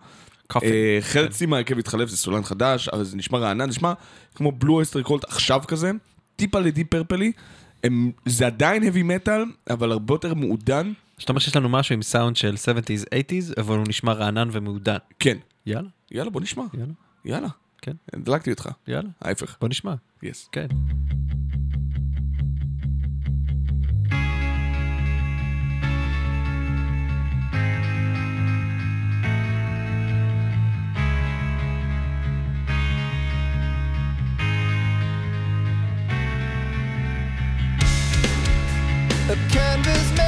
אה, 0.62 0.98
חצי 1.00 1.46
מהרכב 1.46 1.78
התחלף, 1.78 2.09
זה 2.09 2.16
סולן 2.16 2.42
חדש, 2.42 2.88
אבל 2.88 3.04
זה 3.04 3.16
נשמע 3.16 3.38
רענן, 3.38 3.68
נשמע 3.68 3.92
כמו 4.34 4.52
Blue 4.52 4.82
Öyster 4.82 5.02
Cult 5.02 5.24
עכשיו 5.24 5.60
כזה, 5.68 5.90
טיפה 6.36 6.60
ל 6.60 6.65
Deep 6.65 6.84
Purple 6.84 7.20
י. 7.20 7.32
הם, 7.84 8.12
זה 8.26 8.46
עדיין 8.46 8.82
heavy 8.82 9.26
metal, 9.26 9.70
אבל 9.70 9.92
הרבה 9.92 10.14
יותר 10.14 10.34
מעודן. 10.34 10.92
זאת 11.18 11.28
אומרת 11.28 11.42
שיש 11.42 11.56
לנו 11.56 11.68
משהו 11.68 11.94
עם 11.94 12.02
סאונד 12.02 12.36
של 12.36 12.54
70's, 12.54 13.04
80's, 13.04 13.60
אבל 13.60 13.76
הוא 13.76 13.84
נשמע 13.88 14.12
רענן 14.12 14.48
ומעודן. 14.52 14.96
כן. 15.18 15.38
יאללה, 15.66 15.88
יאללה, 16.10 16.30
בוא 16.30 16.40
נשמע. 16.40 16.64
יאללה, 16.74 16.92
יאללה. 17.24 17.48
כן. 17.82 17.92
דלקתי 18.16 18.50
אותך. 18.50 18.68
יאללה. 18.88 19.09
ההפך. 19.22 19.56
בוא 19.60 19.68
נשמע. 19.68 19.94
yes. 20.22 20.48
כן. 20.52 20.66
A 39.32 39.36
canvas 39.50 40.21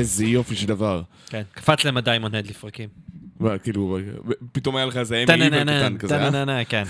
איזה 0.00 0.24
יופי 0.24 0.56
של 0.56 0.66
דבר. 0.66 1.02
כן, 1.26 1.42
קפץ 1.52 1.84
להם 1.84 1.96
הדיימון 1.96 2.34
הד 2.34 2.46
לפרקים. 2.46 2.88
וואי, 3.40 3.58
כאילו, 3.62 3.98
פתאום 4.52 4.76
היה 4.76 4.86
לך 4.86 4.96
איזה 4.96 5.16
אמי 5.16 5.26
טה-נה-נה-נה, 5.26 5.80
קטן 5.80 5.98
כזה, 5.98 6.14
אה? 6.14 6.20
טה-נה-נה-נה, 6.20 6.64
כן. 6.64 6.84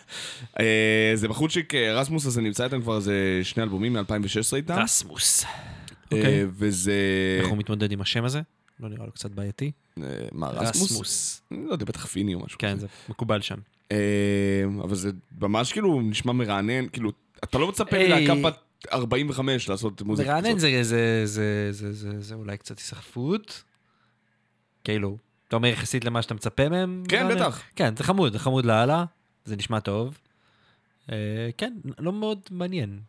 אה, 0.60 1.12
זה 1.14 1.28
בחורצ'יק, 1.28 1.74
אה, 1.74 1.94
רסמוס 2.00 2.26
הזה 2.26 2.40
נמצא 2.40 2.64
איתם 2.64 2.80
כבר 2.80 2.96
איזה 2.96 3.40
שני 3.42 3.62
אלבומים 3.62 3.92
מ-2016 3.92 4.56
איתם. 4.56 4.74
רסמוס. 4.74 5.44
אה, 5.44 5.48
אוקיי. 6.18 6.46
וזה... 6.48 6.92
איך 7.40 7.48
הוא 7.48 7.58
מתמודד 7.58 7.92
עם 7.92 8.00
השם 8.00 8.24
הזה? 8.24 8.40
לא 8.80 8.88
נראה 8.88 9.06
לו 9.06 9.12
קצת 9.12 9.30
בעייתי. 9.30 9.70
מה, 10.32 10.48
רסמוס? 10.48 11.42
לא 11.50 11.72
יודע, 11.72 11.84
בטח 11.84 12.06
פיני 12.06 12.34
או 12.34 12.40
משהו 12.40 12.58
כן. 12.58 12.78
זה 12.78 12.86
מקובל 13.08 13.40
שם. 13.40 13.58
אבל 14.82 14.94
זה 14.94 15.10
ממש 15.40 15.72
כאילו 15.72 16.00
נשמע 16.00 16.32
מרענן, 16.32 16.88
כאילו, 16.88 17.12
אתה 17.44 17.58
לא 17.58 17.68
מצפה 17.68 17.96
היי. 17.96 18.08
מלהקה 18.08 18.34
בת 18.42 18.58
45 18.92 19.68
לעשות 19.68 20.02
מוזיקה 20.02 20.38
כזאת. 20.40 20.60
זה, 20.60 20.82
זה, 20.82 21.22
זה, 21.26 21.68
זה, 21.72 21.92
זה, 21.92 22.20
זה 22.20 22.34
אולי 22.34 22.56
קצת 22.56 22.78
היסחפות. 22.78 23.62
כאילו, 24.84 25.18
אתה 25.48 25.56
אומר 25.56 25.68
יחסית 25.68 26.04
למה 26.04 26.22
שאתה 26.22 26.34
מצפה 26.34 26.68
מהם? 26.68 27.04
כן, 27.08 27.26
מרענן? 27.26 27.40
בטח. 27.40 27.62
כן, 27.76 27.96
זה 27.96 28.04
חמוד, 28.04 28.32
זה 28.32 28.38
חמוד 28.38 28.66
לאללה, 28.66 29.04
זה 29.44 29.56
נשמע 29.56 29.80
טוב. 29.80 30.18
אה, 31.12 31.16
כן, 31.58 31.72
לא 31.98 32.12
מאוד 32.12 32.40
מעניין. 32.50 33.00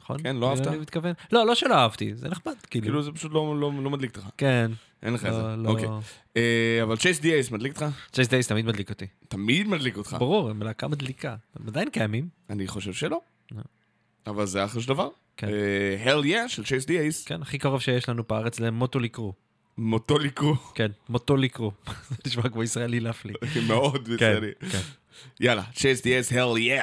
נכון? 0.00 0.22
כן, 0.22 0.36
לא 0.36 0.50
אהבת? 0.50 0.66
אני 0.66 0.78
מתכוון. 0.78 1.12
לא, 1.32 1.46
לא 1.46 1.54
שלא 1.54 1.74
אהבתי, 1.74 2.14
זה 2.14 2.28
נחמד, 2.28 2.54
כאילו. 2.70 2.84
כאילו 2.84 3.02
זה 3.02 3.12
פשוט 3.12 3.32
לא 3.32 3.60
לא- 3.60 3.72
לא 3.82 3.90
מדליק 3.90 4.16
אותך. 4.16 4.28
כן. 4.36 4.70
אין 5.02 5.14
לך 5.14 5.26
את 5.26 5.32
זה. 5.32 5.38
לא, 5.42 5.56
לא. 5.56 5.68
אוקיי. 5.70 5.88
אה, 6.36 6.80
אבל 6.82 6.96
צ'ייס 6.96 7.20
די.אייס 7.20 7.50
מדליק 7.50 7.72
אותך? 7.82 7.96
צ'ייס 8.12 8.28
דייס 8.28 8.48
תמיד 8.48 8.66
מדליק 8.66 8.90
אותי. 8.90 9.06
תמיד 9.28 9.68
מדליק 9.68 9.96
אותך. 9.96 10.16
ברור, 10.18 10.50
הם 10.50 10.62
להקה 10.62 10.88
מדליקה. 10.88 11.36
הם 11.60 11.68
עדיין 11.68 11.90
קיימים. 11.90 12.28
אני 12.50 12.66
חושב 12.68 12.92
שלא. 12.92 13.20
אבל 14.28 14.46
זה 14.46 14.64
אחלה 14.64 14.82
של 14.82 14.88
דבר. 14.88 15.08
כן. 15.36 15.48
הל 16.04 16.24
יא 16.24 16.48
של 16.48 16.64
צ'ייס 16.64 16.86
די.אייס. 16.86 17.24
כן, 17.24 17.42
הכי 17.42 17.58
קרוב 17.58 17.80
שיש 17.80 18.08
לנו 18.08 18.22
בארץ 18.28 18.60
למוטו 18.60 18.98
לקרו. 18.98 19.32
מותו 19.78 20.18
ליקרו. 20.18 20.54
כן, 20.74 20.90
מוטו 21.08 21.36
לקרו. 21.36 21.72
זה 22.10 22.16
נשמע 22.26 22.48
כמו 22.48 22.62
ישראלי 22.62 23.00
להפליא. 23.00 23.34
מאוד 23.68 24.08
כן, 24.18 24.40
בסדר. 24.40 24.68
כן. 24.72 24.88
יאללה, 25.40 25.62
צ'ייס 25.74 26.02
די.אייס, 26.02 26.32
הל 26.32 26.58
יא. 26.58 26.82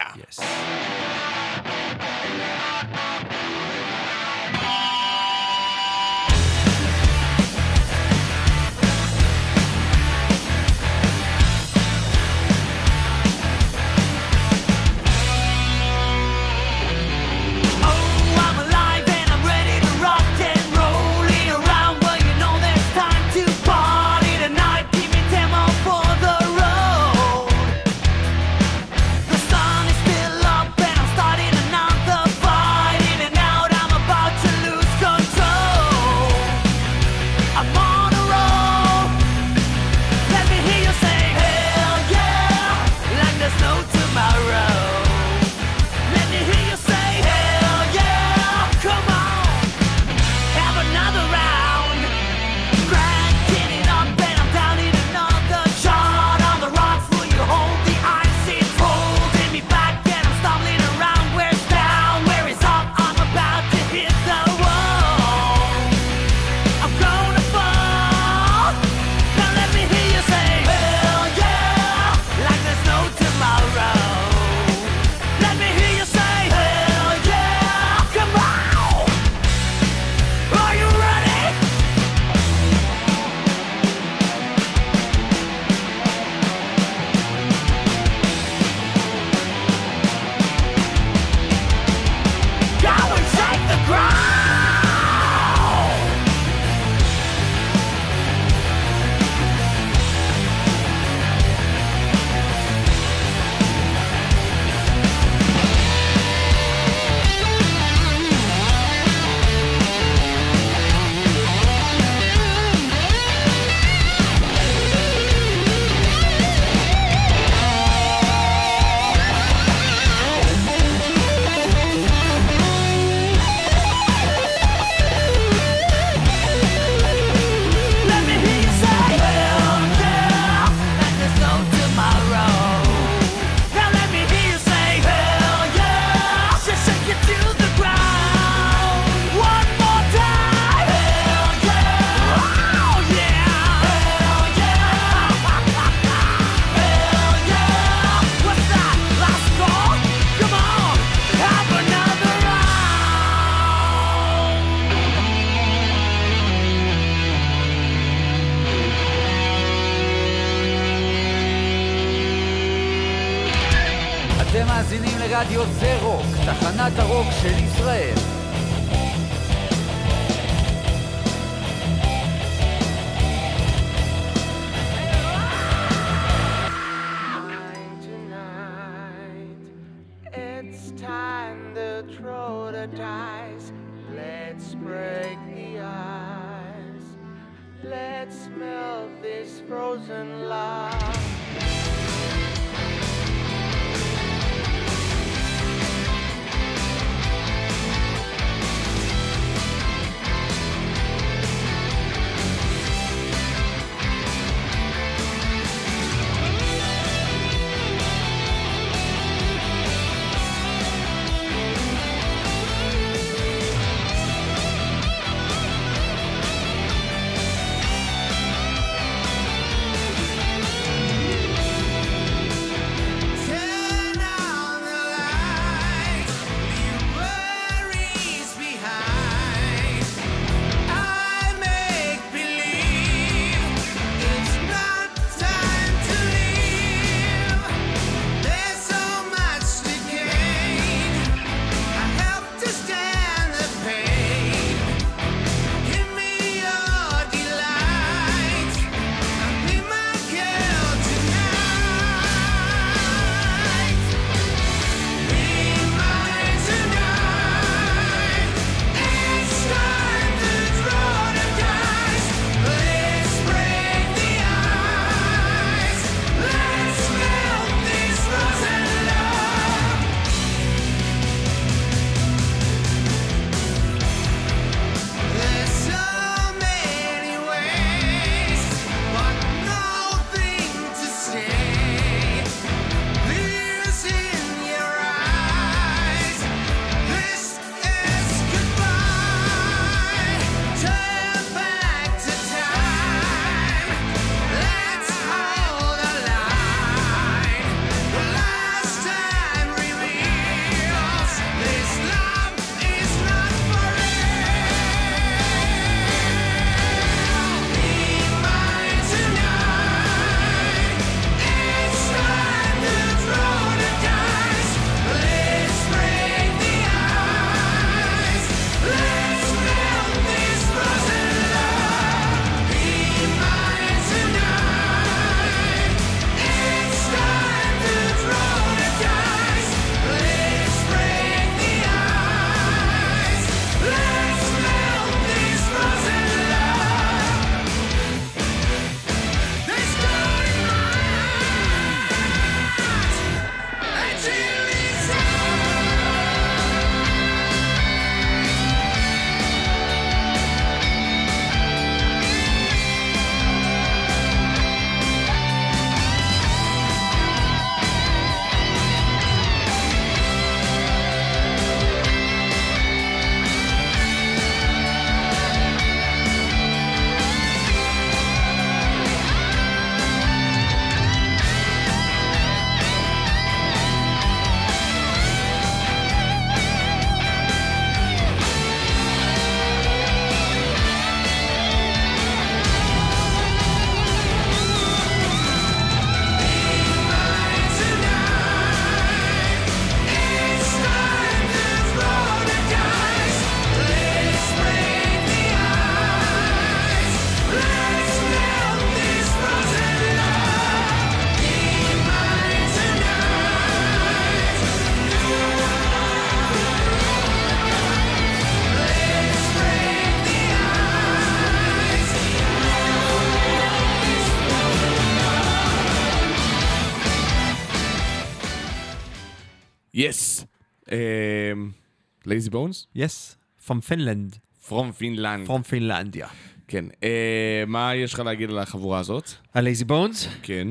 לייזי 422.36 422.50
בונס? 422.50 422.88
יס. 422.96 423.38
From 423.68 423.90
Finland. 423.90 424.38
From 424.68 424.92
Finland. 424.92 425.48
From 425.48 425.64
פינלנדיה. 425.64 426.28
כן. 426.68 426.86
אה, 427.04 427.64
מה 427.68 427.96
יש 427.96 428.14
לך 428.14 428.20
להגיד 428.20 428.50
על 428.50 428.60
החבורה 428.60 429.00
הזאת? 429.00 429.30
ה 429.54 429.60
Lazy 429.60 429.86
Bonez? 429.86 430.28
כן. 430.42 430.68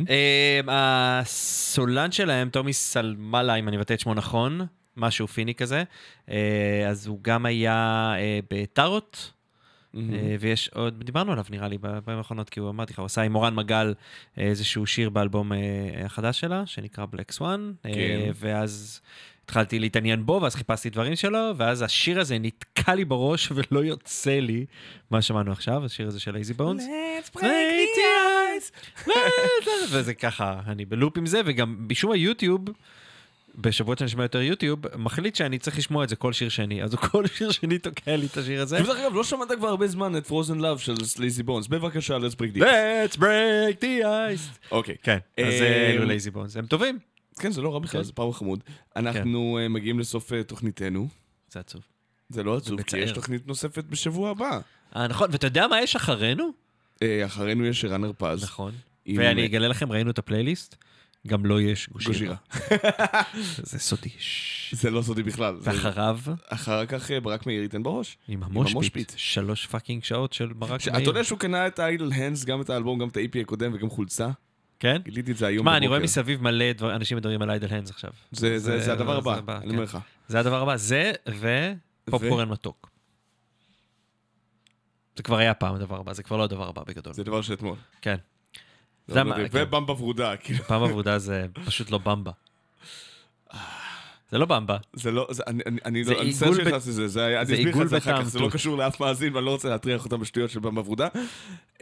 הסולן 0.68 2.12
שלהם, 2.12 2.48
טומי 2.48 2.72
סלמלה, 2.72 3.54
אם 3.54 3.68
אני 3.68 3.76
מבטא 3.76 3.94
את 3.94 4.00
שמו 4.00 4.14
נכון, 4.14 4.60
משהו 4.96 5.28
פיני 5.28 5.54
כזה, 5.54 5.82
אה, 6.30 6.88
אז 6.88 7.06
הוא 7.06 7.18
גם 7.22 7.46
היה 7.46 8.12
אה, 8.18 8.38
ב 8.50 8.59
Tarot, 8.59 9.16
אה, 9.96 10.36
ויש 10.40 10.68
עוד, 10.68 11.04
דיברנו 11.04 11.32
עליו 11.32 11.44
נראה 11.50 11.68
לי 11.68 11.78
בפעמים 11.78 12.18
האחרונות, 12.18 12.50
כי 12.50 12.60
הוא 12.60 12.70
אמרתי 12.70 12.92
לך, 12.92 12.98
הוא 12.98 13.06
עשה 13.06 13.22
עם 13.22 13.32
מורן 13.32 13.54
מגל 13.54 13.94
אה, 14.38 14.42
איזשהו 14.42 14.86
שיר 14.86 15.10
באלבום 15.10 15.52
אה, 15.52 15.58
החדש 16.04 16.40
שלה, 16.40 16.66
שנקרא 16.66 17.06
Black 17.10 17.32
Swan, 17.32 17.72
כן. 17.82 18.30
ואז 18.34 19.00
התחלתי 19.44 19.78
להתעניין 19.78 20.26
בו, 20.26 20.38
ואז 20.42 20.54
חיפשתי 20.54 20.90
דברים 20.90 21.16
שלו, 21.16 21.50
ואז 21.56 21.82
השיר 21.82 22.20
הזה 22.20 22.38
נתקע 22.38 22.94
לי 22.94 23.04
בראש 23.04 23.52
ולא 23.54 23.84
יוצא 23.84 24.38
לי 24.38 24.66
מה 25.10 25.22
שמענו 25.22 25.52
עכשיו, 25.52 25.84
השיר 25.84 26.06
הזה 26.06 26.20
של 26.20 26.36
Lazy 26.36 26.54
Bonez. 26.54 26.84
Let's 26.84 27.36
break 27.36 27.40
the 27.96 29.06
ice. 29.06 29.08
וזה 29.90 30.14
ככה, 30.14 30.60
אני 30.66 30.84
בלופ 30.84 31.18
עם 31.18 31.26
זה, 31.26 31.40
וגם 31.44 31.76
משום 31.90 32.10
היוטיוב, 32.10 32.64
בשבועות 33.54 33.98
שאני 33.98 34.10
שומע 34.10 34.24
יותר 34.24 34.40
יוטיוב, 34.40 34.80
מחליט 34.96 35.34
שאני 35.34 35.58
צריך 35.58 35.78
לשמוע 35.78 36.04
את 36.04 36.08
זה 36.08 36.16
כל 36.16 36.32
שיר 36.32 36.48
שני. 36.48 36.82
אז 36.82 36.92
הוא 36.92 37.00
כל 37.00 37.26
שיר 37.26 37.50
שני 37.50 37.78
תוקע 37.78 38.16
לי 38.16 38.26
את 38.26 38.36
השיר 38.36 38.62
הזה. 38.62 38.78
דרך 38.78 38.98
אגב, 38.98 39.14
לא 39.14 39.24
שמעת 39.24 39.48
כבר 39.52 39.68
הרבה 39.68 39.86
זמן 39.86 40.16
את 40.16 40.26
Frozen 40.26 40.58
Love 40.60 40.78
של 40.78 41.04
Lazy 41.04 41.42
Bonez. 41.42 41.66
בבקשה, 41.66 42.16
let's 42.16 42.34
break 42.34 42.56
this. 42.56 42.60
Let's 42.60 43.16
break 43.16 43.80
the 43.80 44.04
ice. 44.04 44.70
אוקיי. 44.70 44.94
כן, 45.02 45.18
אז 45.38 45.54
אלו 45.62 46.04
Lazy 46.04 46.30
Bonez, 46.30 46.56
הם 46.56 46.66
טובים. 46.66 46.98
כן, 47.38 47.52
זה 47.52 47.62
לא 47.62 47.74
רע 47.74 47.78
בכלל, 47.78 48.00
כן. 48.00 48.04
זה 48.04 48.12
power 48.12 48.36
חמוד. 48.38 48.64
אנחנו 48.96 49.58
אה, 49.58 49.68
מגיעים 49.68 49.98
לסוף 49.98 50.32
אה, 50.32 50.42
תוכניתנו. 50.42 51.08
זה 51.52 51.60
עצוב. 51.60 51.82
זה 52.28 52.42
לא 52.42 52.56
עצוב, 52.56 52.82
כי. 52.82 52.98
יש 52.98 53.10
תוכנית 53.10 53.46
נוספת 53.46 53.84
בשבוע 53.84 54.30
הבא. 54.30 54.60
אה, 54.96 55.06
נכון, 55.06 55.28
ואתה 55.32 55.46
יודע 55.46 55.66
מה 55.66 55.80
יש 55.82 55.96
אחרינו? 55.96 56.50
אה, 57.02 57.24
אחרינו 57.26 57.66
יש 57.66 57.84
ערן 57.84 58.04
הרפז. 58.04 58.42
נכון. 58.44 58.72
ואני 59.16 59.46
אגלה 59.46 59.68
לכם, 59.68 59.92
ראינו 59.92 60.10
את 60.10 60.18
הפלייליסט, 60.18 60.76
גם 61.26 61.46
לו 61.46 61.60
יש 61.60 61.88
Gojira. 61.88 62.36
זה 63.62 63.78
סודי. 63.78 64.08
זה 64.80 64.90
לא 64.90 65.02
סודי 65.02 65.22
בכלל. 65.22 65.56
זה- 65.60 65.70
ואחריו, 65.70 66.18
אחר 66.48 66.86
כך 66.86 67.10
ברק 67.22 67.46
מאיר 67.46 67.62
ייתן 67.62 67.82
בראש. 67.82 68.18
עם 68.28 68.42
ה 68.42 68.50
moshpit. 68.50 69.12
שלוש 69.16 69.66
fucking 69.66 70.04
שעות 70.04 70.32
של 70.32 70.52
ברק 70.52 70.88
מאיר. 70.88 71.02
אתה 71.02 71.10
יודע 71.10 71.24
שהוא 71.24 71.38
קנה 71.38 71.66
את 71.66 71.78
ה 71.78 71.85
Idle 71.85 72.12
Hands, 72.12 72.44
גם 72.44 72.60
את 72.60 72.70
האלבום, 72.70 72.98
גם 72.98 73.08
את 73.08 73.16
ה-EP 73.16 73.40
הקודם 73.40 73.74
וגם 73.74 73.90
חולצה? 73.90 74.30
כן? 74.84 75.00
גיליתי 75.04 75.32
את 75.32 75.36
זה 75.36 75.46
היום 75.46 75.64
מה, 75.64 75.76
אני 75.76 75.86
רואה 75.86 75.98
בבוקר. 75.98 76.04
מסביב 76.10 76.42
מלא 76.42 76.72
דבר- 76.72 76.94
אנשים 76.96 77.16
מדברים 77.16 77.42
על 77.42 77.50
איידל 77.50 77.66
הנדס 77.74 77.90
עכשיו. 77.90 78.10
זה- 78.32 78.58
זה 78.58 78.78
זה 78.80 78.92
הדבר 78.92 79.20
זה 79.20 79.30
הבא, 79.38 79.56
אני 79.56 79.64
כן. 79.64 79.70
אומר 79.70 79.82
לך. 79.82 79.98
זה 80.28 80.40
הדבר 80.40 80.62
הבא, 80.62 80.76
זה 80.76 81.12
ופופקורן 82.08 82.48
מתוק. 82.48 82.90
זה 85.16 85.22
כבר 85.22 85.36
היה 85.36 85.54
פעם 85.54 85.74
הדבר 85.74 86.00
הבא, 86.00 86.12
זה 86.12 86.22
כבר 86.22 86.36
לא 86.36 86.44
הדבר 86.44 86.68
הבא 86.68 86.82
בגדול. 86.86 87.12
זה 87.12 87.24
דבר 87.24 87.42
של 87.42 87.52
אתמול. 87.52 87.76
כן. 88.02 88.16
לא 89.08 89.14
כן. 89.14 89.28
ובמבה 89.52 89.92
ורודה, 89.92 90.36
כאילו. 90.36 90.64
פעם 90.64 90.82
עבודה 90.82 91.18
זה 91.18 91.46
פשוט 91.64 91.90
לא 91.90 91.98
במבה. 91.98 92.32
זה 94.30 94.38
לא 94.38 94.46
במבה. 94.46 94.76
זה 94.92 95.10
לא, 95.10 95.26
זה- 95.30 95.42
אני- 95.46 95.62
אני- 95.84 96.04
זה 96.04 96.12
לא, 96.14 96.20
אני 96.20 96.28
מצטער 96.30 96.54
שנכנסתי 96.54 96.90
לזה, 96.90 97.08
זה 97.08 97.24
היה, 97.24 97.40
אני 97.40 97.44
אסביר 97.54 97.76
לך 97.76 97.82
את 97.82 97.88
זה 97.88 97.98
אחר 97.98 98.22
כך, 98.22 98.28
זה 98.28 98.38
לא. 98.40 98.48
קשור 98.52 98.76
לאף 98.78 99.00
מאזין 99.00 99.34
ואני 99.34 99.46
לא 99.46 99.50
רוצה 99.50 99.68
להטריח 99.68 100.04
אותם 100.04 100.20
בשטויות 100.20 100.50
של 100.50 100.60
במבה 100.60 100.80
ורודה. 100.80 101.08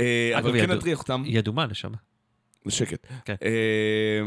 אה, 0.00 0.32
אבל 0.38 0.60
כן 0.60 0.72
נטריח 0.72 0.98
אותם, 0.98 1.22
היא 1.22 1.38
אדומה, 1.38 1.66
נשמה. 1.66 1.96
שקט. 2.70 3.06
כן. 3.24 3.34
אה, 3.42 4.20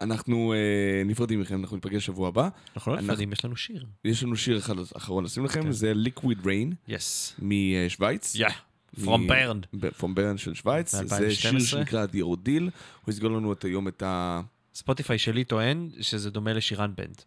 אנחנו 0.00 0.52
אה, 0.52 1.02
נפרדים 1.04 1.40
מכם, 1.40 1.60
אנחנו 1.60 1.76
ניפגש 1.76 2.06
שבוע 2.06 2.28
הבא. 2.28 2.48
אנחנו 2.76 2.94
לא 2.94 3.00
נפרדים, 3.00 3.32
יש 3.32 3.44
לנו 3.44 3.56
שיר. 3.56 3.86
יש 4.04 4.22
לנו 4.22 4.36
שיר 4.36 4.58
אחד 4.58 4.74
אחרון 4.96 5.24
לשים 5.24 5.44
לכם, 5.44 5.62
כן. 5.62 5.72
זה 5.72 5.92
Liquid 6.06 6.44
Rain 6.44 6.74
יס. 6.88 7.36
משוויץ. 7.38 8.34
יא. 8.34 8.46
From 9.00 9.04
Bern. 9.28 9.88
פרום 9.96 10.14
ברן 10.14 10.38
של 10.38 10.54
שוויץ. 10.54 10.94
זה 10.94 11.02
מ-2012. 11.02 11.34
שיר 11.34 11.58
שנקרא 11.58 12.06
The 12.06 12.18
Ordeal. 12.18 12.62
הוא 13.04 13.08
יסגור 13.08 13.30
לנו 13.30 13.52
את 13.52 13.64
היום 13.64 13.88
את 13.88 14.02
ה... 14.02 14.40
ספוטיפיי 14.74 15.18
שלי 15.18 15.44
טוען 15.44 15.90
שזה 16.00 16.30
דומה 16.30 16.52
לשירן 16.52 16.92
בנד. 16.96 17.22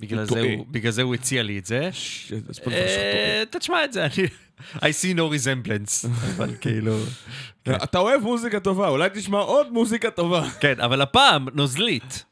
בגלל 0.00 0.24
זה. 0.24 0.40
הוא- 0.40 0.66
בגלל 0.70 0.92
זה 0.92 1.02
הוא 1.02 1.14
הציע 1.14 1.42
לי 1.42 1.58
את 1.58 1.66
זה. 1.66 1.90
אה, 2.72 3.42
תשמע 3.50 3.84
את 3.84 3.92
זה, 3.92 4.04
אני... 4.04 4.12
I 4.76 4.80
see 4.80 5.16
no 5.16 5.20
resemblance. 5.34 6.06
אבל 6.36 6.54
כאילו... 6.60 6.96
כן. 7.64 7.74
אתה 7.74 7.98
אוהב 7.98 8.22
מוזיקה 8.22 8.60
טובה, 8.60 8.88
אולי 8.88 9.08
תשמע 9.14 9.38
עוד 9.38 9.72
מוזיקה 9.72 10.10
טובה. 10.10 10.48
כן, 10.60 10.80
אבל 10.80 11.00
הפעם 11.02 11.46
נוזלית. 11.54 12.24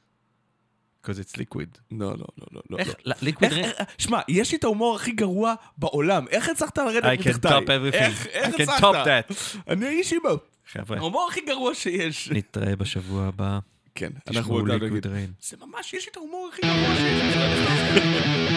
because 1.05 1.09
it's 1.09 1.39
liquid. 1.39 1.79
לא, 1.91 2.07
לא, 2.11 2.15
לא, 2.17 2.47
לא, 2.53 2.61
לא. 2.71 2.79
איך? 2.79 2.95
לא. 3.05 3.15
ליקוויד 3.23 3.53
איך- 3.53 3.67
איך- 3.81 3.89
שמע, 3.99 4.21
יש 4.29 4.53
לי 4.53 4.59
את 4.59 4.65
ההומור 4.65 4.97
הכי 4.97 5.13
גרוע 5.13 5.55
בעולם. 5.79 6.25
איך 6.31 6.49
הצלחת 6.49 6.79
לרדת 6.79 7.05
I 7.21 7.23
can 7.23 7.29
מתחתיי? 7.29 7.51
top 7.59 7.65
everything. 7.67 7.95
איך 7.95 8.27
איך 8.27 8.55
I 8.55 8.59
can 8.59 8.63
הצלחת? 8.63 8.83
top 8.83 9.07
that. 9.07 9.35
אני 9.69 9.87
האיש 9.87 10.13
עם 10.13 10.21
חבר'ה, 10.73 10.99
ההומור 10.99 11.29
הכי 11.31 11.41
גרוע 11.41 11.75
שיש. 11.75 12.31
נתראה 12.31 12.77
בשבוע 12.77 13.27
הבא. 13.27 13.59
כן, 13.97 14.13
אנחנו 14.31 14.67
להגיד. 14.67 15.07
ריין. 15.07 15.33
זה 15.43 15.57
ממש, 15.61 15.95
יש 15.95 16.07
לי 16.07 16.11
את 16.11 16.17
ההומור 16.17 16.49
הכי 16.53 16.63
גרוע 16.63 16.97
שיש. 16.97 18.56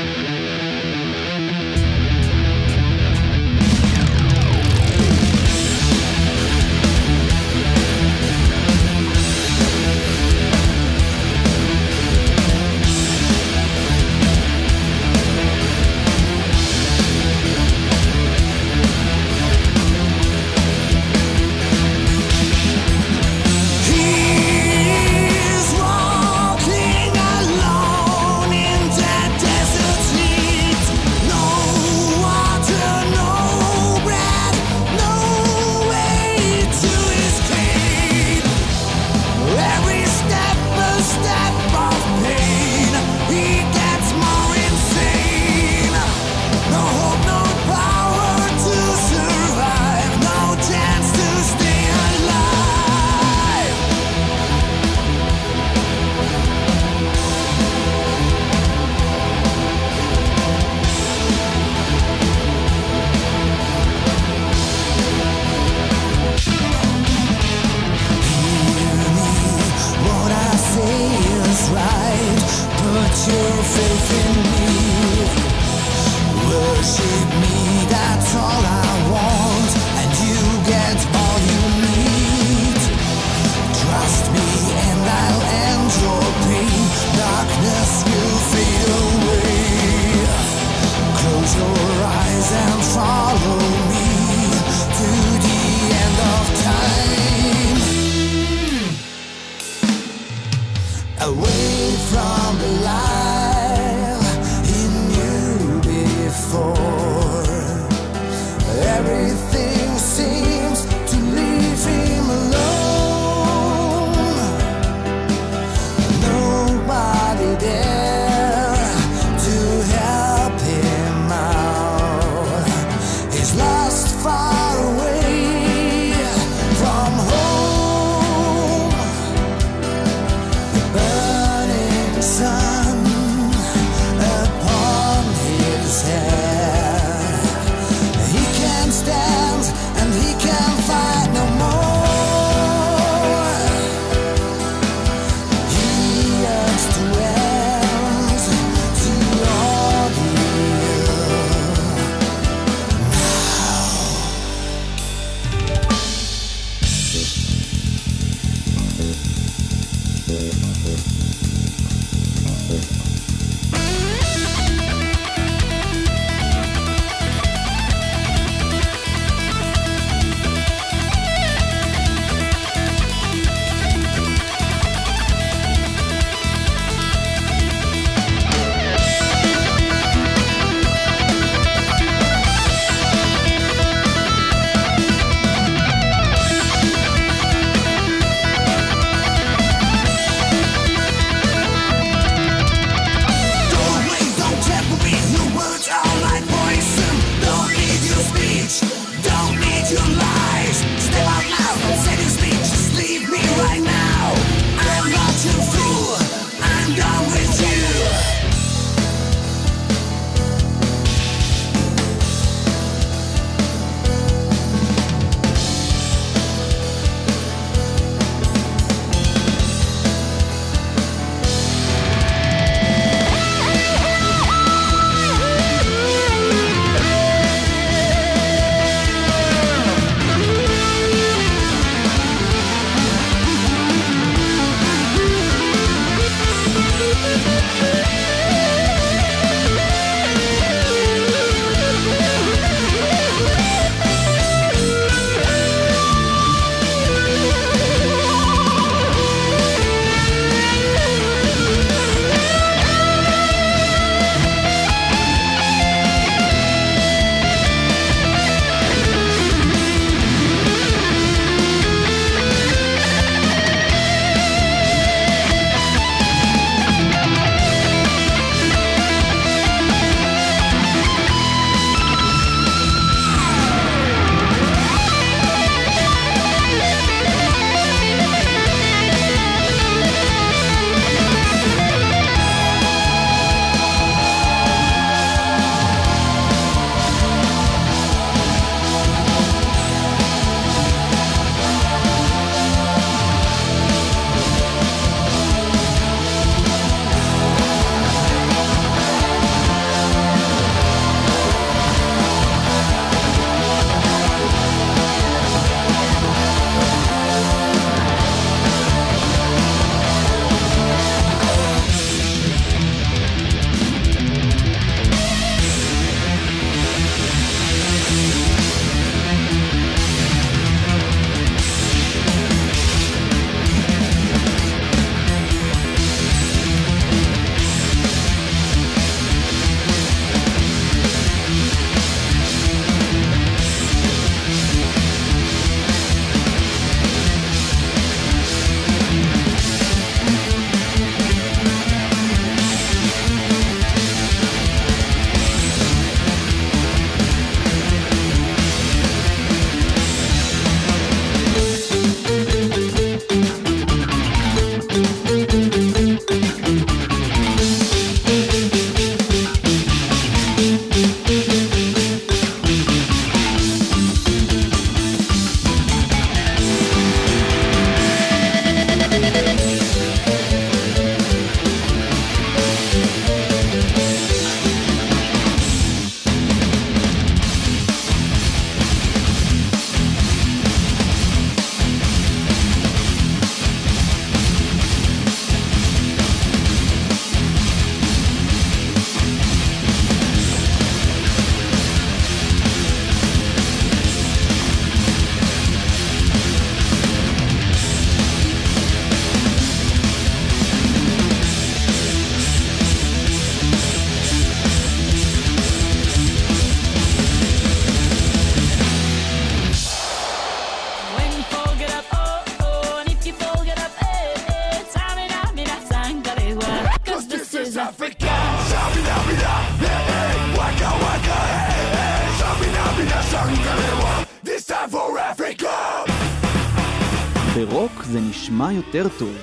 Tertum. 428.92 429.39